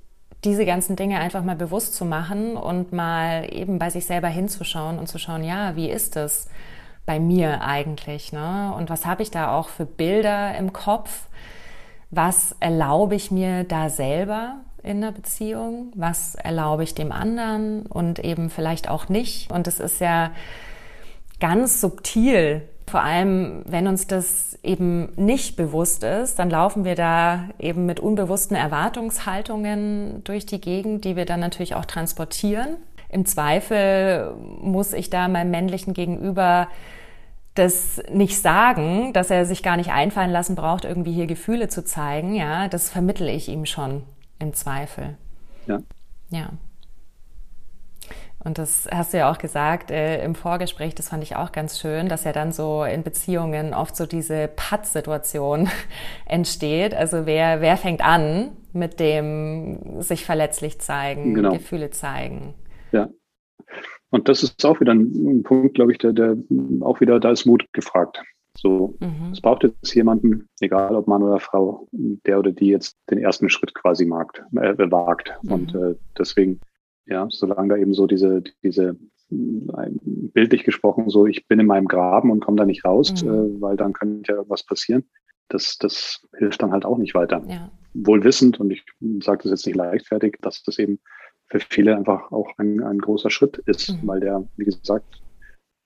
diese 0.45 0.67
ganzen 0.67 0.97
Dinge 0.97 1.21
einfach 1.21 1.45
mal 1.45 1.57
bewusst 1.57 1.95
zu 1.95 2.05
machen 2.05 2.57
und 2.57 2.93
mal 2.93 3.47
eben 3.53 3.79
bei 3.79 3.91
sich 3.91 4.07
selber 4.07 4.29
hinzuschauen 4.29 4.99
und 4.99 5.07
zu 5.07 5.19
schauen, 5.19 5.45
ja, 5.45 5.77
wie 5.77 5.89
ist 5.89 6.17
es 6.17 6.49
bei 7.07 7.21
mir 7.21 7.63
eigentlich? 7.63 8.33
Ne? 8.33 8.73
Und 8.77 8.91
was 8.91 9.07
habe 9.07 9.23
ich 9.23 9.31
da 9.31 9.57
auch 9.57 9.69
für 9.69 9.87
Bilder 9.87 10.57
im 10.57 10.73
Kopf? 10.73 11.27
Was 12.11 12.57
erlaube 12.61 13.15
ich 13.15 13.31
mir 13.31 13.65
da 13.65 13.89
selber 13.89 14.57
in 14.83 15.01
der 15.01 15.13
Beziehung? 15.13 15.93
Was 15.95 16.35
erlaube 16.35 16.83
ich 16.83 16.95
dem 16.95 17.13
anderen 17.13 17.87
und 17.87 18.19
eben 18.19 18.51
vielleicht 18.51 18.89
auch 18.89 19.09
nicht? 19.09 19.51
Und 19.51 19.69
es 19.69 19.81
ist 19.81 20.01
ja 20.01 20.33
ganz 21.41 21.81
subtil, 21.81 22.69
vor 22.93 23.03
allem, 23.03 23.63
wenn 23.65 23.89
uns 23.89 24.07
das 24.07 24.59
eben 24.63 25.15
nicht 25.17 25.57
bewusst 25.57 26.05
ist, 26.05 26.39
dann 26.39 26.51
laufen 26.51 26.85
wir 26.85 26.95
da 26.95 27.49
eben 27.59 27.87
mit 27.87 28.01
unbewussten 28.01 28.55
Erwartungshaltungen 28.55 30.23
durch 30.25 30.45
die 30.45 30.61
Gegend, 30.61 31.07
die 31.07 31.17
wir 31.17 31.25
dann 31.25 31.41
natürlich 31.41 31.75
auch 31.75 31.87
transportieren. 31.87 32.77
Im 33.09 33.25
Zweifel 33.25 34.35
muss 34.61 34.93
ich 34.93 35.09
da 35.09 35.27
meinem 35.29 35.51
männlichen 35.51 35.95
Gegenüber 35.95 36.69
das 37.55 38.03
nicht 38.13 38.39
sagen, 38.39 39.15
dass 39.15 39.31
er 39.31 39.47
sich 39.47 39.63
gar 39.63 39.79
nicht 39.79 39.91
einfallen 39.91 40.31
lassen 40.31 40.55
braucht, 40.55 40.85
irgendwie 40.85 41.13
hier 41.13 41.27
Gefühle 41.27 41.69
zu 41.69 41.87
zeigen. 41.87 42.35
Ja, 42.35 42.69
das 42.69 42.91
vermittle 42.91 43.33
ich 43.33 43.49
ihm 43.49 43.65
schon 43.65 44.03
im 44.39 44.53
Zweifel. 44.53 45.17
Ja. 45.67 45.79
Ja. 46.29 46.51
Und 48.45 48.59
das 48.59 48.89
hast 48.91 49.13
du 49.13 49.19
ja 49.19 49.31
auch 49.31 49.39
gesagt 49.39 49.91
äh, 49.91 50.25
im 50.25 50.35
Vorgespräch, 50.35 50.95
das 50.95 51.11
fand 51.11 51.23
ich 51.23 51.37
auch 51.37 51.53
ganz 51.53 51.79
schön, 51.79 52.09
dass 52.09 52.25
ja 52.25 52.33
dann 52.33 52.53
so 52.53 52.83
in 52.83 53.03
Beziehungen 53.03 53.73
oft 53.73 53.95
so 53.97 54.07
diese 54.07 54.49
Patt-Situation 54.49 55.69
entsteht. 56.27 56.95
Also 56.95 57.25
wer, 57.27 57.61
wer 57.61 57.77
fängt 57.77 58.05
an 58.05 58.51
mit 58.73 59.01
dem 59.01 60.01
sich 60.01 60.25
verletzlich 60.25 60.81
zeigen, 60.81 61.35
genau. 61.35 61.53
Gefühle 61.53 61.91
zeigen? 61.91 62.55
Ja. 62.91 63.09
Und 64.11 64.29
das 64.29 64.43
ist 64.43 64.65
auch 64.65 64.81
wieder 64.81 64.93
ein 64.93 65.43
Punkt, 65.43 65.75
glaube 65.75 65.93
ich, 65.93 65.99
der, 65.99 66.13
der 66.13 66.37
auch 66.81 67.01
wieder, 67.01 67.21
da 67.21 67.31
ist 67.31 67.47
Mut 67.47 67.67
gefragt. 67.73 68.23
So, 68.57 68.95
mhm. 69.01 69.33
es 69.33 69.41
braucht 69.41 69.63
jetzt 69.63 69.95
jemanden, 69.95 70.49
egal 70.61 70.95
ob 70.95 71.07
Mann 71.07 71.23
oder 71.23 71.41
Frau, 71.41 71.89
der 71.93 72.39
oder 72.39 72.53
die 72.53 72.69
jetzt 72.69 72.97
den 73.11 73.19
ersten 73.19 73.49
Schritt 73.49 73.75
quasi 73.75 74.05
mag, 74.05 74.45
äh, 74.57 74.75
wagt. 74.91 75.33
Mhm. 75.43 75.53
Und 75.53 75.75
äh, 75.75 75.95
deswegen 76.19 76.61
ja, 77.07 77.27
solange 77.31 77.75
da 77.75 77.77
eben 77.77 77.95
so 77.95 78.07
diese, 78.07 78.43
diese 78.63 78.97
bildlich 79.31 80.65
gesprochen, 80.65 81.09
so 81.09 81.27
ich 81.27 81.47
bin 81.49 81.59
in 81.59 81.67
meinem 81.67 81.89
Graben 81.89 82.31
und 82.31 82.41
komme 82.41 82.59
da 82.59 82.67
nicht 82.67 82.85
raus, 82.85 83.23
mhm. 83.23 83.29
äh, 83.29 83.61
weil 83.61 83.77
dann 83.77 83.93
könnte 83.93 84.33
ja 84.33 84.37
irgendwas 84.37 84.65
passieren. 84.65 85.05
Das, 85.49 85.79
das 85.79 86.27
hilft 86.39 86.63
dann 86.63 86.73
halt 86.73 86.85
auch 86.85 86.99
nicht 86.99 87.15
weiter. 87.15 87.43
Ja. 87.47 87.71
Wohl 87.95 88.25
wissend, 88.25 88.61
und 88.61 88.71
ich 88.71 88.85
sage 89.21 89.43
das 89.43 89.51
jetzt 89.51 89.67
nicht 89.67 89.77
leichtfertig, 89.77 90.39
dass 90.41 90.63
das 90.63 90.79
eben 90.79 90.99
für 91.47 91.61
viele 91.61 91.97
einfach 91.97 92.33
auch 92.33 92.51
ein, 92.57 92.83
ein 92.83 92.99
großer 92.99 93.31
Schritt 93.31 93.59
ist, 93.67 93.91
mhm. 93.91 94.09
weil 94.09 94.21
der, 94.21 94.49
wie 94.57 94.65
gesagt, 94.65 95.23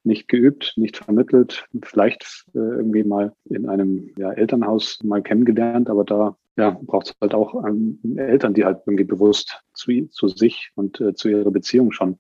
nicht 0.05 0.29
geübt, 0.29 0.75
nicht 0.77 0.99
vermittelt, 0.99 1.67
vielleicht 1.83 2.47
äh, 2.55 2.59
irgendwie 2.59 3.03
mal 3.03 3.33
in 3.45 3.69
einem 3.69 4.11
ja, 4.17 4.33
Elternhaus 4.33 5.01
mal 5.03 5.23
kennengelernt, 5.23 5.91
aber 5.91 6.05
da 6.05 6.37
ja, 6.57 6.71
braucht 6.71 7.09
es 7.09 7.15
halt 7.21 7.35
auch 7.35 7.55
ähm, 7.67 7.99
Eltern, 8.17 8.55
die 8.55 8.65
halt 8.65 8.81
irgendwie 8.87 9.05
bewusst 9.05 9.63
zu, 9.75 10.07
zu 10.09 10.29
sich 10.29 10.71
und 10.75 11.01
äh, 11.01 11.15
zu 11.15 11.29
ihrer 11.29 11.51
Beziehung 11.51 11.93
schon 11.93 12.19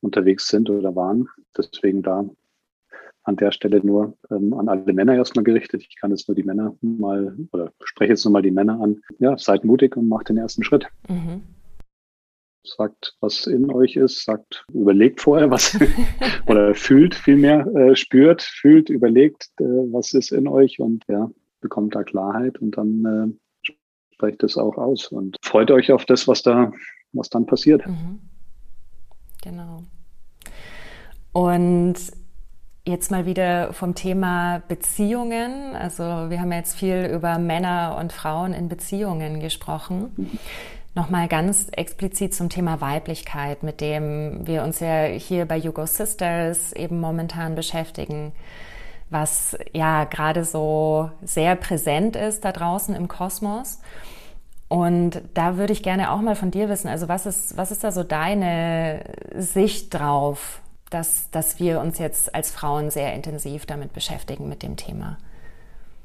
unterwegs 0.00 0.48
sind 0.48 0.70
oder 0.70 0.94
waren. 0.96 1.28
Deswegen 1.56 2.02
da 2.02 2.28
an 3.24 3.36
der 3.36 3.52
Stelle 3.52 3.84
nur 3.84 4.16
ähm, 4.30 4.54
an 4.54 4.68
alle 4.68 4.92
Männer 4.92 5.14
erstmal 5.14 5.44
gerichtet. 5.44 5.82
Ich 5.82 5.96
kann 5.96 6.10
jetzt 6.10 6.28
nur 6.28 6.34
die 6.34 6.42
Männer 6.42 6.74
mal 6.80 7.36
oder 7.52 7.72
spreche 7.82 8.12
jetzt 8.12 8.24
nur 8.24 8.32
mal 8.32 8.42
die 8.42 8.50
Männer 8.50 8.80
an. 8.80 9.00
Ja, 9.18 9.36
seid 9.36 9.64
mutig 9.64 9.96
und 9.96 10.08
macht 10.08 10.28
den 10.28 10.36
ersten 10.36 10.62
Schritt. 10.62 10.86
Mhm 11.08 11.42
sagt, 12.66 13.14
was 13.20 13.46
in 13.46 13.70
euch 13.70 13.96
ist, 13.96 14.24
sagt, 14.24 14.64
überlegt 14.72 15.20
vorher, 15.20 15.50
was 15.50 15.78
oder 16.46 16.74
fühlt 16.74 17.14
vielmehr, 17.14 17.66
äh, 17.76 17.94
spürt, 17.94 18.42
fühlt, 18.42 18.88
überlegt, 18.88 19.50
äh, 19.60 19.64
was 19.64 20.14
ist 20.14 20.32
in 20.32 20.48
euch 20.48 20.80
und 20.80 21.04
ja, 21.08 21.30
bekommt 21.60 21.94
da 21.94 22.02
Klarheit 22.02 22.58
und 22.60 22.76
dann 22.76 23.38
sprecht 24.24 24.42
es 24.42 24.56
auch 24.56 24.76
aus 24.76 25.08
und 25.08 25.36
freut 25.42 25.70
euch 25.70 25.92
auf 25.92 26.04
das, 26.04 26.26
was 26.26 26.42
da, 26.42 26.72
was 27.12 27.28
dann 27.28 27.46
passiert. 27.46 27.86
Mhm. 27.86 28.20
Genau. 29.42 29.82
Und 31.32 31.96
Jetzt 32.86 33.10
mal 33.10 33.24
wieder 33.24 33.72
vom 33.72 33.94
Thema 33.94 34.62
Beziehungen. 34.68 35.74
Also 35.74 36.02
wir 36.02 36.38
haben 36.38 36.52
jetzt 36.52 36.76
viel 36.76 37.06
über 37.06 37.38
Männer 37.38 37.96
und 37.98 38.12
Frauen 38.12 38.52
in 38.52 38.68
Beziehungen 38.68 39.40
gesprochen. 39.40 40.12
Mhm 40.18 40.38
nochmal 40.94 41.28
ganz 41.28 41.68
explizit 41.72 42.34
zum 42.34 42.48
Thema 42.48 42.80
Weiblichkeit, 42.80 43.62
mit 43.62 43.80
dem 43.80 44.46
wir 44.46 44.62
uns 44.62 44.80
ja 44.80 45.04
hier 45.04 45.44
bei 45.44 45.56
Yugo 45.56 45.86
Sisters 45.86 46.72
eben 46.72 47.00
momentan 47.00 47.54
beschäftigen, 47.54 48.32
was 49.10 49.56
ja 49.72 50.04
gerade 50.04 50.44
so 50.44 51.10
sehr 51.22 51.56
präsent 51.56 52.16
ist 52.16 52.44
da 52.44 52.52
draußen 52.52 52.94
im 52.94 53.08
Kosmos. 53.08 53.80
Und 54.74 55.22
da 55.34 55.56
würde 55.56 55.72
ich 55.72 55.84
gerne 55.84 56.10
auch 56.10 56.20
mal 56.20 56.34
von 56.34 56.50
dir 56.50 56.68
wissen, 56.68 56.88
also 56.88 57.06
was 57.06 57.26
ist, 57.26 57.56
was 57.56 57.70
ist 57.70 57.84
da 57.84 57.92
so 57.92 58.02
deine 58.02 59.04
Sicht 59.36 59.94
drauf, 59.94 60.62
dass, 60.90 61.30
dass 61.30 61.60
wir 61.60 61.78
uns 61.78 62.00
jetzt 62.00 62.34
als 62.34 62.50
Frauen 62.50 62.90
sehr 62.90 63.14
intensiv 63.14 63.66
damit 63.66 63.92
beschäftigen 63.92 64.48
mit 64.48 64.64
dem 64.64 64.74
Thema? 64.74 65.16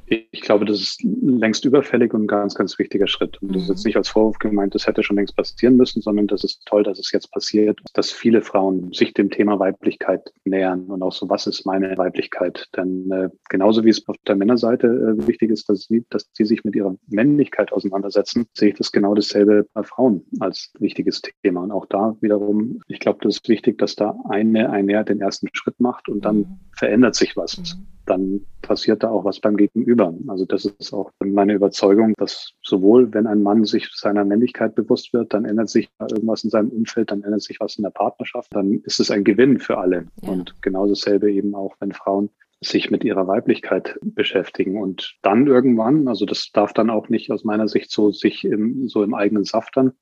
Ich 0.09 0.41
glaube, 0.41 0.65
das 0.65 0.79
ist 0.79 1.03
längst 1.03 1.65
überfällig 1.65 2.13
und 2.13 2.23
ein 2.23 2.27
ganz, 2.27 2.55
ganz 2.55 2.77
wichtiger 2.79 3.07
Schritt. 3.07 3.41
Und 3.41 3.55
das 3.55 3.63
ist 3.63 3.69
jetzt 3.69 3.85
mhm. 3.85 3.89
nicht 3.89 3.97
als 3.97 4.09
Vorwurf 4.09 4.39
gemeint, 4.39 4.75
das 4.75 4.87
hätte 4.87 5.03
schon 5.03 5.15
längst 5.15 5.35
passieren 5.35 5.75
müssen, 5.75 6.01
sondern 6.01 6.27
das 6.27 6.43
ist 6.43 6.65
toll, 6.65 6.83
dass 6.83 6.99
es 6.99 7.11
jetzt 7.11 7.31
passiert, 7.31 7.79
dass 7.93 8.11
viele 8.11 8.41
Frauen 8.41 8.91
sich 8.93 9.13
dem 9.13 9.29
Thema 9.29 9.59
Weiblichkeit 9.59 10.31
nähern 10.45 10.85
und 10.85 11.03
auch 11.03 11.11
so, 11.11 11.29
was 11.29 11.47
ist 11.47 11.65
meine 11.65 11.97
Weiblichkeit? 11.97 12.67
Denn 12.75 13.09
äh, 13.11 13.29
genauso 13.49 13.83
wie 13.85 13.89
es 13.89 14.07
auf 14.07 14.15
der 14.27 14.35
Männerseite 14.35 14.87
äh, 14.87 15.27
wichtig 15.27 15.51
ist, 15.51 15.69
dass 15.69 15.85
sie, 15.85 16.05
dass 16.09 16.29
sie 16.33 16.45
sich 16.45 16.63
mit 16.63 16.75
ihrer 16.75 16.95
Männlichkeit 17.07 17.71
auseinandersetzen, 17.71 18.47
sehe 18.53 18.69
ich 18.69 18.75
das 18.75 18.91
genau 18.91 19.13
dasselbe 19.13 19.67
bei 19.73 19.83
Frauen 19.83 20.25
als 20.39 20.71
wichtiges 20.79 21.21
Thema. 21.43 21.63
Und 21.63 21.71
auch 21.71 21.85
da 21.85 22.15
wiederum, 22.21 22.79
ich 22.87 22.99
glaube, 22.99 23.19
das 23.21 23.35
ist 23.35 23.49
wichtig, 23.49 23.77
dass 23.77 23.95
da 23.95 24.15
eine, 24.29 24.69
einer 24.71 25.03
den 25.03 25.21
ersten 25.21 25.47
Schritt 25.53 25.79
macht 25.79 26.09
und 26.09 26.25
dann 26.25 26.37
mhm. 26.37 26.59
verändert 26.75 27.15
sich 27.15 27.37
was. 27.37 27.57
Mhm 27.57 27.98
dann 28.09 28.41
passiert 28.61 29.03
da 29.03 29.09
auch 29.09 29.25
was 29.25 29.39
beim 29.39 29.57
Gegenüber. 29.57 30.13
Also 30.27 30.45
das 30.45 30.65
ist 30.65 30.93
auch 30.93 31.11
meine 31.23 31.53
Überzeugung, 31.53 32.13
dass 32.17 32.53
sowohl 32.61 33.13
wenn 33.13 33.27
ein 33.27 33.43
Mann 33.43 33.65
sich 33.65 33.89
seiner 33.93 34.25
Männlichkeit 34.25 34.75
bewusst 34.75 35.13
wird, 35.13 35.33
dann 35.33 35.45
ändert 35.45 35.69
sich 35.69 35.89
irgendwas 35.99 36.43
in 36.43 36.49
seinem 36.49 36.69
Umfeld, 36.69 37.11
dann 37.11 37.23
ändert 37.23 37.41
sich 37.41 37.59
was 37.59 37.77
in 37.77 37.83
der 37.83 37.91
Partnerschaft, 37.91 38.53
dann 38.53 38.81
ist 38.83 38.99
es 38.99 39.11
ein 39.11 39.23
Gewinn 39.23 39.59
für 39.59 39.77
alle. 39.77 40.07
Ja. 40.21 40.29
Und 40.29 40.61
genau 40.61 40.87
dasselbe 40.87 41.31
eben 41.31 41.55
auch, 41.55 41.75
wenn 41.79 41.91
Frauen 41.91 42.29
sich 42.61 42.91
mit 42.91 43.03
ihrer 43.05 43.27
Weiblichkeit 43.27 43.97
beschäftigen 44.01 44.81
und 44.81 45.15
dann 45.21 45.47
irgendwann, 45.47 46.07
also 46.07 46.25
das 46.25 46.51
darf 46.51 46.73
dann 46.73 46.89
auch 46.89 47.07
nicht 47.07 47.31
aus 47.31 47.45
meiner 47.45 47.67
Sicht 47.69 47.89
so 47.89 48.11
sich 48.11 48.43
im, 48.43 48.89
so 48.89 49.03
im 49.03 49.13
eigenen 49.13 49.45
Saft 49.45 49.77
dann 49.77 49.93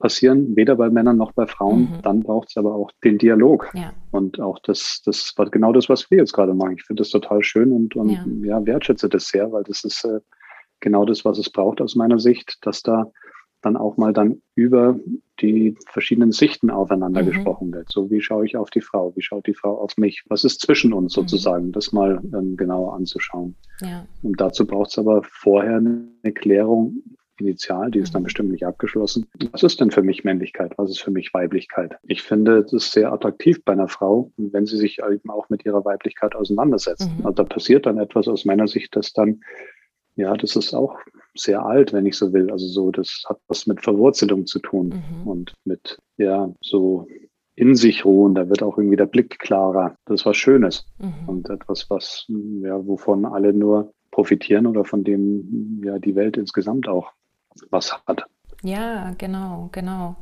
passieren, 0.00 0.56
weder 0.56 0.74
bei 0.74 0.90
Männern 0.90 1.16
noch 1.16 1.32
bei 1.32 1.46
Frauen. 1.46 1.82
Mhm. 1.82 2.02
Dann 2.02 2.20
braucht 2.20 2.48
es 2.48 2.56
aber 2.56 2.74
auch 2.74 2.90
den 3.04 3.18
Dialog. 3.18 3.70
Ja. 3.74 3.92
Und 4.10 4.40
auch 4.40 4.58
das, 4.64 5.02
das 5.04 5.32
war 5.36 5.48
genau 5.48 5.72
das, 5.72 5.88
was 5.88 6.10
wir 6.10 6.18
jetzt 6.18 6.32
gerade 6.32 6.54
machen. 6.54 6.74
Ich 6.76 6.84
finde 6.84 7.02
das 7.02 7.10
total 7.10 7.44
schön 7.44 7.70
und, 7.70 7.94
und 7.94 8.10
ja. 8.10 8.24
ja. 8.42 8.66
wertschätze 8.66 9.08
das 9.08 9.28
sehr, 9.28 9.52
weil 9.52 9.62
das 9.62 9.84
ist 9.84 10.04
äh, 10.04 10.20
genau 10.80 11.04
das, 11.04 11.24
was 11.24 11.38
es 11.38 11.50
braucht 11.50 11.80
aus 11.80 11.94
meiner 11.94 12.18
Sicht, 12.18 12.58
dass 12.62 12.82
da 12.82 13.12
dann 13.62 13.76
auch 13.76 13.96
mal 13.96 14.12
dann 14.12 14.40
über 14.54 14.98
die 15.40 15.76
verschiedenen 15.86 16.32
Sichten 16.32 16.70
aufeinander 16.70 17.22
mhm. 17.22 17.26
gesprochen 17.26 17.72
wird. 17.72 17.90
So, 17.90 18.10
wie 18.10 18.20
schaue 18.20 18.46
ich 18.46 18.56
auf 18.56 18.70
die 18.70 18.80
Frau? 18.80 19.14
Wie 19.16 19.22
schaut 19.22 19.46
die 19.46 19.54
Frau 19.54 19.78
auf 19.78 19.96
mich? 19.96 20.24
Was 20.28 20.44
ist 20.44 20.60
zwischen 20.60 20.92
uns 20.92 21.14
mhm. 21.14 21.20
sozusagen? 21.20 21.66
Mhm. 21.66 21.72
Das 21.72 21.92
mal 21.92 22.22
ähm, 22.34 22.56
genauer 22.56 22.94
anzuschauen. 22.94 23.56
Ja. 23.80 24.06
Und 24.22 24.40
dazu 24.40 24.66
braucht 24.66 24.90
es 24.90 24.98
aber 24.98 25.22
vorher 25.24 25.76
eine 25.76 26.32
Klärung 26.34 27.02
initial, 27.40 27.90
die 27.90 27.98
ist 27.98 28.14
dann 28.14 28.22
mhm. 28.22 28.24
bestimmt 28.24 28.50
nicht 28.50 28.66
abgeschlossen. 28.66 29.26
Was 29.52 29.62
ist 29.62 29.80
denn 29.80 29.90
für 29.90 30.02
mich 30.02 30.24
Männlichkeit? 30.24 30.72
Was 30.76 30.90
ist 30.90 31.00
für 31.00 31.10
mich 31.10 31.32
Weiblichkeit? 31.34 31.96
Ich 32.02 32.22
finde 32.22 32.58
es 32.58 32.72
ist 32.72 32.92
sehr 32.92 33.12
attraktiv 33.12 33.64
bei 33.64 33.72
einer 33.72 33.88
Frau, 33.88 34.30
wenn 34.36 34.66
sie 34.66 34.76
sich 34.76 35.00
eben 35.00 35.30
auch 35.30 35.48
mit 35.48 35.64
ihrer 35.64 35.84
Weiblichkeit 35.84 36.34
auseinandersetzt. 36.34 37.08
Mhm. 37.08 37.26
Also 37.26 37.36
da 37.36 37.44
passiert 37.44 37.86
dann 37.86 37.98
etwas 37.98 38.28
aus 38.28 38.44
meiner 38.44 38.68
Sicht, 38.68 38.94
dass 38.96 39.12
dann, 39.12 39.40
ja, 40.16 40.34
das 40.34 40.56
ist 40.56 40.74
auch 40.74 40.98
sehr 41.34 41.64
alt, 41.64 41.92
wenn 41.92 42.06
ich 42.06 42.16
so 42.16 42.32
will. 42.32 42.50
Also 42.50 42.66
so, 42.66 42.90
das 42.90 43.24
hat 43.28 43.38
was 43.48 43.66
mit 43.66 43.82
Verwurzelung 43.82 44.46
zu 44.46 44.58
tun 44.58 44.88
mhm. 44.88 45.26
und 45.26 45.54
mit, 45.64 45.98
ja, 46.16 46.52
so 46.60 47.06
in 47.54 47.74
sich 47.74 48.04
ruhen, 48.04 48.34
da 48.34 48.48
wird 48.48 48.62
auch 48.62 48.78
irgendwie 48.78 48.96
der 48.96 49.06
Blick 49.06 49.38
klarer. 49.38 49.96
Das 50.06 50.20
ist 50.20 50.26
was 50.26 50.36
Schönes 50.36 50.86
mhm. 50.98 51.28
und 51.28 51.50
etwas, 51.50 51.90
was, 51.90 52.26
ja, 52.62 52.86
wovon 52.86 53.26
alle 53.26 53.52
nur 53.52 53.92
profitieren 54.10 54.66
oder 54.66 54.84
von 54.84 55.04
dem 55.04 55.82
ja 55.84 55.98
die 55.98 56.14
Welt 56.14 56.36
insgesamt 56.36 56.88
auch 56.88 57.12
was 57.70 57.92
hat. 58.06 58.24
Ja, 58.62 59.12
genau, 59.18 59.68
genau. 59.72 60.16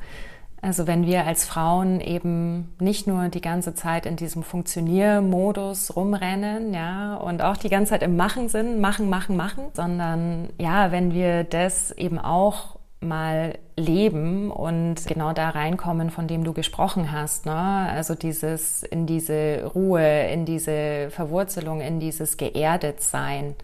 Also 0.60 0.88
wenn 0.88 1.06
wir 1.06 1.24
als 1.24 1.44
Frauen 1.44 2.00
eben 2.00 2.74
nicht 2.80 3.06
nur 3.06 3.28
die 3.28 3.40
ganze 3.40 3.74
Zeit 3.74 4.06
in 4.06 4.16
diesem 4.16 4.42
Funktioniermodus 4.42 5.94
rumrennen, 5.94 6.74
ja, 6.74 7.14
und 7.14 7.42
auch 7.42 7.56
die 7.56 7.68
ganze 7.68 7.90
Zeit 7.90 8.02
im 8.02 8.16
Machen 8.16 8.48
sind, 8.48 8.80
machen, 8.80 9.08
machen, 9.08 9.36
machen, 9.36 9.66
sondern 9.72 10.48
ja, 10.58 10.90
wenn 10.90 11.14
wir 11.14 11.44
das 11.44 11.92
eben 11.92 12.18
auch 12.18 12.76
mal 13.00 13.56
leben 13.76 14.50
und 14.50 15.06
genau 15.06 15.32
da 15.32 15.50
reinkommen, 15.50 16.10
von 16.10 16.26
dem 16.26 16.42
du 16.42 16.52
gesprochen 16.52 17.12
hast, 17.12 17.46
ne? 17.46 17.54
Also 17.54 18.16
dieses 18.16 18.82
in 18.82 19.06
diese 19.06 19.70
Ruhe, 19.72 20.26
in 20.32 20.44
diese 20.44 21.08
Verwurzelung, 21.10 21.80
in 21.80 22.00
dieses 22.00 22.36
geerdet 22.36 23.00
sein 23.00 23.54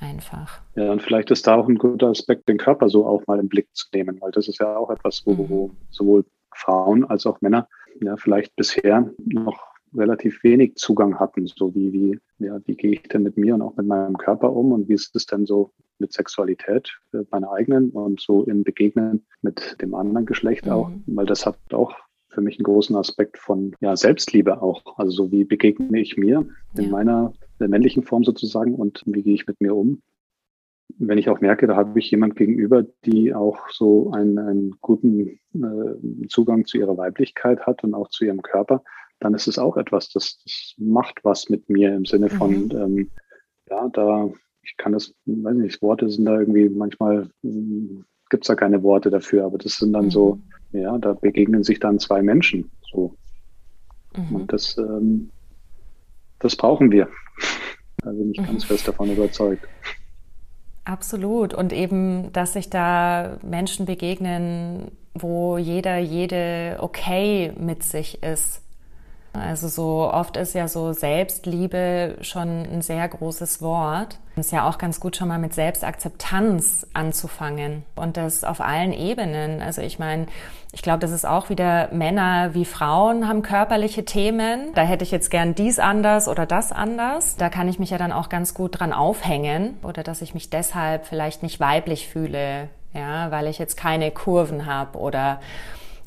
einfach. 0.00 0.60
Ja, 0.76 0.90
und 0.90 1.02
vielleicht 1.02 1.30
ist 1.30 1.46
da 1.46 1.56
auch 1.56 1.68
ein 1.68 1.76
guter 1.76 2.08
Aspekt, 2.08 2.48
den 2.48 2.58
Körper 2.58 2.88
so 2.88 3.06
auch 3.06 3.26
mal 3.26 3.38
im 3.38 3.48
Blick 3.48 3.68
zu 3.72 3.86
nehmen, 3.94 4.20
weil 4.20 4.30
das 4.32 4.48
ist 4.48 4.60
ja 4.60 4.76
auch 4.76 4.90
etwas, 4.90 5.22
wo, 5.24 5.36
wo 5.48 5.68
mhm. 5.68 5.76
sowohl 5.90 6.24
Frauen 6.54 7.04
als 7.04 7.26
auch 7.26 7.40
Männer 7.40 7.68
ja 8.00 8.16
vielleicht 8.16 8.54
bisher 8.56 9.10
noch 9.24 9.70
relativ 9.94 10.42
wenig 10.44 10.76
Zugang 10.76 11.18
hatten, 11.18 11.46
so 11.46 11.74
wie, 11.74 11.92
wie, 11.92 12.44
ja, 12.44 12.58
wie 12.64 12.76
gehe 12.76 12.92
ich 12.92 13.02
denn 13.02 13.22
mit 13.22 13.36
mir 13.36 13.54
und 13.54 13.62
auch 13.62 13.76
mit 13.76 13.86
meinem 13.86 14.16
Körper 14.16 14.52
um 14.52 14.72
und 14.72 14.88
wie 14.88 14.94
ist 14.94 15.14
es 15.16 15.26
denn 15.26 15.46
so 15.46 15.72
mit 15.98 16.12
Sexualität, 16.12 16.98
meiner 17.30 17.52
eigenen 17.52 17.90
und 17.90 18.20
so 18.20 18.44
im 18.44 18.62
Begegnen 18.62 19.26
mit 19.42 19.76
dem 19.80 19.94
anderen 19.94 20.26
Geschlecht 20.26 20.66
mhm. 20.66 20.72
auch, 20.72 20.90
weil 21.06 21.26
das 21.26 21.44
hat 21.44 21.58
auch 21.72 21.94
für 22.28 22.40
mich 22.40 22.58
einen 22.58 22.64
großen 22.64 22.94
Aspekt 22.96 23.38
von 23.38 23.74
ja, 23.80 23.96
Selbstliebe 23.96 24.62
auch. 24.62 24.96
Also 24.98 25.10
so 25.10 25.32
wie 25.32 25.44
begegne 25.44 26.00
ich 26.00 26.16
mir 26.16 26.46
in 26.76 26.84
ja. 26.84 26.90
meiner 26.90 27.32
der 27.60 27.68
männlichen 27.68 28.02
Form 28.02 28.24
sozusagen 28.24 28.74
und 28.74 29.02
wie 29.06 29.22
gehe 29.22 29.34
ich 29.34 29.46
mit 29.46 29.60
mir 29.60 29.74
um. 29.74 30.02
wenn 30.98 31.18
ich 31.18 31.28
auch 31.28 31.40
merke, 31.40 31.66
da 31.66 31.76
habe 31.76 31.98
ich 31.98 32.10
jemand 32.10 32.34
gegenüber, 32.36 32.84
die 33.04 33.32
auch 33.32 33.68
so 33.70 34.10
einen, 34.10 34.38
einen 34.38 34.76
guten 34.80 35.38
äh, 35.54 36.26
Zugang 36.28 36.64
zu 36.66 36.78
ihrer 36.78 36.96
Weiblichkeit 36.96 37.60
hat 37.60 37.84
und 37.84 37.94
auch 37.94 38.08
zu 38.08 38.24
ihrem 38.24 38.42
Körper, 38.42 38.82
dann 39.20 39.34
ist 39.34 39.46
es 39.46 39.58
auch 39.58 39.76
etwas, 39.76 40.10
das, 40.10 40.42
das 40.44 40.74
macht 40.78 41.20
was 41.22 41.48
mit 41.48 41.68
mir 41.68 41.94
im 41.94 42.06
Sinne 42.06 42.28
von, 42.28 42.64
mhm. 42.64 42.70
ähm, 42.72 43.10
ja, 43.68 43.88
da, 43.90 44.30
ich 44.62 44.76
kann 44.76 44.92
das, 44.92 45.14
weiß 45.26 45.54
nicht, 45.56 45.80
Worte 45.82 46.08
sind 46.08 46.24
da 46.24 46.40
irgendwie 46.40 46.68
manchmal, 46.68 47.30
hm, 47.42 48.04
gibt 48.30 48.44
es 48.44 48.48
da 48.48 48.54
keine 48.54 48.82
Worte 48.82 49.10
dafür, 49.10 49.44
aber 49.44 49.58
das 49.58 49.76
sind 49.76 49.92
dann 49.92 50.06
mhm. 50.06 50.10
so, 50.10 50.40
ja, 50.72 50.96
da 50.98 51.12
begegnen 51.12 51.62
sich 51.62 51.80
dann 51.80 51.98
zwei 51.98 52.22
Menschen 52.22 52.70
so. 52.92 53.14
Mhm. 54.16 54.36
Und 54.36 54.52
das, 54.52 54.76
ähm, 54.78 55.30
das 56.38 56.56
brauchen 56.56 56.90
wir. 56.90 57.08
Da 57.98 58.10
bin 58.10 58.32
ich 58.32 58.38
ganz 58.38 58.64
fest 58.64 58.88
davon 58.88 59.10
überzeugt. 59.10 59.66
Absolut. 60.84 61.54
Und 61.54 61.72
eben, 61.72 62.32
dass 62.32 62.54
sich 62.54 62.70
da 62.70 63.38
Menschen 63.42 63.86
begegnen, 63.86 64.90
wo 65.14 65.58
jeder, 65.58 65.98
jede 65.98 66.78
okay 66.80 67.52
mit 67.58 67.82
sich 67.82 68.22
ist. 68.22 68.62
Also 69.32 69.68
so 69.68 70.10
oft 70.12 70.36
ist 70.36 70.54
ja 70.54 70.66
so 70.66 70.92
Selbstliebe 70.92 72.16
schon 72.20 72.48
ein 72.48 72.82
sehr 72.82 73.06
großes 73.06 73.62
Wort. 73.62 74.18
Es 74.36 74.46
ist 74.46 74.52
ja 74.52 74.68
auch 74.68 74.78
ganz 74.78 75.00
gut 75.00 75.16
schon 75.16 75.28
mal 75.28 75.38
mit 75.38 75.54
Selbstakzeptanz 75.54 76.86
anzufangen 76.94 77.84
und 77.94 78.16
das 78.16 78.42
auf 78.42 78.60
allen 78.60 78.92
Ebenen. 78.92 79.62
Also 79.62 79.82
ich 79.82 79.98
meine, 79.98 80.26
ich 80.72 80.82
glaube, 80.82 80.98
das 81.00 81.12
ist 81.12 81.26
auch 81.26 81.48
wieder 81.48 81.88
Männer 81.92 82.54
wie 82.54 82.64
Frauen 82.64 83.28
haben 83.28 83.42
körperliche 83.42 84.04
Themen. 84.04 84.72
Da 84.74 84.82
hätte 84.82 85.04
ich 85.04 85.10
jetzt 85.10 85.30
gern 85.30 85.54
dies 85.54 85.78
anders 85.78 86.26
oder 86.26 86.46
das 86.46 86.72
anders. 86.72 87.36
Da 87.36 87.48
kann 87.50 87.68
ich 87.68 87.78
mich 87.78 87.90
ja 87.90 87.98
dann 87.98 88.12
auch 88.12 88.28
ganz 88.28 88.54
gut 88.54 88.80
dran 88.80 88.92
aufhängen 88.92 89.76
oder 89.82 90.02
dass 90.02 90.22
ich 90.22 90.34
mich 90.34 90.50
deshalb 90.50 91.06
vielleicht 91.06 91.42
nicht 91.42 91.60
weiblich 91.60 92.08
fühle, 92.08 92.68
ja, 92.94 93.30
weil 93.30 93.46
ich 93.46 93.58
jetzt 93.58 93.76
keine 93.76 94.10
Kurven 94.10 94.66
habe 94.66 94.98
oder 94.98 95.40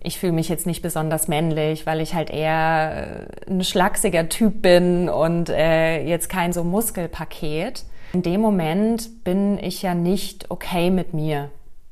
ich 0.04 0.20
fühle 0.20 0.34
mich 0.34 0.50
jetzt 0.50 0.68
nicht 0.68 0.82
besonders 0.82 1.28
männlich, 1.28 1.86
weil 1.86 2.02
ich 2.02 2.14
halt 2.14 2.30
eher 2.30 3.28
äh, 3.48 3.52
ein 3.52 3.64
schlachsiger 3.64 4.30
Typ 4.30 4.62
bin 4.62 5.10
und 5.10 5.50
äh, 5.50 6.04
jetzt 6.04 6.30
kein 6.30 6.54
so 6.54 6.64
Muskelpaket. 6.64 7.86
In 8.14 8.22
dem 8.22 8.42
Moment 8.42 9.24
bin 9.24 9.58
ich 9.58 9.82
ja 9.82 9.96
nicht 9.96 10.52
okay 10.52 10.92
mit 10.92 11.14
mir, 11.14 11.50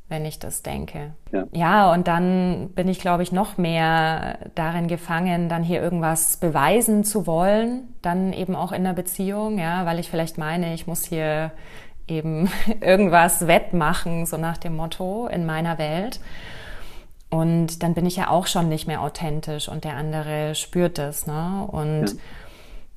wenn 0.10 0.26
ich 0.26 0.38
das 0.38 0.62
denke. 0.62 1.14
Ja, 1.32 1.46
ja 1.52 1.94
und 1.94 2.08
dann 2.08 2.70
bin 2.76 2.88
ich, 2.88 3.00
glaube 3.00 3.24
ich, 3.24 3.32
noch 3.32 3.58
mehr 3.58 4.38
darin 4.54 4.88
gefangen, 4.88 5.50
dann 5.50 5.64
hier 5.64 5.82
irgendwas 5.82 6.38
beweisen 6.38 7.04
zu 7.04 7.26
wollen, 7.26 7.96
dann 8.02 8.34
eben 8.34 8.56
auch 8.56 8.72
in 8.72 8.84
der 8.84 8.94
Beziehung, 8.94 9.58
ja, 9.58 9.86
weil 9.86 10.00
ich 10.00 10.10
vielleicht 10.10 10.38
meine, 10.38 10.74
ich 10.74 10.86
muss 10.86 11.06
hier 11.06 11.52
eben 12.08 12.52
irgendwas 12.82 13.48
wettmachen, 13.48 14.26
so 14.26 14.38
nach 14.38 14.58
dem 14.58 14.76
Motto 14.76 15.28
in 15.28 15.46
meiner 15.46 15.78
Welt. 15.78 16.20
Und 17.32 17.82
dann 17.82 17.94
bin 17.94 18.06
ich 18.06 18.18
ja 18.18 18.30
auch 18.30 18.46
schon 18.46 18.68
nicht 18.68 18.88
mehr 18.88 19.02
authentisch 19.02 19.70
und 19.70 19.86
der 19.86 19.96
andere 19.96 20.54
spürt 20.54 21.00
es. 21.00 21.28
Ne? 21.28 21.66
Und 21.72 22.08
ja. 22.08 22.14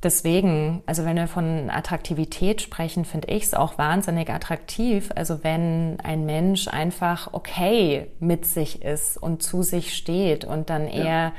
deswegen, 0.03 0.83
also 0.87 1.05
wenn 1.05 1.15
wir 1.15 1.29
von 1.29 1.71
Attraktivität 1.71 2.61
sprechen, 2.61 3.05
finde 3.05 3.29
ich 3.29 3.45
es 3.45 3.55
auch 3.55 3.79
wahnsinnig 3.79 4.29
attraktiv. 4.31 5.11
Also 5.15 5.45
wenn 5.45 6.01
ein 6.03 6.27
Mensch 6.27 6.67
einfach 6.67 7.33
okay 7.33 8.09
mit 8.19 8.45
sich 8.45 8.83
ist 8.83 9.17
und 9.17 9.41
zu 9.41 9.63
sich 9.63 9.95
steht 9.95 10.45
und 10.45 10.69
dann 10.69 10.89
ja. 10.89 11.05
eher 11.05 11.33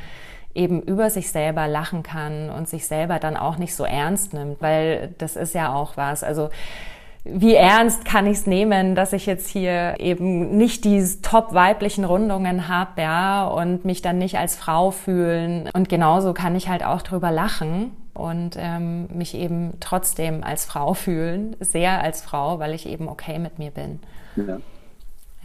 eben 0.54 0.82
über 0.82 1.10
sich 1.10 1.30
selber 1.32 1.68
lachen 1.68 2.02
kann 2.02 2.50
und 2.50 2.70
sich 2.70 2.88
selber 2.88 3.20
dann 3.20 3.36
auch 3.36 3.58
nicht 3.58 3.76
so 3.76 3.84
ernst 3.84 4.34
nimmt, 4.34 4.62
weil 4.62 5.14
das 5.18 5.36
ist 5.36 5.54
ja 5.54 5.74
auch 5.74 5.98
was. 5.98 6.24
Also 6.24 6.50
wie 7.26 7.55
ernst 7.55 8.05
kann 8.05 8.28
ich 8.28 8.38
es 8.38 8.47
nehmen, 8.47 8.93
dass 8.93 9.11
ich 9.11 9.26
jetzt 9.26 9.49
hier 9.49 9.95
eben 9.99 10.55
nicht 10.57 10.86
die 10.86 11.03
top 11.23 11.53
weiblichen 11.53 12.05
Rundungen 12.05 12.67
habe, 12.67 13.01
ja, 13.01 13.47
und 13.47 13.84
mich 13.84 14.03
dann 14.03 14.19
nicht 14.19 14.38
als 14.38 14.55
Frau 14.55 14.91
fühlen. 14.91 15.69
Und 15.73 15.89
genauso 15.89 16.34
kann 16.34 16.55
ich 16.55 16.69
halt 16.69 16.86
auch 16.86 17.01
drüber 17.01 17.32
lachen 17.32 17.91
und 18.13 18.55
ähm, 18.57 19.07
mich 19.11 19.34
eben 19.36 19.73
trotzdem 19.80 20.43
als 20.43 20.65
Frau 20.65 20.93
fühlen, 20.93 21.55
sehr 21.59 22.01
als 22.01 22.21
Frau, 22.21 22.59
weil 22.59 22.73
ich 22.73 22.88
eben 22.88 23.07
okay 23.07 23.39
mit 23.39 23.57
mir 23.57 23.71
bin. 23.71 23.99
Ja. 24.36 24.59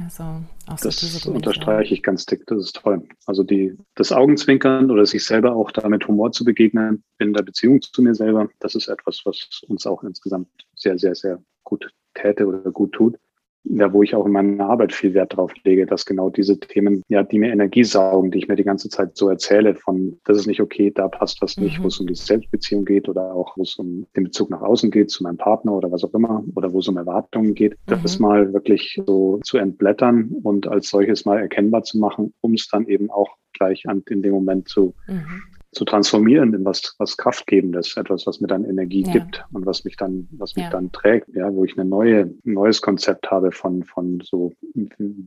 Also, 0.04 0.22
auch 0.66 0.78
so 0.78 0.88
das 0.88 1.26
unterstreiche 1.26 1.92
ich 1.92 2.02
ganz 2.02 2.24
dick, 2.24 2.46
das 2.46 2.58
ist 2.58 2.76
toll. 2.76 3.02
Also 3.26 3.42
die, 3.42 3.76
das 3.96 4.12
Augenzwinkern 4.12 4.90
oder 4.90 5.04
sich 5.04 5.24
selber 5.26 5.54
auch 5.54 5.70
da 5.70 5.88
mit 5.88 6.06
Humor 6.08 6.32
zu 6.32 6.44
begegnen 6.44 7.02
in 7.18 7.34
der 7.34 7.42
Beziehung 7.42 7.82
zu 7.82 8.00
mir 8.00 8.14
selber, 8.14 8.48
das 8.60 8.74
ist 8.74 8.88
etwas, 8.88 9.20
was 9.24 9.62
uns 9.68 9.86
auch 9.86 10.02
insgesamt 10.02 10.48
sehr, 10.74 10.98
sehr, 10.98 11.14
sehr 11.14 11.42
gut 11.64 11.90
täte 12.14 12.46
oder 12.46 12.70
gut 12.70 12.92
tut 12.92 13.18
ja, 13.64 13.92
wo 13.92 14.02
ich 14.02 14.14
auch 14.14 14.26
in 14.26 14.32
meiner 14.32 14.68
Arbeit 14.68 14.92
viel 14.92 15.14
Wert 15.14 15.36
drauf 15.36 15.52
lege, 15.64 15.86
dass 15.86 16.06
genau 16.06 16.30
diese 16.30 16.58
Themen, 16.58 17.02
ja, 17.08 17.22
die 17.22 17.38
mir 17.38 17.52
Energie 17.52 17.84
saugen, 17.84 18.30
die 18.30 18.38
ich 18.38 18.48
mir 18.48 18.56
die 18.56 18.64
ganze 18.64 18.88
Zeit 18.88 19.16
so 19.16 19.28
erzähle, 19.28 19.74
von 19.74 20.18
das 20.24 20.38
ist 20.38 20.46
nicht 20.46 20.60
okay, 20.60 20.90
da 20.90 21.08
passt 21.08 21.42
was 21.42 21.56
nicht, 21.56 21.78
mhm. 21.78 21.84
wo 21.84 21.88
es 21.88 22.00
um 22.00 22.06
die 22.06 22.14
Selbstbeziehung 22.14 22.84
geht 22.84 23.08
oder 23.08 23.34
auch 23.34 23.56
wo 23.56 23.62
es 23.62 23.76
um 23.76 24.06
den 24.16 24.24
Bezug 24.24 24.50
nach 24.50 24.62
außen 24.62 24.90
geht, 24.90 25.10
zu 25.10 25.22
meinem 25.22 25.36
Partner 25.36 25.74
oder 25.74 25.92
was 25.92 26.04
auch 26.04 26.14
immer, 26.14 26.42
oder 26.54 26.72
wo 26.72 26.78
es 26.78 26.88
um 26.88 26.96
Erwartungen 26.96 27.54
geht, 27.54 27.72
mhm. 27.72 28.02
das 28.02 28.18
mal 28.18 28.52
wirklich 28.52 28.98
so 29.06 29.38
zu 29.44 29.58
entblättern 29.58 30.30
und 30.42 30.66
als 30.66 30.88
solches 30.88 31.24
mal 31.24 31.38
erkennbar 31.38 31.82
zu 31.82 31.98
machen, 31.98 32.32
um 32.40 32.54
es 32.54 32.68
dann 32.68 32.86
eben 32.86 33.10
auch 33.10 33.36
gleich 33.52 33.86
an, 33.86 34.02
in 34.08 34.22
dem 34.22 34.32
Moment 34.32 34.68
zu, 34.68 34.94
mhm 35.06 35.42
zu 35.72 35.84
transformieren 35.84 36.52
in 36.52 36.64
was, 36.64 36.94
was 36.98 37.16
Kraftgebendes, 37.16 37.96
etwas, 37.96 38.26
was 38.26 38.40
mir 38.40 38.48
dann 38.48 38.64
Energie 38.64 39.04
ja. 39.04 39.12
gibt 39.12 39.44
und 39.52 39.66
was 39.66 39.84
mich 39.84 39.96
dann, 39.96 40.28
was 40.32 40.56
mich 40.56 40.64
ja. 40.64 40.70
dann 40.70 40.90
trägt, 40.90 41.28
ja, 41.34 41.52
wo 41.52 41.64
ich 41.64 41.78
eine 41.78 41.88
neue, 41.88 42.22
ein 42.22 42.40
neues 42.44 42.82
Konzept 42.82 43.30
habe 43.30 43.52
von, 43.52 43.84
von 43.84 44.20
so, 44.24 44.52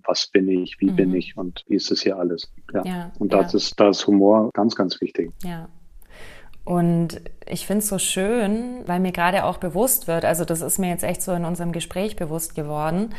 was 0.05 0.27
bin 0.27 0.49
ich, 0.49 0.79
wie 0.79 0.91
mhm. 0.91 0.95
bin 0.95 1.15
ich 1.15 1.37
und 1.37 1.63
wie 1.67 1.75
ist 1.75 1.91
es 1.91 2.01
hier 2.01 2.17
alles. 2.17 2.51
Ja. 2.73 2.83
ja 2.85 3.11
und 3.19 3.31
da 3.31 3.41
ist, 3.41 3.79
da 3.79 3.89
ist 3.89 4.05
Humor 4.05 4.49
ganz, 4.53 4.75
ganz 4.75 4.99
wichtig. 4.99 5.31
Ja. 5.43 5.69
Und 6.65 7.21
ich 7.45 7.65
finde 7.65 7.79
es 7.79 7.89
so 7.89 7.97
schön, 7.97 8.83
weil 8.85 8.99
mir 8.99 9.11
gerade 9.11 9.43
auch 9.45 9.57
bewusst 9.57 10.07
wird, 10.07 10.23
also 10.25 10.45
das 10.45 10.61
ist 10.61 10.79
mir 10.79 10.89
jetzt 10.89 11.03
echt 11.03 11.21
so 11.21 11.33
in 11.33 11.45
unserem 11.45 11.71
Gespräch 11.71 12.15
bewusst 12.15 12.55
geworden, 12.55 13.13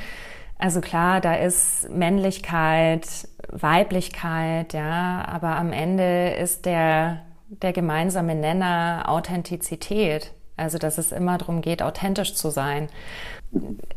also 0.59 0.81
klar, 0.81 1.21
da 1.21 1.35
ist 1.35 1.89
Männlichkeit, 1.91 3.29
Weiblichkeit, 3.51 4.73
ja, 4.73 5.25
aber 5.27 5.57
am 5.57 5.73
Ende 5.73 6.31
ist 6.31 6.67
der, 6.67 7.23
der 7.49 7.73
gemeinsame 7.73 8.35
Nenner 8.35 9.05
Authentizität. 9.07 10.33
Also, 10.57 10.79
dass 10.79 10.99
es 10.99 11.11
immer 11.11 11.37
darum 11.37 11.63
geht, 11.63 11.83
authentisch 11.83 12.35
zu 12.35 12.51
sein. 12.51 12.89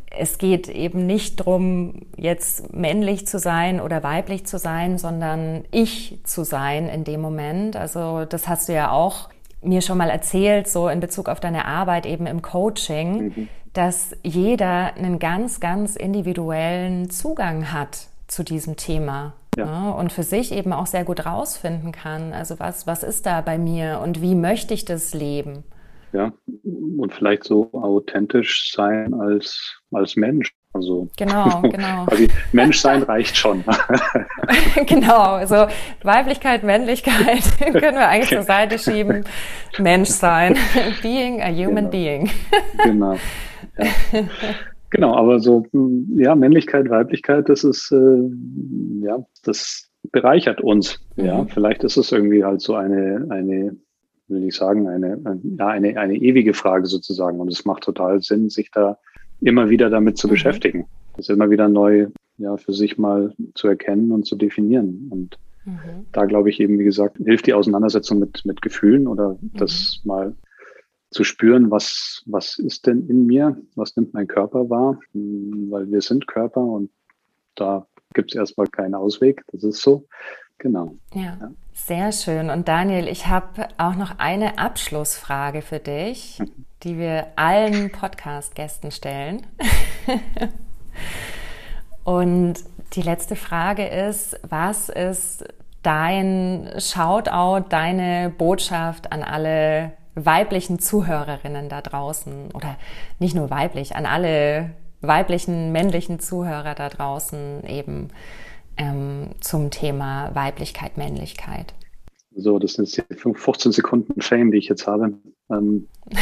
Es 0.10 0.40
geht 0.40 0.68
eben 0.70 1.06
nicht 1.06 1.40
darum, 1.40 2.08
jetzt 2.16 2.74
männlich 2.74 3.28
zu 3.28 3.38
sein 3.38 3.80
oder 3.80 4.02
weiblich 4.02 4.48
zu 4.48 4.58
sein, 4.58 4.98
sondern 4.98 5.66
ich 5.70 6.20
zu 6.24 6.44
sein 6.44 6.90
in 6.90 7.04
dem 7.04 7.22
Moment. 7.22 7.76
Also, 7.76 8.26
das 8.26 8.48
hast 8.48 8.70
du 8.70 8.74
ja 8.74 8.90
auch 8.90 9.30
mir 9.62 9.82
schon 9.82 10.00
mal 10.00 10.10
erzählt, 10.10 10.68
so 10.68 10.90
in 10.90 11.00
Bezug 11.00 11.30
auf 11.30 11.40
deine 11.40 11.66
Arbeit 11.66 12.08
eben 12.08 12.26
im 12.26 12.42
Coaching, 12.42 13.34
mhm 13.36 13.50
dass 13.78 14.16
jeder 14.24 14.96
einen 14.96 15.20
ganz, 15.20 15.60
ganz 15.60 15.96
individuellen 15.96 17.12
Zugang 17.12 17.72
hat 17.72 18.08
zu 18.26 18.44
diesem 18.44 18.76
Thema. 18.76 19.34
Ja. 19.56 19.66
Ne? 19.66 19.94
Und 19.94 20.12
für 20.12 20.24
sich 20.24 20.52
eben 20.52 20.74
auch 20.74 20.88
sehr 20.88 21.04
gut 21.04 21.28
rausfinden 21.28 21.92
kann. 21.92 22.34
Also 22.34 22.60
was, 22.60 22.88
was 22.88 23.04
ist 23.04 23.28
da 23.28 23.42
bei 23.42 23.60
mir 23.60 24.02
und 24.04 24.20
wie 24.20 24.34
möchte 24.34 24.74
ich 24.74 24.84
das 24.84 25.14
leben? 25.14 25.64
Ja, 26.12 26.32
und 26.64 27.14
vielleicht 27.14 27.44
so 27.44 27.70
authentisch 27.74 28.72
sein 28.74 29.14
als, 29.14 29.80
als 29.92 30.16
Mensch. 30.16 30.52
Also, 30.74 31.10
genau, 31.16 31.62
genau. 31.70 32.06
quasi 32.06 32.30
Menschsein 32.54 33.04
reicht 33.04 33.38
schon. 33.38 33.64
genau, 34.88 35.34
also 35.34 35.68
Weiblichkeit, 36.02 36.64
Männlichkeit 36.64 37.44
können 37.60 37.98
wir 37.98 38.08
eigentlich 38.08 38.30
zur 38.30 38.44
Seite 38.44 38.80
schieben. 38.80 39.26
Menschsein, 39.78 40.58
being 41.04 41.42
a 41.42 41.50
human 41.50 41.76
genau. 41.76 41.90
being. 41.92 42.30
genau. 42.84 43.18
genau, 44.90 45.16
aber 45.16 45.40
so, 45.40 45.66
hm, 45.72 46.18
ja, 46.18 46.36
Männlichkeit, 46.36 46.90
Weiblichkeit, 46.90 47.50
das 47.50 47.64
ist, 47.64 47.92
äh, 47.92 49.06
ja, 49.06 49.26
das 49.44 49.90
bereichert 50.12 50.62
uns. 50.62 51.00
Mhm. 51.16 51.26
Ja, 51.26 51.46
vielleicht 51.46 51.84
ist 51.84 51.98
es 51.98 52.12
irgendwie 52.12 52.44
halt 52.44 52.62
so 52.62 52.76
eine, 52.76 53.26
eine, 53.30 53.76
will 54.28 54.44
ich 54.44 54.56
sagen, 54.56 54.88
eine, 54.88 55.20
ja, 55.58 55.68
eine, 55.68 55.98
eine 55.98 56.16
ewige 56.16 56.54
Frage 56.54 56.86
sozusagen. 56.86 57.40
Und 57.40 57.52
es 57.52 57.66
macht 57.66 57.84
total 57.84 58.22
Sinn, 58.22 58.50
sich 58.50 58.72
da 58.72 58.98
immer 59.42 59.70
wieder 59.70 59.90
damit 59.90 60.18
zu 60.18 60.28
mhm. 60.28 60.32
beschäftigen. 60.32 60.86
Das 61.16 61.30
immer 61.30 61.50
wieder 61.50 61.68
neu, 61.68 62.08
ja, 62.38 62.58
für 62.58 62.74
sich 62.74 62.98
mal 62.98 63.34
zu 63.56 63.68
erkennen 63.68 64.12
und 64.12 64.26
zu 64.26 64.36
definieren. 64.36 65.08
Und 65.10 65.38
mhm. 65.66 66.06
da 66.12 66.26
glaube 66.26 66.50
ich 66.50 66.60
eben, 66.60 66.78
wie 66.80 66.84
gesagt, 66.84 67.18
hilft 67.18 67.48
die 67.48 67.54
Auseinandersetzung 67.54 68.20
mit, 68.20 68.46
mit 68.46 68.62
Gefühlen 68.62 69.08
oder 69.08 69.38
mhm. 69.42 69.52
das 69.56 70.02
mal 70.04 70.36
zu 71.10 71.24
spüren, 71.24 71.72
was, 71.72 72.24
was 72.26 72.60
ist 72.60 72.86
denn 72.88 73.08
in 73.08 73.26
mir, 73.26 73.58
was 73.76 73.96
nimmt 73.96 74.14
mein 74.14 74.28
Körper 74.28 74.70
wahr, 74.70 75.00
hm, 75.14 75.68
weil 75.70 75.90
wir 75.92 76.02
sind 76.02 76.28
Körper 76.28 76.62
und 76.62 76.90
da 77.56 77.88
gibt 78.14 78.32
es 78.32 78.36
erstmal 78.36 78.68
keinen 78.68 78.96
Ausweg, 78.96 79.44
das 79.52 79.64
ist 79.64 79.82
so. 79.82 80.06
Genau. 80.60 80.96
Ja, 81.14 81.38
ja, 81.40 81.52
sehr 81.74 82.12
schön. 82.12 82.50
Und 82.50 82.68
Daniel, 82.68 83.08
ich 83.08 83.28
habe 83.28 83.68
auch 83.78 83.96
noch 83.96 84.18
eine 84.18 84.58
Abschlussfrage 84.58 85.62
für 85.62 85.78
dich, 85.80 86.40
mhm. 86.40 86.66
die 86.84 86.98
wir 86.98 87.28
allen 87.36 87.92
Podcast-Gästen 87.92 88.90
stellen. 88.90 89.46
Und 92.04 92.56
die 92.94 93.02
letzte 93.02 93.36
Frage 93.36 93.86
ist, 93.86 94.40
was 94.48 94.90
ist 94.90 95.44
dein 95.84 96.70
Shoutout, 96.80 97.68
deine 97.70 98.34
Botschaft 98.36 99.12
an 99.12 99.24
alle 99.24 99.94
weiblichen 100.26 100.80
Zuhörerinnen 100.80 101.70
da 101.70 101.82
draußen 101.82 102.52
oder 102.54 102.78
nicht 103.20 103.36
nur 103.36 103.50
weiblich, 103.50 103.96
an 103.96 104.06
alle 104.06 104.72
weiblichen, 105.02 105.72
männlichen 105.72 106.20
Zuhörer 106.20 106.76
da 106.76 106.90
draußen 106.90 107.64
eben 107.68 108.10
ähm, 108.78 109.30
zum 109.40 109.70
Thema 109.72 110.32
Weiblichkeit, 110.34 110.98
Männlichkeit? 110.98 111.74
So, 112.36 112.60
das 112.60 112.74
sind 112.74 112.96
jetzt 112.96 113.22
15 113.22 113.72
Sekunden 113.72 114.22
Fame, 114.22 114.52
die 114.52 114.58
ich 114.58 114.68
jetzt 114.68 114.88
habe. 114.88 115.14
Ähm, 115.50 115.88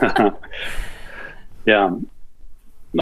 ja, 1.64 1.98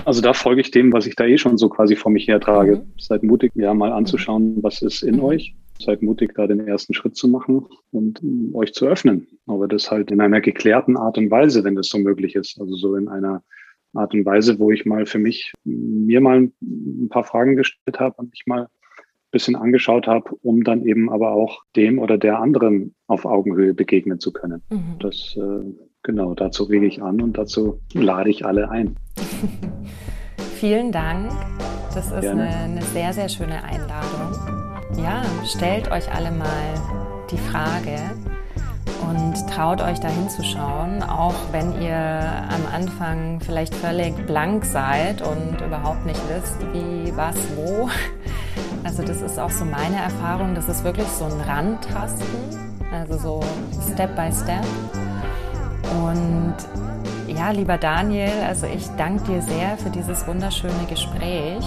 also 0.04 0.20
da 0.20 0.32
folge 0.32 0.60
ich 0.60 0.70
dem, 0.70 0.92
was 0.92 1.06
ich 1.06 1.14
da 1.14 1.24
eh 1.24 1.38
schon 1.38 1.58
so 1.58 1.68
quasi 1.68 1.96
vor 1.96 2.10
mich 2.10 2.28
hertrage. 2.28 2.76
Mhm. 2.76 2.92
Seid 2.98 3.22
mutig, 3.22 3.52
ja, 3.54 3.74
mal 3.74 3.92
anzuschauen, 3.92 4.62
was 4.62 4.82
ist 4.82 5.02
in 5.02 5.16
mhm. 5.16 5.24
euch. 5.24 5.54
Seid 5.78 6.02
mutig, 6.02 6.34
da 6.34 6.46
den 6.46 6.60
ersten 6.60 6.94
Schritt 6.94 7.16
zu 7.16 7.28
machen 7.28 7.66
und 7.90 8.20
euch 8.54 8.72
zu 8.72 8.86
öffnen. 8.86 9.26
Aber 9.46 9.68
das 9.68 9.90
halt 9.90 10.10
in 10.10 10.20
einer 10.20 10.40
geklärten 10.40 10.96
Art 10.96 11.18
und 11.18 11.30
Weise, 11.30 11.64
wenn 11.64 11.74
das 11.74 11.88
so 11.88 11.98
möglich 11.98 12.34
ist. 12.34 12.60
Also 12.60 12.74
so 12.76 12.96
in 12.96 13.08
einer 13.08 13.42
Art 13.94 14.14
und 14.14 14.24
Weise, 14.24 14.58
wo 14.58 14.70
ich 14.70 14.86
mal 14.86 15.06
für 15.06 15.18
mich 15.18 15.52
mir 15.64 16.20
mal 16.20 16.50
ein 16.62 17.08
paar 17.08 17.24
Fragen 17.24 17.56
gestellt 17.56 17.98
habe 17.98 18.14
und 18.18 18.30
mich 18.30 18.44
mal 18.46 18.62
ein 18.62 18.68
bisschen 19.30 19.56
angeschaut 19.56 20.06
habe, 20.06 20.34
um 20.42 20.64
dann 20.64 20.84
eben 20.84 21.10
aber 21.10 21.32
auch 21.32 21.62
dem 21.74 21.98
oder 21.98 22.18
der 22.18 22.38
anderen 22.40 22.94
auf 23.06 23.24
Augenhöhe 23.24 23.74
begegnen 23.74 24.20
zu 24.20 24.32
können. 24.32 24.62
Mhm. 24.70 24.98
Das 25.00 25.36
äh, 25.36 25.64
genau, 26.02 26.34
dazu 26.34 26.64
rege 26.64 26.86
ich 26.86 27.02
an 27.02 27.20
und 27.20 27.36
dazu 27.36 27.80
lade 27.92 28.30
ich 28.30 28.44
alle 28.44 28.70
ein. 28.70 28.96
Vielen 30.56 30.90
Dank. 30.92 31.30
Das 31.94 32.06
ist 32.06 32.26
eine, 32.26 32.48
eine 32.48 32.82
sehr, 32.82 33.12
sehr 33.12 33.28
schöne 33.28 33.62
Einladung. 33.62 34.65
Ja, 34.96 35.22
stellt 35.44 35.90
euch 35.90 36.12
alle 36.12 36.30
mal 36.30 36.74
die 37.30 37.38
Frage 37.38 37.98
und 39.08 39.34
traut 39.50 39.82
euch 39.82 40.00
da 40.00 40.08
hinzuschauen, 40.08 41.02
auch 41.02 41.34
wenn 41.52 41.80
ihr 41.80 41.94
am 41.96 42.74
Anfang 42.74 43.40
vielleicht 43.40 43.74
völlig 43.74 44.14
blank 44.26 44.64
seid 44.64 45.22
und 45.22 45.60
überhaupt 45.60 46.06
nicht 46.06 46.20
wisst, 46.28 46.60
wie, 46.72 47.14
was, 47.16 47.36
wo. 47.56 47.88
Also 48.84 49.02
das 49.02 49.20
ist 49.20 49.38
auch 49.38 49.50
so 49.50 49.64
meine 49.64 49.96
Erfahrung, 49.96 50.54
das 50.54 50.68
ist 50.68 50.84
wirklich 50.84 51.08
so 51.08 51.24
ein 51.24 51.40
Randtasten, 51.40 52.26
also 52.92 53.18
so 53.18 53.40
Step 53.92 54.16
by 54.16 54.30
Step. 54.32 54.64
Und 56.02 56.54
ja, 57.26 57.50
lieber 57.50 57.76
Daniel, 57.76 58.30
also 58.46 58.66
ich 58.66 58.86
danke 58.96 59.24
dir 59.24 59.42
sehr 59.42 59.76
für 59.76 59.90
dieses 59.90 60.26
wunderschöne 60.26 60.86
Gespräch 60.88 61.64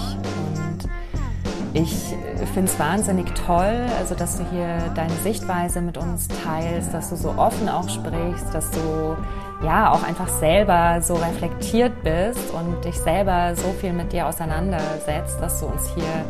ich 1.72 1.94
finde 2.52 2.70
es 2.70 2.78
wahnsinnig 2.78 3.32
toll, 3.46 3.86
also 3.98 4.14
dass 4.14 4.38
du 4.38 4.44
hier 4.50 4.76
deine 4.94 5.14
Sichtweise 5.22 5.80
mit 5.80 5.96
uns 5.96 6.26
teilst, 6.44 6.92
dass 6.92 7.10
du 7.10 7.16
so 7.16 7.30
offen 7.36 7.68
auch 7.68 7.88
sprichst, 7.88 8.52
dass 8.52 8.70
du 8.70 9.16
ja 9.64 9.92
auch 9.92 10.02
einfach 10.02 10.28
selber 10.28 11.00
so 11.02 11.14
reflektiert 11.14 11.92
bist 12.02 12.50
und 12.52 12.84
dich 12.84 12.98
selber 12.98 13.54
so 13.54 13.68
viel 13.80 13.92
mit 13.92 14.12
dir 14.12 14.26
auseinandersetzt, 14.26 15.40
dass 15.40 15.60
du 15.60 15.66
uns 15.66 15.88
hier 15.94 16.24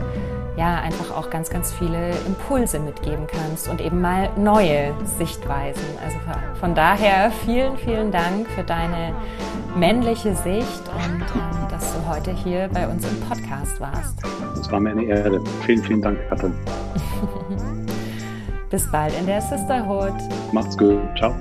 ja 0.57 0.81
einfach 0.81 1.17
auch 1.17 1.31
ganz, 1.31 1.49
ganz 1.49 1.73
viele 1.73 2.11
Impulse 2.27 2.81
mitgeben 2.81 3.27
kannst 3.27 3.69
und 3.69 3.81
eben 3.81 4.01
mal 4.01 4.29
neue 4.37 4.93
Sichtweisen. 5.19 5.85
Also 6.05 6.17
von 6.59 6.75
daher 6.75 7.31
vielen, 7.47 7.79
vielen 7.79 8.11
Dank 8.11 8.49
für 8.51 8.65
deine 8.65 9.15
männliche 9.77 10.35
Sicht 10.35 10.83
und 10.89 11.23
ähm, 11.23 11.70
dass 11.81 11.95
du 11.95 12.09
heute 12.09 12.33
hier 12.33 12.69
bei 12.73 12.87
uns 12.87 13.05
im 13.07 13.21
Podcast 13.21 13.81
warst. 13.81 14.19
Es 14.61 14.71
war 14.71 14.81
mir 14.81 14.91
eine 14.91 15.05
Ehre. 15.05 15.41
Vielen, 15.65 15.83
vielen 15.83 16.03
Dank, 16.03 16.19
Katrin. 16.29 16.53
Bis 18.71 18.91
bald 18.91 19.19
in 19.19 19.27
der 19.27 19.41
Sisterhood. 19.41 20.15
Macht's 20.53 20.77
gut. 20.77 21.01
Ciao. 21.17 21.35